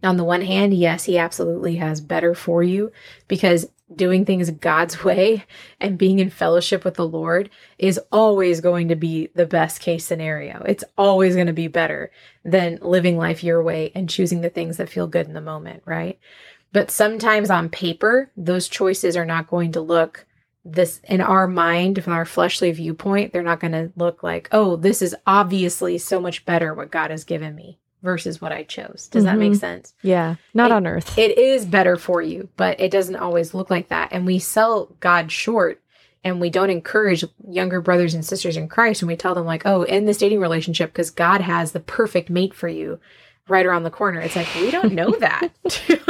On 0.03 0.17
the 0.17 0.25
one 0.25 0.43
hand, 0.43 0.75
yes, 0.75 1.05
He 1.05 1.19
absolutely 1.19 1.77
has 1.77 2.01
better 2.01 2.35
for 2.35 2.63
you 2.63 2.91
because 3.29 3.69
doing 3.95 4.25
things 4.25 4.51
God's 4.51 5.05
way 5.05 5.45
and 5.81 5.99
being 5.99 6.19
in 6.19 6.31
fellowship 6.31 6.85
with 6.85 6.95
the 6.95 7.07
Lord 7.07 7.51
is 7.79 8.01
always 8.13 8.61
going 8.61 8.89
to 8.89 8.97
be 8.97 9.29
the 9.35 9.47
best 9.47 9.81
case 9.81 10.05
scenario. 10.05 10.63
It's 10.67 10.85
always 10.97 11.35
going 11.35 11.47
to 11.47 11.53
be 11.53 11.69
better 11.69 12.11
than 12.45 12.79
living 12.81 13.17
life 13.17 13.43
your 13.43 13.63
way 13.63 13.93
and 13.95 14.09
choosing 14.09 14.41
the 14.41 14.51
things 14.51 14.77
that 14.77 14.89
feel 14.89 15.07
good 15.07 15.27
in 15.27 15.35
the 15.35 15.41
moment, 15.41 15.83
right? 15.85 16.19
But 16.73 16.91
sometimes 16.91 17.51
on 17.51 17.69
paper, 17.71 18.31
those 18.37 18.69
choices 18.69 19.17
are 19.17 19.25
not 19.25 19.49
going 19.49 19.73
to 19.73 19.81
look 19.81 20.27
this 20.65 21.01
in 21.05 21.21
our 21.23 21.47
mind, 21.47 22.03
from 22.05 22.13
our 22.13 22.27
fleshly 22.27 22.71
viewpoint, 22.73 23.33
they're 23.33 23.43
not 23.43 23.61
going 23.61 23.73
to 23.73 23.93
look 23.97 24.23
like, 24.23 24.49
oh, 24.53 24.77
this 24.77 25.01
is 25.01 25.17
obviously 25.27 25.97
so 25.97 26.21
much 26.21 26.45
better 26.45 26.75
what 26.75 26.91
God 26.91 27.11
has 27.11 27.25
given 27.25 27.55
me 27.55 27.79
versus 28.03 28.41
what 28.41 28.53
I 28.53 28.63
chose. 28.63 29.09
Does 29.09 29.25
mm-hmm. 29.25 29.33
that 29.33 29.39
make 29.39 29.53
mm-hmm. 29.53 29.59
sense? 29.59 29.95
Yeah, 30.03 30.37
not 30.55 30.71
it, 30.71 30.75
on 30.75 30.87
earth. 30.87 31.19
It 31.19 31.39
is 31.39 31.65
better 31.65 31.97
for 31.97 32.23
you, 32.23 32.49
but 32.57 32.81
it 32.81 32.91
doesn't 32.91 33.17
always 33.17 33.55
look 33.55 33.71
like 33.71 33.89
that. 33.89 34.09
And 34.13 34.27
we 34.27 34.39
sell 34.39 34.95
God 35.01 35.33
short 35.33 35.83
and 36.25 36.41
we 36.41 36.51
don't 36.51 36.71
encourage 36.71 37.25
younger 37.49 37.81
brothers 37.81 38.15
and 38.15 38.25
sisters 38.25 38.57
in 38.57 38.69
Christ 38.69 39.03
when 39.03 39.09
we 39.09 39.17
tell 39.17 39.35
them, 39.35 39.47
like, 39.47 39.65
oh, 39.65 39.83
in 39.83 40.05
this 40.05 40.19
dating 40.19 40.41
relationship, 40.41 40.93
because 40.93 41.11
God 41.11 41.41
has 41.41 41.73
the 41.73 41.81
perfect 41.81 42.29
mate 42.29 42.55
for 42.55 42.69
you 42.69 42.99
right 43.49 43.65
around 43.65 43.85
the 43.85 43.91
corner. 43.91 44.21
It's 44.21 44.37
like, 44.37 44.53
we 44.57 44.71
don't 44.71 44.93
know 44.93 45.11
that, 45.21 45.49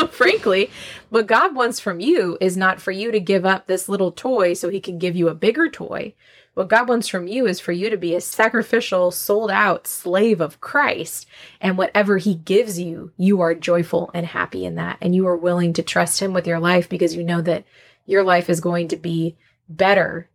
frankly. 0.11 0.71
What 1.11 1.27
God 1.27 1.55
wants 1.55 1.79
from 1.79 2.01
you 2.01 2.37
is 2.41 2.57
not 2.57 2.81
for 2.81 2.91
you 2.91 3.13
to 3.13 3.21
give 3.21 3.47
up 3.47 3.67
this 3.67 3.89
little 3.89 4.13
toy 4.13 4.55
so 4.55 4.69
he 4.69 4.81
can 4.81 4.99
give 4.99 5.17
you 5.17 5.29
a 5.29 5.35
bigger 5.35 5.69
toy. 5.69 6.15
What 6.59 6.67
God 6.67 6.89
wants 6.89 7.07
from 7.07 7.29
you 7.29 7.47
is 7.47 7.61
for 7.61 7.71
you 7.71 7.89
to 7.89 7.97
be 7.97 8.17
a 8.17 8.21
sacrificial, 8.21 9.13
sold 9.13 9.49
out 9.49 9.87
slave 9.87 10.41
of 10.41 10.61
Christ. 10.61 11.29
And 11.61 11.79
whatever 11.79 12.19
he 12.19 12.35
gives 12.35 12.81
you, 12.81 13.13
you 13.17 13.41
are 13.43 13.55
joyful 13.55 14.11
and 14.13 14.27
happy 14.27 14.65
in 14.65 14.75
that. 14.75 14.99
And 15.01 15.15
you 15.15 15.25
are 15.29 15.37
willing 15.37 15.73
to 15.75 15.85
trust 15.85 16.19
him 16.19 16.33
with 16.33 16.49
your 16.49 16.59
life 16.59 16.89
because 16.89 17.15
you 17.15 17.23
know 17.23 17.41
that 17.43 17.63
your 18.07 18.25
life 18.25 18.51
is 18.51 18.59
going 18.59 18.89
to 18.89 18.97
be 18.97 19.37
better 19.69 20.31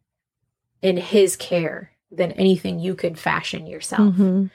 in 0.82 0.96
his 0.96 1.36
care 1.36 1.92
than 2.10 2.32
anything 2.32 2.80
you 2.80 2.96
could 2.96 3.20
fashion 3.20 3.68
yourself. 3.68 4.14
Mm-hmm 4.14 4.46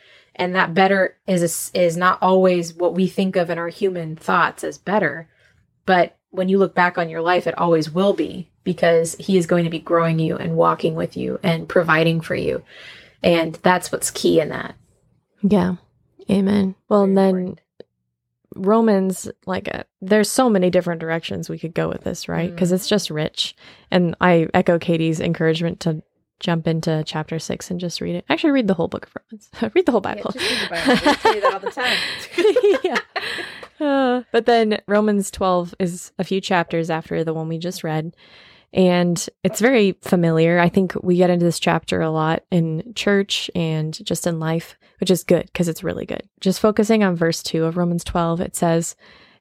and 0.41 0.55
that 0.55 0.73
better 0.73 1.17
is 1.27 1.73
a, 1.75 1.79
is 1.79 1.97
not 1.97 2.23
always 2.23 2.73
what 2.73 2.95
we 2.95 3.09
think 3.09 3.35
of 3.35 3.51
in 3.51 3.59
our 3.59 3.69
human 3.69 4.15
thoughts 4.15 4.63
as 4.63 4.79
better 4.79 5.29
but 5.85 6.17
when 6.31 6.49
you 6.49 6.59
look 6.59 6.77
back 6.77 6.97
on 6.97 7.09
your 7.09 7.21
life 7.21 7.49
it 7.49 7.59
always 7.59 7.91
will 7.91 8.13
be 8.13 8.49
because 8.69 9.15
he 9.15 9.39
is 9.39 9.47
going 9.47 9.65
to 9.65 9.71
be 9.71 9.79
growing 9.79 10.19
you 10.19 10.37
and 10.37 10.55
walking 10.55 10.95
with 10.95 11.17
you 11.17 11.41
and 11.43 11.67
providing 11.67 12.21
for 12.21 12.35
you 12.35 12.63
and 13.23 13.55
that's 13.63 13.91
what's 13.91 14.11
key 14.11 14.41
in 14.41 14.51
that 14.51 14.75
yeah 15.41 15.77
amen 16.31 16.75
well 16.91 17.07
Very 17.07 17.09
and 17.09 17.17
then 17.17 17.29
important. 17.29 17.61
romans 18.57 19.31
like 19.47 19.75
uh, 19.75 19.85
there's 20.03 20.31
so 20.31 20.51
many 20.51 20.69
different 20.69 21.01
directions 21.01 21.49
we 21.49 21.59
could 21.59 21.73
go 21.73 21.89
with 21.89 22.05
this 22.05 22.29
right 22.29 22.51
because 22.51 22.71
mm. 22.71 22.75
it's 22.75 22.87
just 22.87 23.09
rich 23.09 23.57
and 23.91 24.15
i 24.21 24.47
echo 24.53 24.79
katie's 24.79 25.19
encouragement 25.19 25.81
to 25.81 26.03
jump 26.41 26.69
into 26.69 27.03
chapter 27.07 27.39
six 27.39 27.69
and 27.69 27.81
just 27.81 28.01
read 28.01 28.15
it. 28.15 28.25
Actually, 28.29 28.53
read 28.53 28.69
the 28.69 28.75
whole 28.75 28.87
book 28.87 29.07
of 29.07 29.17
Romans. 29.17 29.51
read 29.75 29.87
the 29.87 29.91
whole 29.91 30.01
Bible. 30.01 30.33
Yeah, 30.37 30.43
read 30.43 30.61
the 30.61 30.69
Bible. 30.71 31.03
We 31.05 31.33
say 31.33 31.41
that 31.41 31.53
all 31.53 31.59
the 31.59 31.71
time. 31.73 32.81
yeah. 32.85 32.99
Uh, 33.81 34.23
but 34.33 34.47
then 34.47 34.81
Romans 34.87 35.31
12 35.31 35.75
is 35.79 36.13
a 36.19 36.25
few 36.25 36.41
chapters 36.41 36.91
after 36.91 37.25
the 37.25 37.35
one 37.35 37.49
we 37.49 37.59
just 37.59 37.85
read. 37.85 38.15
And 38.73 39.29
it's 39.43 39.61
very 39.61 39.93
familiar. 40.03 40.59
I 40.59 40.69
think 40.69 40.95
we 41.03 41.17
get 41.17 41.31
into 41.31 41.45
this 41.45 41.59
chapter 41.59 42.03
a 42.03 42.11
lot 42.11 42.45
in 42.51 42.93
church 42.95 43.51
and 43.55 43.99
just 44.05 44.27
in 44.27 44.39
life, 44.39 44.77
which 45.01 45.11
is 45.11 45.25
good 45.25 45.47
because 45.47 45.69
it's 45.69 45.85
really 45.85 46.05
good. 46.05 46.29
Just 46.41 46.61
focusing 46.61 47.03
on 47.03 47.17
verse 47.17 47.43
2 47.43 47.65
of 47.65 47.77
Romans 47.77 48.05
12, 48.05 48.41
it 48.41 48.57
says, 48.57 48.95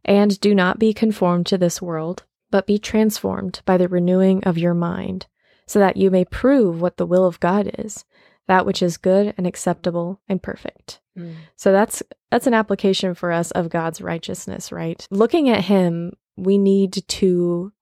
And 0.06 0.40
do 0.40 0.56
not 0.56 0.80
be 0.80 0.94
conformed 0.94 1.46
to 1.48 1.58
this 1.58 1.82
world, 1.82 2.24
but 2.52 2.68
be 2.68 2.80
transformed 2.80 3.62
by 3.66 3.78
the 3.78 3.90
renewing 3.90 4.44
of 4.46 4.58
your 4.58 4.74
mind 4.74 5.28
so 5.66 5.80
that 5.80 5.98
you 5.98 6.10
may 6.10 6.24
prove 6.24 6.82
what 6.82 6.96
the 6.96 7.06
will 7.06 7.26
of 7.26 7.42
God 7.42 7.70
is, 7.78 8.06
that 8.48 8.66
which 8.66 8.82
is 8.82 8.96
good 8.96 9.34
and 9.38 9.46
acceptable 9.46 10.22
and 10.30 10.42
perfect. 10.42 11.02
Mm. 11.18 11.36
So 11.58 11.74
that's 11.74 12.02
that's 12.32 12.48
an 12.48 12.54
application 12.54 13.14
for 13.14 13.32
us 13.32 13.52
of 13.52 13.70
God's 13.70 14.02
righteousness, 14.02 14.72
right? 14.72 15.06
Looking 15.12 15.50
at 15.50 15.66
him, 15.66 16.14
we 16.38 16.58
need 16.58 17.04
to 17.08 17.74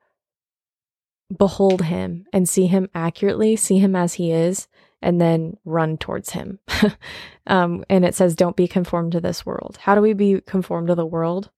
behold 1.35 1.83
him 1.83 2.25
and 2.31 2.47
see 2.47 2.67
him 2.67 2.89
accurately, 2.93 3.55
see 3.55 3.79
him 3.79 3.95
as 3.95 4.15
he 4.15 4.31
is, 4.31 4.67
and 5.01 5.19
then 5.19 5.57
run 5.65 5.97
towards 5.97 6.31
him. 6.31 6.59
um, 7.47 7.83
and 7.89 8.05
it 8.05 8.15
says, 8.15 8.35
don't 8.35 8.55
be 8.55 8.67
conformed 8.67 9.11
to 9.13 9.21
this 9.21 9.45
world. 9.45 9.77
How 9.81 9.95
do 9.95 10.01
we 10.01 10.13
be 10.13 10.41
conformed 10.41 10.87
to 10.87 10.95
the 10.95 11.05
world? 11.05 11.49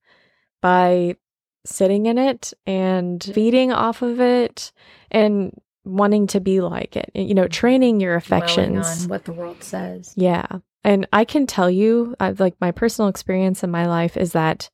By 0.60 1.16
sitting 1.64 2.06
in 2.06 2.18
it 2.18 2.52
and 2.66 3.22
feeding 3.22 3.72
off 3.72 4.02
of 4.02 4.20
it 4.20 4.72
and 5.10 5.58
wanting 5.84 6.26
to 6.28 6.40
be 6.40 6.60
like 6.60 6.96
it, 6.96 7.10
you 7.14 7.34
know, 7.34 7.48
training 7.48 8.00
your 8.00 8.16
affections. 8.16 9.04
on 9.04 9.08
what 9.08 9.24
the 9.24 9.32
world 9.32 9.62
says. 9.62 10.12
Yeah. 10.16 10.46
And 10.84 11.06
I 11.12 11.24
can 11.24 11.46
tell 11.46 11.70
you, 11.70 12.14
I've, 12.20 12.40
like 12.40 12.54
my 12.60 12.70
personal 12.70 13.08
experience 13.08 13.62
in 13.62 13.70
my 13.70 13.86
life 13.86 14.16
is 14.16 14.32
that 14.32 14.70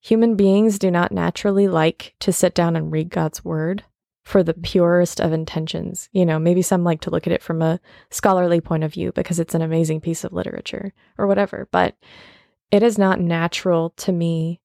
human 0.00 0.36
beings 0.36 0.78
do 0.78 0.90
not 0.90 1.12
naturally 1.12 1.68
like 1.68 2.14
to 2.20 2.32
sit 2.32 2.54
down 2.54 2.76
and 2.76 2.92
read 2.92 3.08
God's 3.10 3.44
word 3.44 3.84
for 4.24 4.42
the 4.42 4.54
purest 4.54 5.20
of 5.20 5.32
intentions. 5.32 6.08
You 6.12 6.24
know, 6.24 6.38
maybe 6.38 6.62
some 6.62 6.84
like 6.84 7.00
to 7.02 7.10
look 7.10 7.26
at 7.26 7.32
it 7.32 7.42
from 7.42 7.62
a 7.62 7.80
scholarly 8.10 8.60
point 8.60 8.84
of 8.84 8.92
view 8.92 9.12
because 9.12 9.38
it's 9.38 9.54
an 9.54 9.62
amazing 9.62 10.00
piece 10.00 10.24
of 10.24 10.32
literature 10.32 10.92
or 11.18 11.26
whatever, 11.26 11.68
but 11.70 11.96
it 12.70 12.82
is 12.82 12.98
not 12.98 13.20
natural 13.20 13.90
to 13.98 14.12
me 14.12 14.60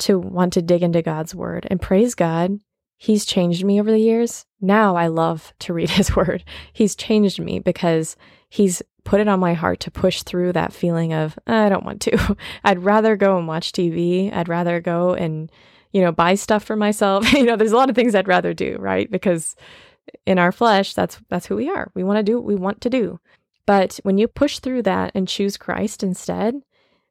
to 0.00 0.18
want 0.18 0.52
to 0.54 0.62
dig 0.62 0.82
into 0.82 1.02
God's 1.02 1.34
word 1.34 1.66
and 1.70 1.80
praise 1.80 2.14
God 2.14 2.58
He's 2.96 3.24
changed 3.24 3.64
me 3.64 3.80
over 3.80 3.90
the 3.90 3.98
years. 3.98 4.46
Now 4.60 4.96
I 4.96 5.08
love 5.08 5.52
to 5.60 5.74
read 5.74 5.90
his 6.00 6.14
word. 6.14 6.44
He's 6.72 6.96
changed 6.96 7.40
me 7.40 7.58
because 7.58 8.16
he's 8.48 8.82
put 9.04 9.20
it 9.20 9.28
on 9.28 9.40
my 9.40 9.52
heart 9.52 9.80
to 9.80 9.90
push 9.90 10.22
through 10.22 10.52
that 10.52 10.72
feeling 10.72 11.12
of, 11.12 11.38
I 11.46 11.68
don't 11.68 11.84
want 11.84 12.00
to. 12.02 12.36
I'd 12.64 12.82
rather 12.82 13.16
go 13.16 13.36
and 13.36 13.46
watch 13.46 13.72
TV. 13.72 14.34
I'd 14.34 14.48
rather 14.48 14.80
go 14.80 15.12
and, 15.14 15.52
you 15.94 16.02
know, 16.02 16.12
buy 16.12 16.34
stuff 16.34 16.64
for 16.64 16.76
myself. 16.76 17.32
you 17.32 17.44
know, 17.44 17.56
there's 17.56 17.72
a 17.72 17.76
lot 17.76 17.88
of 17.88 17.96
things 17.96 18.14
I'd 18.14 18.28
rather 18.28 18.52
do, 18.52 18.76
right? 18.78 19.10
Because 19.10 19.56
in 20.26 20.38
our 20.38 20.52
flesh, 20.52 20.92
that's 20.92 21.18
that's 21.30 21.46
who 21.46 21.56
we 21.56 21.70
are. 21.70 21.90
We 21.94 22.04
want 22.04 22.18
to 22.18 22.22
do 22.22 22.36
what 22.36 22.44
we 22.44 22.56
want 22.56 22.82
to 22.82 22.90
do. 22.90 23.18
But 23.64 23.98
when 24.02 24.18
you 24.18 24.28
push 24.28 24.58
through 24.58 24.82
that 24.82 25.12
and 25.14 25.26
choose 25.26 25.56
Christ 25.56 26.02
instead, 26.02 26.60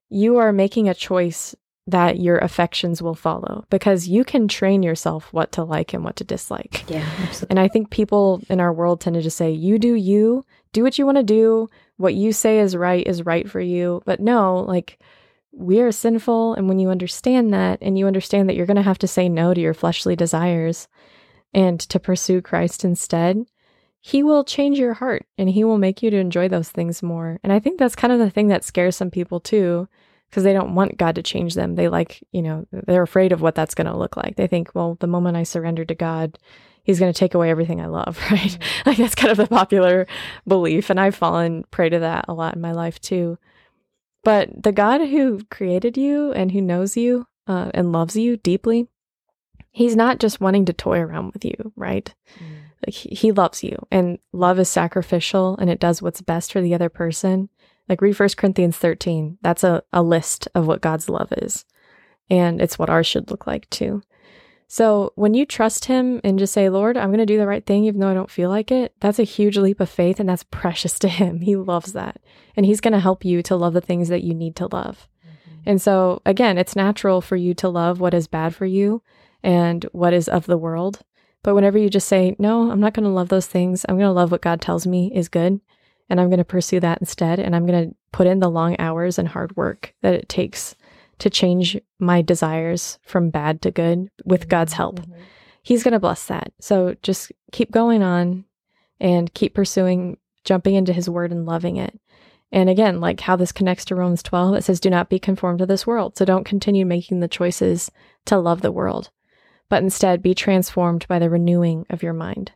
you 0.09 0.37
are 0.37 0.53
making 0.53 0.87
a 0.87 0.93
choice 0.93 1.55
that 1.87 2.19
your 2.19 2.37
affections 2.37 3.01
will 3.01 3.15
follow 3.15 3.65
because 3.69 4.07
you 4.07 4.23
can 4.23 4.47
train 4.47 4.83
yourself 4.83 5.33
what 5.33 5.51
to 5.53 5.63
like 5.63 5.93
and 5.93 6.03
what 6.03 6.15
to 6.17 6.23
dislike. 6.23 6.87
Yeah, 6.87 7.09
absolutely. 7.19 7.47
And 7.49 7.59
I 7.59 7.67
think 7.67 7.89
people 7.89 8.41
in 8.49 8.61
our 8.61 8.71
world 8.71 9.01
tend 9.01 9.15
to 9.15 9.21
just 9.21 9.37
say, 9.37 9.51
you 9.51 9.79
do 9.79 9.95
you, 9.95 10.45
do 10.71 10.83
what 10.83 10.97
you 10.97 11.05
want 11.05 11.17
to 11.17 11.23
do. 11.23 11.69
What 11.97 12.13
you 12.13 12.31
say 12.31 12.59
is 12.59 12.75
right 12.75 13.05
is 13.05 13.25
right 13.25 13.49
for 13.49 13.59
you. 13.59 14.01
But 14.05 14.19
no, 14.19 14.59
like 14.59 14.99
we 15.53 15.79
are 15.81 15.91
sinful. 15.91 16.55
And 16.55 16.67
when 16.67 16.79
you 16.79 16.89
understand 16.89 17.53
that 17.53 17.79
and 17.81 17.97
you 17.97 18.07
understand 18.07 18.49
that 18.49 18.55
you're 18.55 18.65
going 18.65 18.75
to 18.75 18.81
have 18.81 18.99
to 18.99 19.07
say 19.07 19.29
no 19.29 19.53
to 19.53 19.61
your 19.61 19.73
fleshly 19.73 20.15
desires 20.15 20.87
and 21.53 21.79
to 21.79 21.99
pursue 21.99 22.41
Christ 22.41 22.83
instead, 22.83 23.45
he 24.01 24.23
will 24.23 24.43
change 24.43 24.79
your 24.79 24.95
heart 24.95 25.25
and 25.37 25.49
he 25.49 25.63
will 25.63 25.77
make 25.77 26.03
you 26.03 26.09
to 26.09 26.17
enjoy 26.17 26.49
those 26.49 26.69
things 26.69 27.01
more. 27.01 27.39
And 27.43 27.53
I 27.53 27.59
think 27.59 27.79
that's 27.79 27.95
kind 27.95 28.11
of 28.11 28.19
the 28.19 28.29
thing 28.29 28.47
that 28.47 28.63
scares 28.63 28.95
some 28.95 29.11
people 29.11 29.39
too, 29.39 29.87
because 30.29 30.43
they 30.43 30.53
don't 30.53 30.75
want 30.75 30.97
God 30.97 31.15
to 31.15 31.23
change 31.23 31.53
them. 31.53 31.75
They 31.75 31.87
like, 31.87 32.21
you 32.31 32.41
know, 32.41 32.65
they're 32.71 33.03
afraid 33.03 33.31
of 33.31 33.41
what 33.41 33.55
that's 33.55 33.75
going 33.75 33.87
to 33.87 33.97
look 33.97 34.17
like. 34.17 34.35
They 34.35 34.47
think, 34.47 34.71
well, 34.73 34.97
the 34.99 35.07
moment 35.07 35.37
I 35.37 35.43
surrender 35.43 35.85
to 35.85 35.95
God, 35.95 36.37
he's 36.83 36.99
going 36.99 37.13
to 37.13 37.17
take 37.17 37.33
away 37.33 37.49
everything 37.49 37.79
I 37.79 37.85
love, 37.85 38.19
right? 38.31 38.39
Mm-hmm. 38.41 38.89
Like 38.89 38.97
that's 38.97 39.15
kind 39.15 39.31
of 39.31 39.37
the 39.37 39.47
popular 39.47 40.07
belief. 40.47 40.89
And 40.89 40.99
I've 40.99 41.15
fallen 41.15 41.63
prey 41.71 41.89
to 41.89 41.99
that 41.99 42.25
a 42.27 42.33
lot 42.33 42.55
in 42.55 42.61
my 42.61 42.71
life 42.71 42.99
too. 42.99 43.37
But 44.23 44.63
the 44.63 44.71
God 44.71 45.01
who 45.01 45.43
created 45.51 45.97
you 45.97 46.31
and 46.31 46.51
who 46.51 46.61
knows 46.61 46.95
you 46.95 47.27
uh, 47.47 47.71
and 47.73 47.91
loves 47.91 48.15
you 48.15 48.37
deeply, 48.37 48.87
he's 49.71 49.95
not 49.95 50.19
just 50.19 50.39
wanting 50.39 50.65
to 50.65 50.73
toy 50.73 50.99
around 50.99 51.33
with 51.33 51.43
you, 51.43 51.73
right? 51.75 52.13
Mm. 52.39 52.55
Like 52.85 52.95
he, 52.95 53.31
loves 53.31 53.63
you 53.63 53.77
and 53.91 54.19
love 54.33 54.59
is 54.59 54.69
sacrificial 54.69 55.57
and 55.57 55.69
it 55.69 55.79
does 55.79 56.01
what's 56.01 56.21
best 56.21 56.51
for 56.51 56.61
the 56.61 56.73
other 56.73 56.89
person. 56.89 57.49
Like 57.87 58.01
read 58.01 58.17
1 58.17 58.29
Corinthians 58.37 58.77
13. 58.77 59.37
That's 59.41 59.63
a, 59.63 59.83
a 59.93 60.03
list 60.03 60.47
of 60.53 60.67
what 60.67 60.81
God's 60.81 61.09
love 61.09 61.31
is. 61.37 61.65
And 62.29 62.61
it's 62.61 62.77
what 62.77 62.89
ours 62.89 63.07
should 63.07 63.31
look 63.31 63.47
like 63.47 63.69
too. 63.69 64.03
So 64.67 65.11
when 65.15 65.33
you 65.33 65.45
trust 65.45 65.85
him 65.85 66.19
and 66.23 66.39
just 66.39 66.53
say, 66.53 66.69
Lord, 66.69 66.97
I'm 66.97 67.09
going 67.09 67.19
to 67.19 67.25
do 67.25 67.37
the 67.37 67.47
right 67.47 67.65
thing, 67.65 67.85
even 67.85 67.99
though 67.99 68.09
I 68.09 68.13
don't 68.13 68.31
feel 68.31 68.49
like 68.49 68.71
it, 68.71 68.93
that's 68.99 69.19
a 69.19 69.23
huge 69.23 69.57
leap 69.57 69.79
of 69.79 69.89
faith 69.89 70.19
and 70.19 70.27
that's 70.27 70.43
precious 70.43 70.97
to 70.99 71.09
him. 71.09 71.41
He 71.41 71.55
loves 71.55 71.93
that. 71.93 72.21
And 72.55 72.65
he's 72.65 72.81
going 72.81 72.93
to 72.93 72.99
help 72.99 73.25
you 73.25 73.41
to 73.43 73.55
love 73.55 73.73
the 73.73 73.81
things 73.81 74.09
that 74.09 74.23
you 74.23 74.33
need 74.33 74.55
to 74.57 74.67
love. 74.71 75.07
Mm-hmm. 75.25 75.61
And 75.65 75.81
so 75.81 76.21
again, 76.25 76.57
it's 76.57 76.75
natural 76.75 77.21
for 77.21 77.35
you 77.35 77.53
to 77.55 77.69
love 77.69 77.99
what 77.99 78.13
is 78.13 78.27
bad 78.27 78.55
for 78.55 78.65
you 78.65 79.01
and 79.43 79.83
what 79.91 80.13
is 80.13 80.27
of 80.27 80.45
the 80.45 80.57
world. 80.57 80.99
But 81.43 81.55
whenever 81.55 81.77
you 81.77 81.89
just 81.89 82.07
say, 82.07 82.35
no, 82.39 82.71
I'm 82.71 82.79
not 82.79 82.93
going 82.93 83.03
to 83.03 83.09
love 83.09 83.29
those 83.29 83.47
things, 83.47 83.85
I'm 83.87 83.97
going 83.97 84.07
to 84.07 84.11
love 84.11 84.31
what 84.31 84.41
God 84.41 84.61
tells 84.61 84.87
me 84.87 85.11
is 85.13 85.27
good. 85.27 85.59
And 86.09 86.19
I'm 86.19 86.29
going 86.29 86.37
to 86.37 86.45
pursue 86.45 86.79
that 86.79 86.99
instead. 86.99 87.39
And 87.39 87.55
I'm 87.55 87.65
going 87.65 87.89
to 87.89 87.95
put 88.11 88.27
in 88.27 88.39
the 88.39 88.49
long 88.49 88.75
hours 88.79 89.17
and 89.17 89.27
hard 89.27 89.55
work 89.55 89.93
that 90.01 90.13
it 90.13 90.29
takes 90.29 90.75
to 91.19 91.29
change 91.29 91.79
my 91.99 92.21
desires 92.21 92.99
from 93.03 93.29
bad 93.29 93.61
to 93.61 93.71
good 93.71 94.09
with 94.25 94.49
God's 94.49 94.73
help. 94.73 94.99
Mm-hmm. 94.99 95.21
He's 95.61 95.83
going 95.83 95.93
to 95.93 95.99
bless 95.99 96.25
that. 96.27 96.51
So 96.59 96.95
just 97.01 97.31
keep 97.51 97.71
going 97.71 98.03
on 98.03 98.45
and 98.99 99.33
keep 99.33 99.53
pursuing, 99.53 100.17
jumping 100.43 100.75
into 100.75 100.93
his 100.93 101.09
word 101.09 101.31
and 101.31 101.45
loving 101.45 101.77
it. 101.77 101.99
And 102.51 102.69
again, 102.69 102.99
like 102.99 103.21
how 103.21 103.35
this 103.35 103.51
connects 103.51 103.85
to 103.85 103.95
Romans 103.95 104.21
12, 104.21 104.55
it 104.55 104.63
says, 104.63 104.79
do 104.79 104.89
not 104.89 105.09
be 105.09 105.19
conformed 105.19 105.59
to 105.59 105.65
this 105.65 105.87
world. 105.87 106.17
So 106.17 106.25
don't 106.25 106.43
continue 106.43 106.85
making 106.85 107.19
the 107.19 107.27
choices 107.27 107.89
to 108.25 108.37
love 108.37 108.61
the 108.61 108.71
world 108.71 109.09
but 109.73 109.81
instead 109.81 110.21
be 110.21 110.35
transformed 110.35 111.07
by 111.07 111.17
the 111.17 111.31
renewing 111.31 111.83
of 111.89 112.03
your 112.03 112.13
mind, 112.13 112.51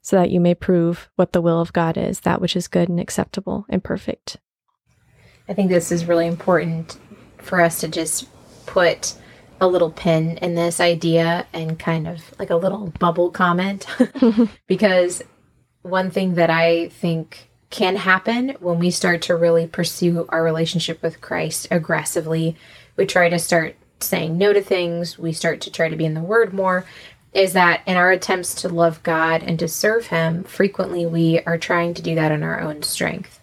so 0.00 0.16
that 0.16 0.30
you 0.30 0.40
may 0.40 0.54
prove 0.54 1.10
what 1.16 1.32
the 1.32 1.42
will 1.42 1.60
of 1.60 1.74
God 1.74 1.98
is, 1.98 2.20
that 2.20 2.40
which 2.40 2.56
is 2.56 2.68
good 2.68 2.88
and 2.88 2.98
acceptable 2.98 3.66
and 3.68 3.84
perfect. 3.84 4.38
I 5.46 5.52
think 5.52 5.68
this 5.68 5.92
is 5.92 6.06
really 6.06 6.26
important 6.26 6.98
for 7.44 7.60
us 7.60 7.80
to 7.80 7.88
just 7.88 8.28
put 8.66 9.14
a 9.60 9.68
little 9.68 9.90
pin 9.90 10.38
in 10.38 10.54
this 10.54 10.80
idea 10.80 11.46
and 11.52 11.78
kind 11.78 12.08
of 12.08 12.22
like 12.38 12.50
a 12.50 12.56
little 12.56 12.92
bubble 12.98 13.30
comment 13.30 13.86
because 14.66 15.22
one 15.82 16.10
thing 16.10 16.34
that 16.34 16.50
I 16.50 16.88
think 16.88 17.48
can 17.70 17.96
happen 17.96 18.50
when 18.60 18.78
we 18.78 18.90
start 18.90 19.22
to 19.22 19.36
really 19.36 19.66
pursue 19.66 20.26
our 20.28 20.42
relationship 20.42 21.02
with 21.02 21.20
Christ 21.20 21.68
aggressively, 21.70 22.56
we 22.96 23.04
try 23.04 23.28
to 23.28 23.38
start 23.38 23.76
saying 24.00 24.38
no 24.38 24.52
to 24.52 24.62
things, 24.62 25.18
we 25.18 25.32
start 25.32 25.60
to 25.62 25.70
try 25.70 25.88
to 25.88 25.96
be 25.96 26.04
in 26.04 26.14
the 26.14 26.20
Word 26.20 26.52
more, 26.52 26.86
is 27.32 27.52
that 27.54 27.82
in 27.86 27.96
our 27.96 28.12
attempts 28.12 28.54
to 28.54 28.68
love 28.68 29.02
God 29.02 29.42
and 29.42 29.58
to 29.58 29.66
serve 29.66 30.06
Him, 30.06 30.44
frequently 30.44 31.04
we 31.04 31.40
are 31.40 31.58
trying 31.58 31.94
to 31.94 32.02
do 32.02 32.14
that 32.14 32.32
in 32.32 32.42
our 32.42 32.60
own 32.60 32.82
strength. 32.82 33.40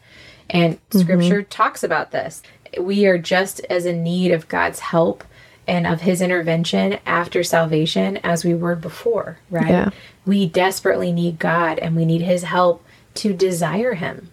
And 0.49 0.75
mm-hmm. 0.89 0.99
Scripture 0.99 1.43
talks 1.43 1.83
about 1.83 2.11
this. 2.11 2.41
We 2.79 3.05
are 3.05 3.17
just 3.17 3.59
as 3.69 3.85
in 3.85 4.03
need 4.03 4.31
of 4.31 4.47
God's 4.47 4.79
help 4.79 5.23
and 5.67 5.85
of 5.85 6.01
His 6.01 6.21
intervention 6.21 6.99
after 7.05 7.43
salvation 7.43 8.17
as 8.17 8.43
we 8.43 8.53
were 8.53 8.75
before, 8.75 9.37
right? 9.49 9.69
Yeah. 9.69 9.89
We 10.25 10.47
desperately 10.47 11.11
need 11.11 11.39
God 11.39 11.79
and 11.79 11.95
we 11.95 12.05
need 12.05 12.21
His 12.21 12.43
help 12.43 12.83
to 13.15 13.33
desire 13.33 13.93
Him. 13.93 14.31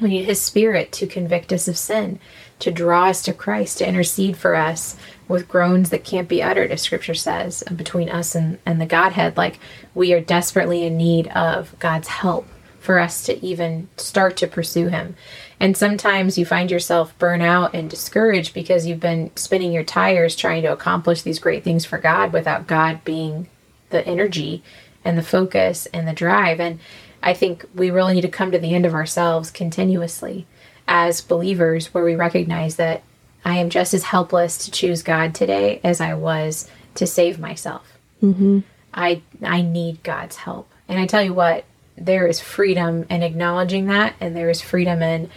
We 0.00 0.10
need 0.10 0.24
His 0.24 0.40
Spirit 0.40 0.92
to 0.92 1.06
convict 1.06 1.52
us 1.52 1.68
of 1.68 1.76
sin, 1.76 2.18
to 2.60 2.70
draw 2.70 3.06
us 3.06 3.22
to 3.22 3.32
Christ, 3.32 3.78
to 3.78 3.88
intercede 3.88 4.36
for 4.36 4.54
us, 4.54 4.96
with 5.26 5.48
groans 5.48 5.90
that 5.90 6.04
can't 6.04 6.28
be 6.28 6.42
uttered, 6.42 6.70
as 6.70 6.82
scripture 6.82 7.14
says, 7.14 7.62
between 7.74 8.08
us 8.08 8.34
and, 8.34 8.58
and 8.64 8.80
the 8.80 8.86
Godhead. 8.86 9.36
Like 9.36 9.58
we 9.94 10.12
are 10.12 10.20
desperately 10.20 10.84
in 10.84 10.96
need 10.96 11.28
of 11.28 11.78
God's 11.78 12.08
help 12.08 12.46
for 12.78 12.98
us 12.98 13.22
to 13.24 13.44
even 13.44 13.88
start 13.96 14.36
to 14.38 14.46
pursue 14.46 14.88
Him. 14.88 15.14
And 15.60 15.76
sometimes 15.76 16.38
you 16.38 16.46
find 16.46 16.70
yourself 16.70 17.18
burn 17.18 17.42
out 17.42 17.74
and 17.74 17.90
discouraged 17.90 18.54
because 18.54 18.86
you've 18.86 19.00
been 19.00 19.30
spinning 19.36 19.72
your 19.72 19.82
tires 19.82 20.36
trying 20.36 20.62
to 20.62 20.72
accomplish 20.72 21.22
these 21.22 21.40
great 21.40 21.64
things 21.64 21.84
for 21.84 21.98
God 21.98 22.32
without 22.32 22.66
God 22.66 23.04
being 23.04 23.48
the 23.90 24.06
energy 24.06 24.62
and 25.04 25.18
the 25.18 25.22
focus 25.22 25.86
and 25.86 26.06
the 26.06 26.12
drive. 26.12 26.60
And 26.60 26.78
I 27.22 27.34
think 27.34 27.64
we 27.74 27.90
really 27.90 28.14
need 28.14 28.22
to 28.22 28.28
come 28.28 28.52
to 28.52 28.58
the 28.58 28.74
end 28.74 28.86
of 28.86 28.94
ourselves 28.94 29.50
continuously 29.50 30.46
as 30.86 31.20
believers 31.20 31.92
where 31.92 32.04
we 32.04 32.14
recognize 32.14 32.76
that 32.76 33.02
I 33.44 33.56
am 33.56 33.70
just 33.70 33.94
as 33.94 34.04
helpless 34.04 34.58
to 34.58 34.70
choose 34.70 35.02
God 35.02 35.34
today 35.34 35.80
as 35.82 36.00
I 36.00 36.14
was 36.14 36.70
to 36.94 37.06
save 37.06 37.38
myself. 37.38 37.98
Mm-hmm. 38.22 38.60
I 38.92 39.22
I 39.42 39.62
need 39.62 40.02
God's 40.02 40.36
help, 40.36 40.70
and 40.88 40.98
I 40.98 41.06
tell 41.06 41.22
you 41.22 41.34
what, 41.34 41.64
there 42.00 42.26
is 42.26 42.40
freedom 42.40 43.04
in 43.10 43.22
acknowledging 43.22 43.86
that, 43.86 44.14
and 44.20 44.36
there 44.36 44.50
is 44.50 44.60
freedom 44.60 45.02
in 45.02 45.30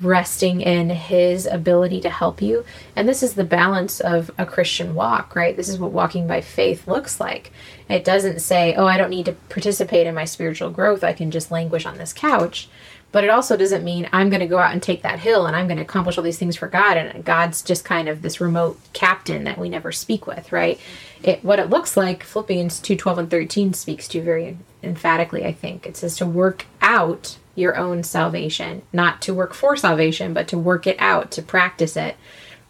resting 0.00 0.60
in 0.60 0.90
His 0.90 1.46
ability 1.46 2.00
to 2.02 2.10
help 2.10 2.40
you. 2.40 2.64
And 2.94 3.08
this 3.08 3.22
is 3.22 3.34
the 3.34 3.44
balance 3.44 4.00
of 4.00 4.30
a 4.38 4.46
Christian 4.46 4.94
walk, 4.94 5.34
right? 5.34 5.56
This 5.56 5.68
is 5.68 5.78
what 5.78 5.92
walking 5.92 6.26
by 6.26 6.40
faith 6.40 6.86
looks 6.86 7.18
like. 7.18 7.52
It 7.88 8.04
doesn't 8.04 8.40
say, 8.40 8.74
"Oh, 8.74 8.86
I 8.86 8.96
don't 8.96 9.10
need 9.10 9.26
to 9.26 9.32
participate 9.48 10.06
in 10.06 10.14
my 10.14 10.24
spiritual 10.24 10.70
growth. 10.70 11.02
I 11.02 11.12
can 11.12 11.30
just 11.30 11.50
languish 11.50 11.86
on 11.86 11.98
this 11.98 12.12
couch." 12.12 12.68
But 13.10 13.24
it 13.24 13.30
also 13.30 13.56
doesn't 13.56 13.84
mean 13.84 14.08
I'm 14.12 14.28
going 14.28 14.40
to 14.40 14.46
go 14.46 14.58
out 14.58 14.72
and 14.72 14.82
take 14.82 15.02
that 15.02 15.20
hill 15.20 15.46
and 15.46 15.56
I'm 15.56 15.66
going 15.66 15.78
to 15.78 15.82
accomplish 15.82 16.18
all 16.18 16.24
these 16.24 16.38
things 16.38 16.56
for 16.56 16.68
God. 16.68 16.98
And 16.98 17.24
God's 17.24 17.62
just 17.62 17.84
kind 17.84 18.06
of 18.08 18.20
this 18.20 18.40
remote 18.40 18.78
captain 18.92 19.44
that 19.44 19.58
we 19.58 19.70
never 19.70 19.92
speak 19.92 20.26
with, 20.26 20.52
right? 20.52 20.78
It, 21.22 21.42
what 21.42 21.58
it 21.58 21.70
looks 21.70 21.96
like, 21.96 22.22
Philippians 22.22 22.80
2 22.80 22.96
12 22.96 23.18
and 23.18 23.30
13 23.30 23.72
speaks 23.72 24.08
to 24.08 24.22
very 24.22 24.58
emphatically, 24.82 25.44
I 25.44 25.52
think. 25.52 25.86
It 25.86 25.96
says 25.96 26.16
to 26.16 26.26
work 26.26 26.66
out 26.80 27.38
your 27.54 27.76
own 27.76 28.02
salvation, 28.02 28.82
not 28.92 29.20
to 29.22 29.34
work 29.34 29.52
for 29.52 29.76
salvation, 29.76 30.32
but 30.32 30.48
to 30.48 30.58
work 30.58 30.86
it 30.86 30.96
out, 30.98 31.30
to 31.32 31.42
practice 31.42 31.96
it 31.96 32.16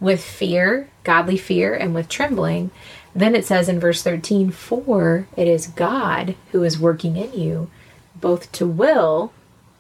with 0.01 0.23
fear, 0.23 0.89
godly 1.05 1.37
fear, 1.37 1.75
and 1.75 1.95
with 1.95 2.09
trembling. 2.09 2.71
Then 3.15 3.35
it 3.35 3.45
says 3.45 3.69
in 3.69 3.81
verse 3.81 4.03
13, 4.03 4.51
For 4.51 5.27
it 5.37 5.49
is 5.49 5.67
God 5.67 6.37
who 6.53 6.63
is 6.63 6.79
working 6.79 7.17
in 7.17 7.33
you, 7.33 7.71
both 8.17 8.51
to 8.53 8.67
will 8.67 9.33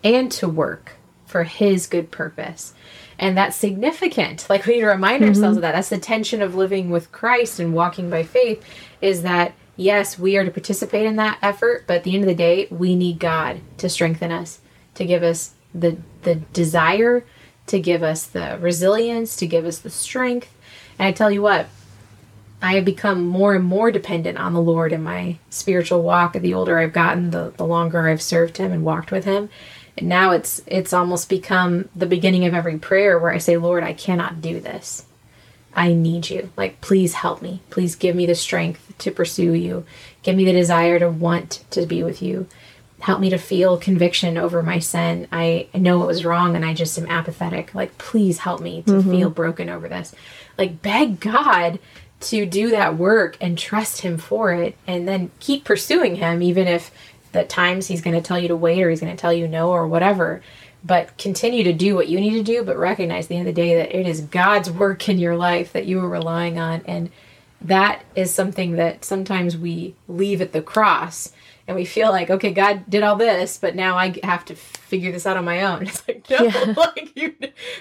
and 0.04 0.30
to 0.32 0.48
work 0.48 0.92
for 1.26 1.44
his 1.44 1.86
good 1.86 2.10
purpose. 2.10 2.74
And 3.18 3.36
that's 3.36 3.56
significant. 3.56 4.46
Like 4.48 4.66
we 4.66 4.74
need 4.74 4.80
to 4.80 4.86
remind 4.86 5.22
mm-hmm. 5.22 5.30
ourselves 5.30 5.56
of 5.56 5.62
that. 5.62 5.72
That's 5.72 5.88
the 5.88 5.98
tension 5.98 6.40
of 6.42 6.54
living 6.54 6.90
with 6.90 7.12
Christ 7.12 7.60
and 7.60 7.74
walking 7.74 8.10
by 8.10 8.22
faith 8.22 8.64
is 9.00 9.22
that 9.22 9.52
yes, 9.78 10.18
we 10.18 10.36
are 10.36 10.44
to 10.44 10.50
participate 10.50 11.06
in 11.06 11.16
that 11.16 11.38
effort, 11.42 11.84
but 11.86 11.98
at 11.98 12.04
the 12.04 12.14
end 12.14 12.24
of 12.24 12.28
the 12.28 12.34
day, 12.34 12.68
we 12.70 12.94
need 12.96 13.18
God 13.20 13.62
to 13.78 13.88
strengthen 13.88 14.32
us, 14.32 14.60
to 14.96 15.06
give 15.06 15.22
us 15.22 15.54
the 15.74 15.98
the 16.22 16.36
desire, 16.36 17.24
to 17.68 17.80
give 17.80 18.02
us 18.02 18.26
the 18.26 18.58
resilience, 18.60 19.36
to 19.36 19.46
give 19.46 19.64
us 19.66 19.78
the 19.80 19.90
strength. 19.90 20.52
And 20.98 21.06
I 21.08 21.12
tell 21.12 21.30
you 21.30 21.42
what, 21.42 21.68
I 22.62 22.74
have 22.74 22.84
become 22.84 23.26
more 23.26 23.54
and 23.54 23.64
more 23.64 23.92
dependent 23.92 24.38
on 24.38 24.52
the 24.54 24.60
Lord 24.62 24.92
in 24.92 25.02
my 25.02 25.38
spiritual 25.50 26.02
walk. 26.02 26.34
The 26.34 26.54
older 26.54 26.78
I've 26.78 26.92
gotten, 26.92 27.30
the, 27.30 27.52
the 27.56 27.66
longer 27.66 28.08
I've 28.08 28.22
served 28.22 28.58
Him 28.58 28.72
and 28.72 28.84
walked 28.84 29.12
with 29.12 29.24
Him 29.26 29.48
And 29.96 30.08
now 30.08 30.32
it's 30.32 30.62
it's 30.66 30.92
almost 30.94 31.28
become 31.28 31.88
the 31.96 32.06
beginning 32.06 32.46
of 32.46 32.54
every 32.54 32.78
prayer 32.78 33.18
where 33.18 33.32
I 33.32 33.38
say, 33.38 33.56
Lord, 33.58 33.84
I 33.84 33.94
cannot 33.94 34.40
do 34.42 34.60
this. 34.60 35.06
I 35.74 35.92
need 35.92 36.30
you. 36.30 36.50
Like, 36.56 36.80
please 36.80 37.14
help 37.14 37.42
me. 37.42 37.60
Please 37.70 37.94
give 37.94 38.16
me 38.16 38.26
the 38.26 38.34
strength 38.34 38.94
to 38.98 39.10
pursue 39.10 39.52
you. 39.52 39.84
Give 40.22 40.36
me 40.36 40.44
the 40.44 40.52
desire 40.52 40.98
to 40.98 41.10
want 41.10 41.64
to 41.70 41.86
be 41.86 42.02
with 42.02 42.20
you. 42.22 42.48
Help 43.00 43.20
me 43.20 43.30
to 43.30 43.38
feel 43.38 43.78
conviction 43.78 44.36
over 44.36 44.62
my 44.62 44.80
sin. 44.80 45.28
I 45.30 45.68
know 45.72 46.02
it 46.02 46.06
was 46.06 46.24
wrong 46.24 46.56
and 46.56 46.64
I 46.64 46.74
just 46.74 46.98
am 46.98 47.06
apathetic. 47.06 47.74
Like, 47.74 47.96
please 47.96 48.38
help 48.38 48.60
me 48.60 48.82
to 48.82 48.92
mm-hmm. 48.92 49.10
feel 49.10 49.30
broken 49.30 49.68
over 49.68 49.88
this. 49.88 50.14
Like, 50.56 50.82
beg 50.82 51.20
God 51.20 51.78
to 52.20 52.44
do 52.44 52.70
that 52.70 52.96
work 52.96 53.36
and 53.40 53.56
trust 53.56 54.00
Him 54.00 54.18
for 54.18 54.52
it 54.52 54.76
and 54.86 55.06
then 55.06 55.30
keep 55.38 55.64
pursuing 55.64 56.16
Him, 56.16 56.42
even 56.42 56.66
if 56.66 56.90
the 57.32 57.44
times 57.44 57.86
he's 57.86 58.00
going 58.00 58.16
to 58.16 58.26
tell 58.26 58.38
you 58.38 58.48
to 58.48 58.56
wait 58.56 58.82
or 58.82 58.90
he's 58.90 59.00
going 59.00 59.14
to 59.14 59.20
tell 59.20 59.32
you 59.32 59.46
no 59.46 59.70
or 59.70 59.86
whatever 59.86 60.42
but 60.84 61.16
continue 61.18 61.64
to 61.64 61.72
do 61.72 61.94
what 61.94 62.08
you 62.08 62.20
need 62.20 62.32
to 62.34 62.42
do 62.42 62.62
but 62.62 62.76
recognize 62.76 63.24
at 63.24 63.28
the 63.28 63.36
end 63.36 63.48
of 63.48 63.54
the 63.54 63.60
day 63.60 63.74
that 63.76 63.96
it 63.96 64.06
is 64.06 64.20
god's 64.20 64.70
work 64.70 65.08
in 65.08 65.18
your 65.18 65.36
life 65.36 65.72
that 65.72 65.86
you 65.86 66.00
are 66.00 66.08
relying 66.08 66.58
on 66.58 66.82
and 66.86 67.10
that 67.60 68.04
is 68.14 68.32
something 68.32 68.72
that 68.76 69.04
sometimes 69.04 69.56
we 69.56 69.94
leave 70.06 70.40
at 70.40 70.52
the 70.52 70.62
cross 70.62 71.32
and 71.66 71.76
we 71.76 71.84
feel 71.84 72.10
like 72.10 72.30
okay 72.30 72.52
god 72.52 72.84
did 72.88 73.02
all 73.02 73.16
this 73.16 73.58
but 73.58 73.74
now 73.74 73.96
i 73.96 74.14
have 74.22 74.44
to 74.44 74.54
figure 74.54 75.10
this 75.10 75.26
out 75.26 75.36
on 75.36 75.44
my 75.44 75.62
own 75.62 75.82
it's 75.86 76.06
like 76.06 76.24
no 76.30 76.36
Yeah. 76.44 76.74
like 76.76 77.10
you 77.16 77.34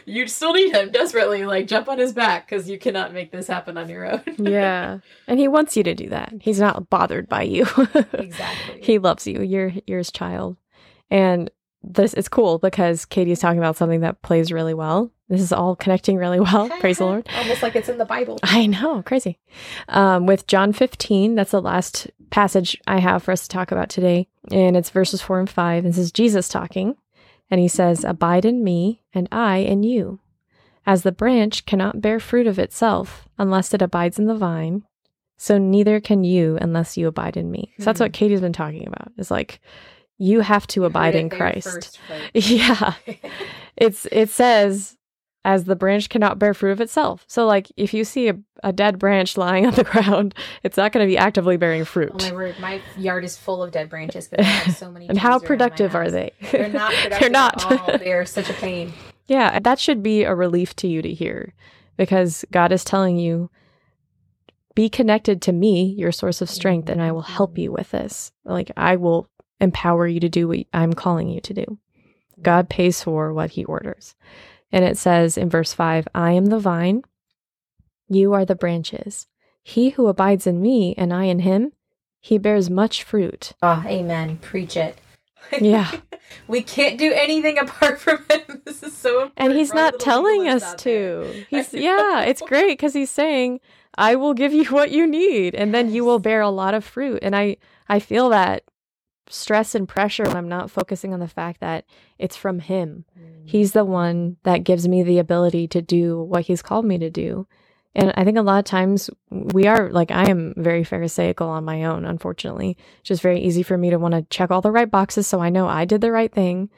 you 0.06 0.28
still 0.28 0.54
need 0.54 0.74
him 0.74 0.91
desperately 0.91 1.45
like 1.45 1.68
jump 1.68 1.88
on 1.88 2.00
his 2.00 2.12
back 2.14 2.50
because 2.50 2.68
you 2.68 2.80
cannot 2.80 3.14
make 3.14 3.32
this 3.32 3.45
happen 3.48 3.78
on 3.78 3.88
your 3.88 4.12
own 4.12 4.22
yeah. 4.39 5.00
And 5.28 5.39
he 5.39 5.48
wants 5.48 5.78
you 5.78 5.84
to 5.84 5.93
do 5.93 6.10
that. 6.10 6.34
He's 6.41 6.60
not 6.60 6.89
bothered 6.89 7.30
by 7.30 7.43
you. 7.43 7.68
exactly 8.14 8.80
he 8.82 8.98
loves 8.98 9.28
you. 9.28 9.41
You're 9.41 9.74
you're 9.86 10.00
his 10.00 10.12
child. 10.12 10.58
And 11.12 11.50
this 11.84 12.13
is 12.13 12.28
cool 12.28 12.59
because 12.59 13.05
Katie 13.05 13.32
is 13.32 13.39
talking 13.39 13.59
about 13.59 13.78
something 13.78 14.01
that 14.01 14.21
plays 14.21 14.51
really 14.51 14.73
well. 14.73 15.11
This 15.30 15.41
is 15.41 15.51
all 15.51 15.75
connecting 15.75 16.17
really 16.17 16.39
well. 16.39 16.69
Praise 16.80 16.99
the 16.99 17.05
Lord. 17.05 17.28
almost 17.38 17.61
like 17.61 17.75
it's 17.75 17.89
in 17.89 17.97
the 17.97 18.05
bible 18.05 18.39
I 18.43 18.65
know, 18.67 19.03
crazy. 19.03 19.39
Um, 19.89 20.25
with 20.25 20.47
John 20.47 20.73
15, 20.73 21.36
that's 21.36 21.51
the 21.51 21.61
last 21.61 22.09
passage 22.30 22.80
I 22.88 22.99
have 22.99 23.23
for 23.23 23.32
us 23.32 23.43
to 23.43 23.49
talk 23.49 23.71
about 23.71 23.89
today. 23.89 24.28
And 24.51 24.78
it's 24.78 24.89
verses 24.89 25.21
4 25.21 25.39
and 25.39 25.49
5. 25.49 25.84
This 25.84 25.97
is 25.97 26.11
Jesus 26.11 26.47
talking. 26.47 26.95
And 27.49 27.61
he 27.61 27.67
says, 27.67 28.03
Abide 28.03 28.45
in 28.45 28.63
me, 28.63 29.03
and 29.13 29.28
I 29.32 29.57
in 29.57 29.84
you. 29.84 30.19
As 30.86 31.03
the 31.03 31.11
branch 31.11 31.65
cannot 31.65 32.01
bear 32.01 32.19
fruit 32.19 32.47
of 32.47 32.59
itself 32.59 33.28
unless 33.38 33.73
it 33.73 33.82
abides 33.82 34.17
in 34.17 34.25
the 34.25 34.36
vine, 34.36 34.84
so 35.38 35.57
neither 35.57 35.99
can 35.99 36.23
you 36.23 36.57
unless 36.61 36.97
you 36.97 37.07
abide 37.07 37.38
in 37.38 37.51
me. 37.51 37.73
So 37.78 37.86
that's 37.86 37.99
what 37.99 38.13
Katie's 38.13 38.41
been 38.41 38.53
talking 38.53 38.88
about. 38.88 39.11
Is 39.17 39.30
like, 39.30 39.59
you 40.18 40.41
have 40.41 40.68
to 40.68 40.86
abide 40.86 41.15
in 41.15 41.30
Christ. 41.30 41.99
Yeah. 42.34 42.93
It's 43.76 44.07
it 44.11 44.30
says 44.30 44.97
as 45.45 45.63
the 45.63 45.76
branch 45.76 46.09
cannot 46.09 46.39
bear 46.39 46.53
fruit 46.53 46.72
of 46.72 46.82
itself. 46.82 47.24
So 47.28 47.45
like 47.45 47.72
if 47.78 47.93
you 47.93 48.03
see 48.03 48.28
a, 48.28 48.38
a 48.63 48.74
dead 48.74 48.99
branch 48.99 49.38
lying 49.38 49.65
on 49.65 49.74
the 49.74 49.84
ground, 49.91 50.36
it's 50.63 50.78
not 50.78 50.91
going 50.91 51.05
to 51.05 51.09
be 51.09 51.18
actively 51.18 51.57
bearing 51.57 51.82
oh 51.82 51.86
fruit. 51.86 52.11
Oh 52.13 52.30
my 52.30 52.32
word, 52.34 52.59
my 52.59 52.82
yard 52.97 53.24
is 53.24 53.38
full 53.38 53.63
of 53.63 53.72
dead 53.72 53.89
branches 53.89 54.28
because 54.28 54.45
I 54.45 54.49
have 54.49 54.76
so 54.76 54.91
many. 54.91 55.07
and 55.09 55.18
how 55.18 55.38
trees 55.38 55.49
around 55.49 55.59
my 55.59 55.65
productive 55.65 55.95
are 55.95 56.11
they? 56.11 56.32
They're 56.51 56.70
not 56.70 56.91
productive. 56.93 57.20
They're 57.20 57.30
not. 57.30 57.99
They 57.99 58.13
are 58.13 58.26
such 58.26 58.49
a 58.49 58.53
pain. 58.53 58.93
yeah, 59.28 59.59
that 59.59 59.80
should 59.80 60.03
be 60.03 60.24
a 60.24 60.36
relief 60.36 60.76
to 60.78 60.88
you 60.88 61.01
to 61.01 61.13
hear 61.13 61.53
because 61.95 62.43
God 62.51 62.72
is 62.72 62.84
telling 62.84 63.18
you 63.18 63.49
be 64.76 64.89
connected 64.89 65.41
to 65.41 65.51
me, 65.51 65.95
your 65.97 66.11
source 66.11 66.39
of 66.39 66.51
strength, 66.51 66.88
and 66.88 67.01
I 67.01 67.11
will 67.11 67.24
help 67.24 67.53
mm-hmm. 67.53 67.61
you 67.61 67.72
with 67.72 67.91
this. 67.91 68.32
Like 68.45 68.72
I 68.78 68.95
will 68.95 69.28
empower 69.60 70.08
you 70.08 70.20
to 70.20 70.30
do 70.30 70.47
what 70.47 70.66
I'm 70.74 70.93
calling 70.93 71.30
you 71.30 71.41
to 71.41 71.53
do. 71.53 71.78
God 72.41 72.70
pays 72.70 73.03
for 73.03 73.34
what 73.34 73.51
he 73.51 73.66
orders. 73.66 74.16
And 74.72 74.84
it 74.84 74.97
says 74.97 75.38
in 75.38 75.49
verse 75.49 75.74
5 75.74 76.08
I 76.14 76.32
am 76.32 76.47
the 76.47 76.60
vine, 76.60 77.03
you 78.08 78.34
are 78.34 78.45
the 78.45 78.55
branches. 78.55 79.28
He 79.64 79.89
who 79.89 80.08
abides 80.08 80.47
in 80.47 80.62
me 80.62 80.93
and 80.97 81.14
I 81.14 81.26
in 81.26 81.39
him, 81.39 81.74
he 82.20 82.38
bears 82.38 82.70
much 82.70 83.03
fruit. 83.03 83.53
Oh, 83.62 83.84
amen. 83.86 84.38
Preach 84.38 84.78
it. 84.78 84.99
Yeah. 85.62 85.89
we 86.49 86.62
can't 86.62 86.97
do 86.97 87.14
anything 87.14 87.58
apart 87.58 88.01
from 88.01 88.18
him. 88.30 88.62
This 88.66 88.84
is 88.84 88.97
so 88.97 89.22
important. 89.24 89.34
And 89.38 89.53
he's 89.53 89.74
not 89.74 89.97
telling 89.97 90.49
us 90.49 90.74
there. 90.74 90.76
to. 91.24 91.45
He's 91.49 91.74
yeah, 91.74 92.24
it's 92.24 92.41
great 92.41 92.72
because 92.72 92.93
he's 92.93 93.10
saying, 93.10 93.62
I 93.97 94.16
will 94.16 94.34
give 94.34 94.51
you 94.51 94.66
what 94.66 94.91
you 94.91 95.08
need, 95.08 95.55
and 95.55 95.74
then 95.74 95.89
you 95.89 96.03
will 96.03 96.20
bear 96.20 96.41
a 96.41 96.49
lot 96.49 96.74
of 96.74 96.84
fruit. 96.84 97.20
And 97.22 97.34
I 97.34 97.58
I 97.88 97.99
feel 97.99 98.28
that 98.30 98.64
stress 99.30 99.75
and 99.75 99.88
pressure 99.88 100.23
when 100.23 100.38
I'm 100.38 100.49
not 100.49 100.71
focusing 100.71 101.13
on 101.13 101.19
the 101.19 101.28
fact 101.28 101.59
that 101.61 101.86
it's 102.17 102.36
from 102.36 102.59
him. 102.59 103.05
Mm. 103.17 103.41
He's 103.45 103.71
the 103.71 103.86
one 103.86 104.38
that 104.43 104.63
gives 104.63 104.88
me 104.88 105.03
the 105.03 105.19
ability 105.19 105.67
to 105.69 105.82
do 105.82 106.21
what 106.21 106.45
he's 106.45 106.61
called 106.61 106.86
me 106.86 106.97
to 106.97 107.09
do. 107.09 107.47
And 107.95 108.13
I 108.15 108.23
think 108.23 108.38
a 108.38 108.43
lot 108.43 108.59
of 108.59 108.65
times 108.65 109.09
we 109.32 109.65
are 109.65 109.89
like, 109.89 110.11
I 110.11 110.30
am 110.30 110.53
very 110.55 110.84
Pharisaical 110.84 111.47
on 111.49 111.65
my 111.65 111.86
own, 111.86 112.05
unfortunately. 112.05 112.78
It's 112.99 113.07
just 113.07 113.23
very 113.23 113.39
easy 113.39 113.63
for 113.63 113.78
me 113.78 113.89
to 113.89 113.97
want 113.97 114.13
to 114.13 114.21
check 114.30 114.51
all 114.51 114.61
the 114.61 114.71
right 114.71 114.89
boxes 114.89 115.25
so 115.25 115.41
I 115.41 115.49
know 115.49 115.67
I 115.67 115.86
did 115.86 116.01
the 116.01 116.11
right 116.11 116.32
thing. 116.32 116.69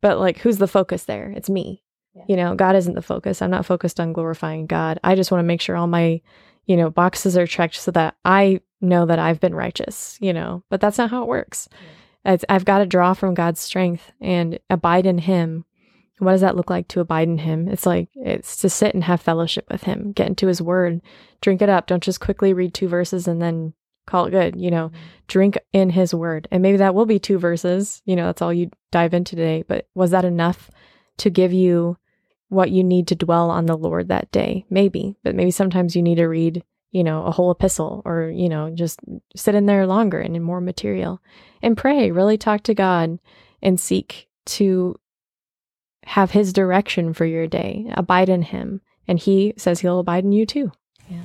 But 0.00 0.20
like, 0.20 0.38
who's 0.38 0.58
the 0.58 0.68
focus 0.68 1.04
there? 1.04 1.32
It's 1.36 1.50
me. 1.50 1.82
Yeah. 2.14 2.22
You 2.28 2.36
know, 2.36 2.54
God 2.54 2.76
isn't 2.76 2.94
the 2.94 3.02
focus. 3.02 3.42
I'm 3.42 3.50
not 3.50 3.66
focused 3.66 3.98
on 3.98 4.12
glorifying 4.12 4.66
God. 4.66 5.00
I 5.02 5.16
just 5.16 5.32
want 5.32 5.40
to 5.40 5.46
make 5.46 5.60
sure 5.60 5.76
all 5.76 5.88
my, 5.88 6.20
you 6.66 6.76
know, 6.76 6.90
boxes 6.90 7.36
are 7.36 7.46
checked 7.46 7.74
so 7.74 7.90
that 7.90 8.16
I 8.24 8.60
know 8.80 9.06
that 9.06 9.18
I've 9.18 9.40
been 9.40 9.54
righteous, 9.54 10.16
you 10.20 10.32
know, 10.32 10.62
but 10.70 10.80
that's 10.80 10.98
not 10.98 11.10
how 11.10 11.22
it 11.22 11.28
works. 11.28 11.68
It's, 11.72 11.97
I've 12.48 12.64
got 12.64 12.78
to 12.78 12.86
draw 12.86 13.14
from 13.14 13.34
God's 13.34 13.60
strength 13.60 14.12
and 14.20 14.58
abide 14.68 15.06
in 15.06 15.18
Him. 15.18 15.64
What 16.18 16.32
does 16.32 16.40
that 16.40 16.56
look 16.56 16.68
like 16.68 16.88
to 16.88 17.00
abide 17.00 17.28
in 17.28 17.38
Him? 17.38 17.68
It's 17.68 17.86
like 17.86 18.08
it's 18.14 18.56
to 18.58 18.68
sit 18.68 18.94
and 18.94 19.04
have 19.04 19.20
fellowship 19.20 19.66
with 19.70 19.84
Him, 19.84 20.12
get 20.12 20.26
into 20.26 20.46
His 20.46 20.60
Word, 20.60 21.00
drink 21.40 21.62
it 21.62 21.68
up. 21.68 21.86
Don't 21.86 22.02
just 22.02 22.20
quickly 22.20 22.52
read 22.52 22.74
two 22.74 22.88
verses 22.88 23.28
and 23.28 23.40
then 23.40 23.72
call 24.06 24.26
it 24.26 24.30
good. 24.30 24.60
You 24.60 24.70
know, 24.70 24.88
mm-hmm. 24.88 24.96
drink 25.28 25.58
in 25.72 25.90
His 25.90 26.14
Word, 26.14 26.48
and 26.50 26.62
maybe 26.62 26.78
that 26.78 26.94
will 26.94 27.06
be 27.06 27.18
two 27.18 27.38
verses. 27.38 28.02
You 28.04 28.16
know, 28.16 28.26
that's 28.26 28.42
all 28.42 28.52
you 28.52 28.70
dive 28.90 29.14
into 29.14 29.36
today. 29.36 29.64
But 29.66 29.88
was 29.94 30.10
that 30.10 30.24
enough 30.24 30.70
to 31.18 31.30
give 31.30 31.52
you 31.52 31.96
what 32.48 32.70
you 32.70 32.82
need 32.82 33.06
to 33.08 33.14
dwell 33.14 33.50
on 33.50 33.66
the 33.66 33.76
Lord 33.76 34.08
that 34.08 34.32
day? 34.32 34.64
Maybe, 34.70 35.16
but 35.22 35.34
maybe 35.34 35.50
sometimes 35.50 35.94
you 35.94 36.02
need 36.02 36.16
to 36.16 36.26
read, 36.26 36.64
you 36.90 37.04
know, 37.04 37.24
a 37.24 37.30
whole 37.30 37.50
epistle, 37.50 38.02
or 38.04 38.30
you 38.30 38.48
know, 38.48 38.70
just 38.70 39.00
sit 39.36 39.54
in 39.54 39.66
there 39.66 39.86
longer 39.86 40.20
and 40.20 40.34
in 40.36 40.42
more 40.42 40.60
material 40.60 41.20
and 41.62 41.76
pray, 41.76 42.10
really 42.10 42.38
talk 42.38 42.62
to 42.64 42.74
God 42.74 43.18
and 43.62 43.78
seek 43.78 44.28
to 44.46 44.98
have 46.04 46.30
his 46.30 46.52
direction 46.52 47.12
for 47.12 47.26
your 47.26 47.46
day. 47.46 47.86
Abide 47.94 48.28
in 48.28 48.42
him. 48.42 48.80
And 49.06 49.18
he 49.18 49.54
says 49.56 49.80
he'll 49.80 50.00
abide 50.00 50.24
in 50.24 50.32
you 50.32 50.46
too. 50.46 50.72
Yeah. 51.10 51.20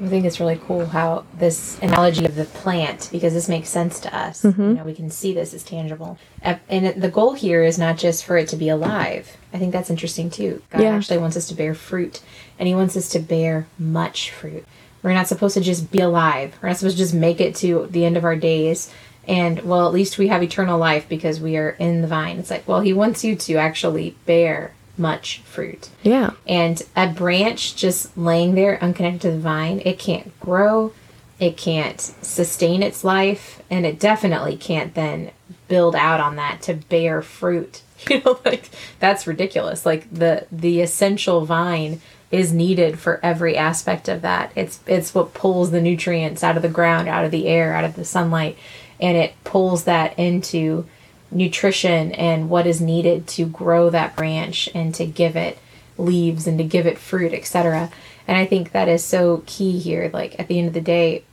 I 0.00 0.06
think 0.06 0.24
it's 0.24 0.38
really 0.38 0.60
cool 0.64 0.86
how 0.86 1.24
this 1.38 1.76
analogy 1.82 2.24
of 2.24 2.36
the 2.36 2.44
plant, 2.44 3.08
because 3.10 3.32
this 3.32 3.48
makes 3.48 3.68
sense 3.68 3.98
to 4.00 4.16
us. 4.16 4.42
Mhm. 4.42 4.58
You 4.58 4.74
know, 4.74 4.84
we 4.84 4.94
can 4.94 5.10
see 5.10 5.34
this 5.34 5.52
as 5.52 5.64
tangible. 5.64 6.18
And 6.42 7.02
the 7.02 7.08
goal 7.10 7.32
here 7.32 7.64
is 7.64 7.78
not 7.78 7.96
just 7.96 8.24
for 8.24 8.36
it 8.36 8.46
to 8.48 8.56
be 8.56 8.68
alive. 8.68 9.36
I 9.52 9.58
think 9.58 9.72
that's 9.72 9.90
interesting 9.90 10.30
too. 10.30 10.62
God 10.70 10.82
Yeah. 10.82 10.94
actually 10.94 11.18
wants 11.18 11.36
us 11.36 11.48
to 11.48 11.54
bear 11.54 11.74
fruit, 11.74 12.20
and 12.60 12.68
He 12.68 12.76
wants 12.76 12.96
us 12.96 13.08
to 13.08 13.18
bear 13.18 13.66
much 13.76 14.30
fruit. 14.30 14.64
We're 15.02 15.14
not 15.14 15.28
supposed 15.28 15.54
to 15.54 15.60
just 15.60 15.90
be 15.90 16.00
alive. 16.00 16.56
We're 16.60 16.68
not 16.68 16.78
supposed 16.78 16.96
to 16.96 17.02
just 17.02 17.14
make 17.14 17.40
it 17.40 17.54
to 17.56 17.86
the 17.90 18.04
end 18.04 18.16
of 18.16 18.24
our 18.24 18.36
days. 18.36 18.92
And 19.26 19.60
well, 19.62 19.86
at 19.86 19.92
least 19.92 20.18
we 20.18 20.28
have 20.28 20.42
eternal 20.42 20.78
life 20.78 21.08
because 21.08 21.40
we 21.40 21.56
are 21.56 21.70
in 21.70 22.00
the 22.00 22.08
vine. 22.08 22.38
It's 22.38 22.50
like, 22.50 22.66
well, 22.66 22.80
He 22.80 22.92
wants 22.92 23.24
you 23.24 23.36
to 23.36 23.54
actually 23.56 24.16
bear 24.26 24.72
much 24.96 25.40
fruit. 25.44 25.90
Yeah. 26.02 26.32
And 26.46 26.82
a 26.96 27.06
branch 27.06 27.76
just 27.76 28.16
laying 28.16 28.54
there 28.54 28.82
unconnected 28.82 29.20
to 29.22 29.30
the 29.30 29.38
vine, 29.38 29.80
it 29.84 29.98
can't 29.98 30.38
grow, 30.40 30.92
it 31.38 31.56
can't 31.56 32.00
sustain 32.00 32.82
its 32.82 33.04
life, 33.04 33.62
and 33.70 33.86
it 33.86 34.00
definitely 34.00 34.56
can't 34.56 34.94
then 34.94 35.30
build 35.68 35.94
out 35.94 36.20
on 36.20 36.36
that 36.36 36.62
to 36.62 36.74
bear 36.74 37.22
fruit. 37.22 37.82
You 38.08 38.22
know, 38.24 38.38
like 38.44 38.70
that's 39.00 39.26
ridiculous. 39.26 39.84
Like 39.84 40.08
the 40.12 40.46
the 40.52 40.82
essential 40.82 41.44
vine 41.44 42.00
is 42.30 42.52
needed 42.52 42.98
for 42.98 43.20
every 43.22 43.56
aspect 43.56 44.08
of 44.08 44.22
that. 44.22 44.52
It's 44.54 44.80
it's 44.86 45.14
what 45.14 45.34
pulls 45.34 45.70
the 45.70 45.80
nutrients 45.80 46.44
out 46.44 46.56
of 46.56 46.62
the 46.62 46.68
ground, 46.68 47.08
out 47.08 47.24
of 47.24 47.30
the 47.30 47.46
air, 47.46 47.72
out 47.72 47.84
of 47.84 47.96
the 47.96 48.04
sunlight, 48.04 48.58
and 49.00 49.16
it 49.16 49.34
pulls 49.44 49.84
that 49.84 50.18
into 50.18 50.86
nutrition 51.30 52.12
and 52.12 52.48
what 52.48 52.66
is 52.66 52.80
needed 52.80 53.26
to 53.26 53.46
grow 53.46 53.90
that 53.90 54.16
branch 54.16 54.68
and 54.74 54.94
to 54.94 55.06
give 55.06 55.36
it 55.36 55.58
leaves 55.96 56.46
and 56.46 56.58
to 56.58 56.64
give 56.64 56.86
it 56.86 56.98
fruit, 56.98 57.32
etc. 57.32 57.90
And 58.26 58.36
I 58.36 58.44
think 58.44 58.72
that 58.72 58.88
is 58.88 59.02
so 59.02 59.42
key 59.46 59.78
here. 59.78 60.10
Like 60.12 60.38
at 60.38 60.48
the 60.48 60.58
end 60.58 60.68
of 60.68 60.74
the 60.74 60.80
day, 60.80 61.24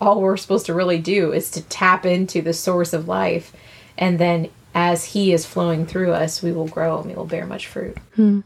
all 0.00 0.20
we're 0.20 0.36
supposed 0.36 0.66
to 0.66 0.74
really 0.74 0.98
do 0.98 1.32
is 1.32 1.50
to 1.52 1.62
tap 1.62 2.06
into 2.06 2.40
the 2.40 2.52
source 2.52 2.92
of 2.92 3.08
life, 3.08 3.52
and 3.98 4.18
then 4.18 4.50
as 4.74 5.06
He 5.06 5.32
is 5.32 5.44
flowing 5.44 5.86
through 5.86 6.12
us, 6.12 6.40
we 6.40 6.52
will 6.52 6.68
grow 6.68 6.98
and 6.98 7.06
we 7.06 7.16
will 7.16 7.24
bear 7.24 7.46
much 7.46 7.66
fruit. 7.66 7.96
Hmm. 8.14 8.40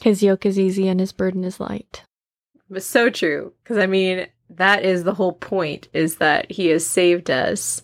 His 0.00 0.22
yoke 0.22 0.46
is 0.46 0.58
easy 0.58 0.88
and 0.88 1.00
his 1.00 1.12
burden 1.12 1.44
is 1.44 1.60
light. 1.60 2.04
But 2.68 2.82
so 2.82 3.10
true. 3.10 3.52
Because 3.62 3.78
I 3.78 3.86
mean, 3.86 4.26
that 4.50 4.84
is 4.84 5.04
the 5.04 5.14
whole 5.14 5.32
point 5.32 5.88
is 5.92 6.16
that 6.16 6.50
he 6.50 6.68
has 6.68 6.86
saved 6.86 7.30
us 7.30 7.82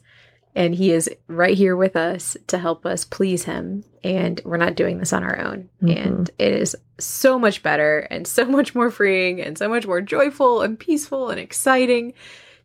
and 0.55 0.75
he 0.75 0.91
is 0.91 1.11
right 1.29 1.57
here 1.57 1.77
with 1.77 1.97
us 1.97 2.37
to 2.47 2.59
help 2.59 2.87
us 2.87 3.05
please 3.05 3.45
him. 3.45 3.85
And 4.03 4.41
we're 4.45 4.57
not 4.57 4.77
doing 4.77 4.99
this 4.99 5.13
on 5.13 5.23
our 5.23 5.39
own. 5.39 5.69
Mhm. 5.83 6.07
And 6.07 6.31
it 6.39 6.53
is 6.55 6.75
so 6.99 7.39
much 7.39 7.63
better 7.63 8.07
and 8.11 8.27
so 8.27 8.45
much 8.47 8.75
more 8.75 8.91
freeing 8.91 9.41
and 9.41 9.59
so 9.59 9.69
much 9.69 9.87
more 9.87 10.01
joyful 10.01 10.63
and 10.63 10.79
peaceful 10.79 11.29
and 11.29 11.39
exciting 11.39 12.15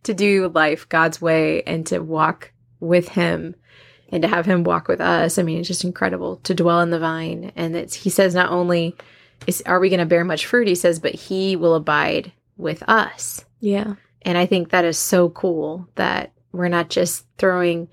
to 0.03 0.13
do 0.13 0.47
life 0.53 0.87
God's 0.87 1.21
way 1.21 1.63
and 1.63 1.85
to 1.87 1.99
walk 1.99 2.53
with 2.79 3.09
him 3.09 3.55
and 4.09 4.21
to 4.21 4.27
have 4.27 4.45
him 4.45 4.63
walk 4.63 4.87
with 4.87 5.01
us. 5.01 5.37
I 5.37 5.43
mean, 5.43 5.59
it's 5.59 5.67
just 5.67 5.83
incredible 5.83 6.37
to 6.37 6.53
dwell 6.53 6.81
in 6.81 6.89
the 6.91 6.99
vine. 6.99 7.51
And 7.55 7.75
it's, 7.75 7.93
he 7.93 8.09
says, 8.09 8.33
not 8.33 8.51
only 8.51 8.95
is, 9.47 9.61
are 9.65 9.79
we 9.79 9.89
going 9.89 9.99
to 9.99 10.05
bear 10.05 10.23
much 10.23 10.45
fruit, 10.45 10.67
he 10.67 10.75
says, 10.75 10.99
but 10.99 11.15
he 11.15 11.55
will 11.55 11.75
abide 11.75 12.31
with 12.57 12.83
us. 12.87 13.43
Yeah. 13.59 13.95
And 14.21 14.37
I 14.37 14.45
think 14.45 14.69
that 14.69 14.85
is 14.85 14.97
so 14.97 15.29
cool 15.29 15.87
that 15.95 16.31
we're 16.51 16.67
not 16.67 16.89
just 16.89 17.25
throwing, 17.37 17.87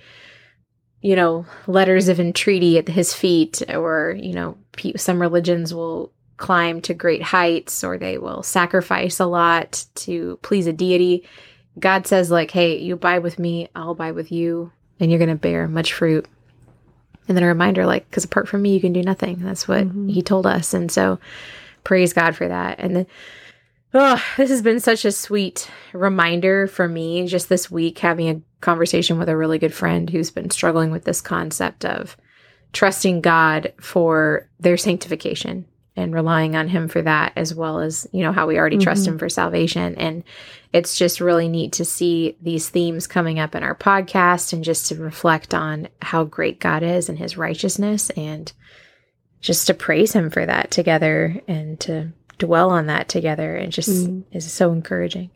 you 1.00 1.16
know, 1.16 1.46
letters 1.66 2.08
of 2.08 2.20
entreaty 2.20 2.76
at 2.78 2.88
his 2.88 3.14
feet, 3.14 3.62
or, 3.68 4.16
you 4.18 4.34
know, 4.34 4.58
some 4.96 5.20
religions 5.20 5.72
will 5.72 6.12
climb 6.36 6.80
to 6.82 6.94
great 6.94 7.22
heights 7.22 7.82
or 7.82 7.98
they 7.98 8.16
will 8.18 8.42
sacrifice 8.42 9.18
a 9.18 9.26
lot 9.26 9.86
to 9.94 10.38
please 10.42 10.66
a 10.66 10.72
deity. 10.72 11.26
God 11.78 12.06
says, 12.06 12.30
like, 12.30 12.50
hey, 12.50 12.78
you 12.78 12.94
abide 12.94 13.22
with 13.22 13.38
me, 13.38 13.68
I'll 13.74 13.92
abide 13.92 14.14
with 14.14 14.30
you. 14.30 14.70
and 15.00 15.10
you're 15.10 15.18
going 15.18 15.28
to 15.30 15.36
bear 15.36 15.68
much 15.68 15.92
fruit. 15.92 16.26
And 17.28 17.36
then 17.36 17.44
a 17.44 17.48
reminder, 17.48 17.86
like, 17.86 18.08
because 18.08 18.24
apart 18.24 18.48
from 18.48 18.62
me, 18.62 18.74
you 18.74 18.80
can 18.80 18.92
do 18.92 19.02
nothing. 19.02 19.38
That's 19.40 19.68
what 19.68 19.86
mm-hmm. 19.86 20.08
he 20.08 20.22
told 20.22 20.46
us. 20.46 20.72
And 20.72 20.90
so 20.90 21.20
praise 21.84 22.12
God 22.12 22.34
for 22.34 22.48
that. 22.48 22.78
And 22.78 22.96
then, 22.96 23.06
oh, 23.94 24.22
this 24.36 24.50
has 24.50 24.62
been 24.62 24.80
such 24.80 25.04
a 25.04 25.12
sweet 25.12 25.70
reminder 25.92 26.66
for 26.66 26.88
me 26.88 27.26
just 27.26 27.48
this 27.48 27.70
week, 27.70 27.98
having 27.98 28.28
a 28.28 28.40
conversation 28.60 29.18
with 29.18 29.28
a 29.28 29.36
really 29.36 29.58
good 29.58 29.74
friend 29.74 30.08
who's 30.08 30.30
been 30.30 30.50
struggling 30.50 30.90
with 30.90 31.04
this 31.04 31.20
concept 31.20 31.84
of 31.84 32.16
trusting 32.72 33.20
God 33.20 33.72
for 33.80 34.48
their 34.58 34.76
sanctification 34.76 35.66
and 35.98 36.14
relying 36.14 36.54
on 36.54 36.68
him 36.68 36.86
for 36.86 37.02
that 37.02 37.32
as 37.34 37.52
well 37.52 37.80
as 37.80 38.06
you 38.12 38.22
know 38.22 38.32
how 38.32 38.46
we 38.46 38.56
already 38.56 38.78
trust 38.78 39.02
mm-hmm. 39.02 39.14
him 39.14 39.18
for 39.18 39.28
salvation 39.28 39.96
and 39.96 40.22
it's 40.72 40.96
just 40.96 41.20
really 41.20 41.48
neat 41.48 41.72
to 41.72 41.84
see 41.84 42.36
these 42.40 42.68
themes 42.68 43.06
coming 43.06 43.38
up 43.40 43.54
in 43.54 43.64
our 43.64 43.74
podcast 43.74 44.52
and 44.52 44.62
just 44.62 44.86
to 44.86 44.94
reflect 44.94 45.54
on 45.54 45.88
how 46.00 46.24
great 46.24 46.60
God 46.60 46.82
is 46.82 47.08
and 47.08 47.18
his 47.18 47.36
righteousness 47.36 48.10
and 48.10 48.52
just 49.40 49.66
to 49.66 49.74
praise 49.74 50.12
him 50.12 50.30
for 50.30 50.46
that 50.46 50.70
together 50.70 51.40
and 51.48 51.80
to 51.80 52.12
dwell 52.38 52.70
on 52.70 52.86
that 52.86 53.08
together 53.08 53.56
and 53.56 53.72
just 53.72 53.90
mm-hmm. 53.90 54.36
is 54.36 54.50
so 54.50 54.72
encouraging 54.72 55.30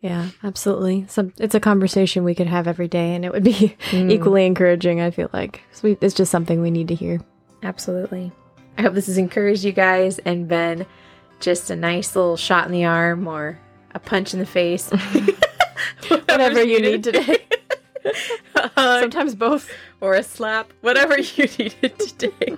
Yeah, 0.00 0.30
absolutely. 0.42 1.04
So 1.08 1.30
it's 1.36 1.54
a 1.54 1.60
conversation 1.60 2.24
we 2.24 2.34
could 2.34 2.46
have 2.46 2.66
every 2.66 2.88
day, 2.88 3.14
and 3.14 3.22
it 3.22 3.32
would 3.32 3.44
be 3.44 3.52
mm. 3.90 4.10
equally 4.10 4.46
encouraging. 4.46 4.98
I 5.02 5.10
feel 5.10 5.28
like 5.34 5.60
so 5.72 5.88
we, 5.88 5.98
it's 6.00 6.14
just 6.14 6.30
something 6.30 6.62
we 6.62 6.70
need 6.70 6.88
to 6.88 6.94
hear. 6.94 7.20
Absolutely. 7.62 8.32
I 8.80 8.82
hope 8.82 8.94
this 8.94 9.08
has 9.08 9.18
encouraged 9.18 9.62
you 9.62 9.72
guys 9.72 10.20
and 10.20 10.48
been 10.48 10.86
just 11.38 11.68
a 11.68 11.76
nice 11.76 12.16
little 12.16 12.38
shot 12.38 12.64
in 12.64 12.72
the 12.72 12.86
arm 12.86 13.26
or 13.28 13.60
a 13.94 13.98
punch 13.98 14.32
in 14.32 14.40
the 14.40 14.46
face. 14.46 14.88
Whatever 16.08 16.64
you 16.64 16.80
need 16.80 17.04
today. 17.04 17.44
Uh, 18.76 19.00
Sometimes 19.00 19.34
both. 19.34 19.70
or 20.00 20.14
a 20.14 20.22
slap, 20.22 20.72
whatever 20.80 21.18
you 21.18 21.44
needed 21.58 21.98
today. 21.98 22.56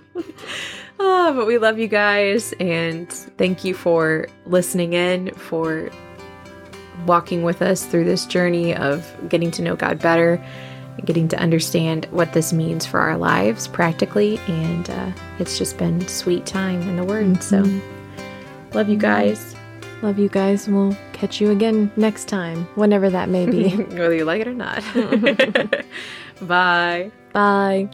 oh, 1.00 1.32
but 1.34 1.46
we 1.48 1.58
love 1.58 1.80
you 1.80 1.88
guys 1.88 2.54
and 2.60 3.10
thank 3.10 3.64
you 3.64 3.74
for 3.74 4.28
listening 4.46 4.92
in, 4.92 5.34
for 5.34 5.90
walking 7.06 7.42
with 7.42 7.60
us 7.60 7.84
through 7.86 8.04
this 8.04 8.24
journey 8.26 8.74
of 8.74 9.04
getting 9.28 9.50
to 9.50 9.62
know 9.62 9.74
God 9.74 9.98
better, 9.98 10.40
getting 11.04 11.28
to 11.28 11.38
understand 11.38 12.06
what 12.10 12.32
this 12.32 12.52
means 12.52 12.86
for 12.86 13.00
our 13.00 13.16
lives 13.16 13.68
practically. 13.68 14.38
And 14.48 14.88
uh, 14.90 15.12
it's 15.38 15.58
just 15.58 15.78
been 15.78 16.06
sweet 16.08 16.46
time 16.46 16.80
in 16.82 16.96
the 16.96 17.04
Word. 17.04 17.42
So, 17.42 17.64
love 18.72 18.88
you 18.88 18.96
guys, 18.96 19.54
Love 20.02 20.18
you 20.18 20.28
guys, 20.28 20.66
we'll 20.66 20.96
catch 21.12 21.40
you 21.40 21.52
again 21.52 21.92
next 21.94 22.26
time, 22.26 22.64
whenever 22.74 23.08
that 23.08 23.28
may 23.28 23.46
be. 23.46 23.68
whether 23.76 24.14
you 24.14 24.24
like 24.24 24.40
it 24.40 24.48
or 24.48 24.52
not. 24.52 24.82
Bye. 26.42 27.12
Bye. 27.32 27.88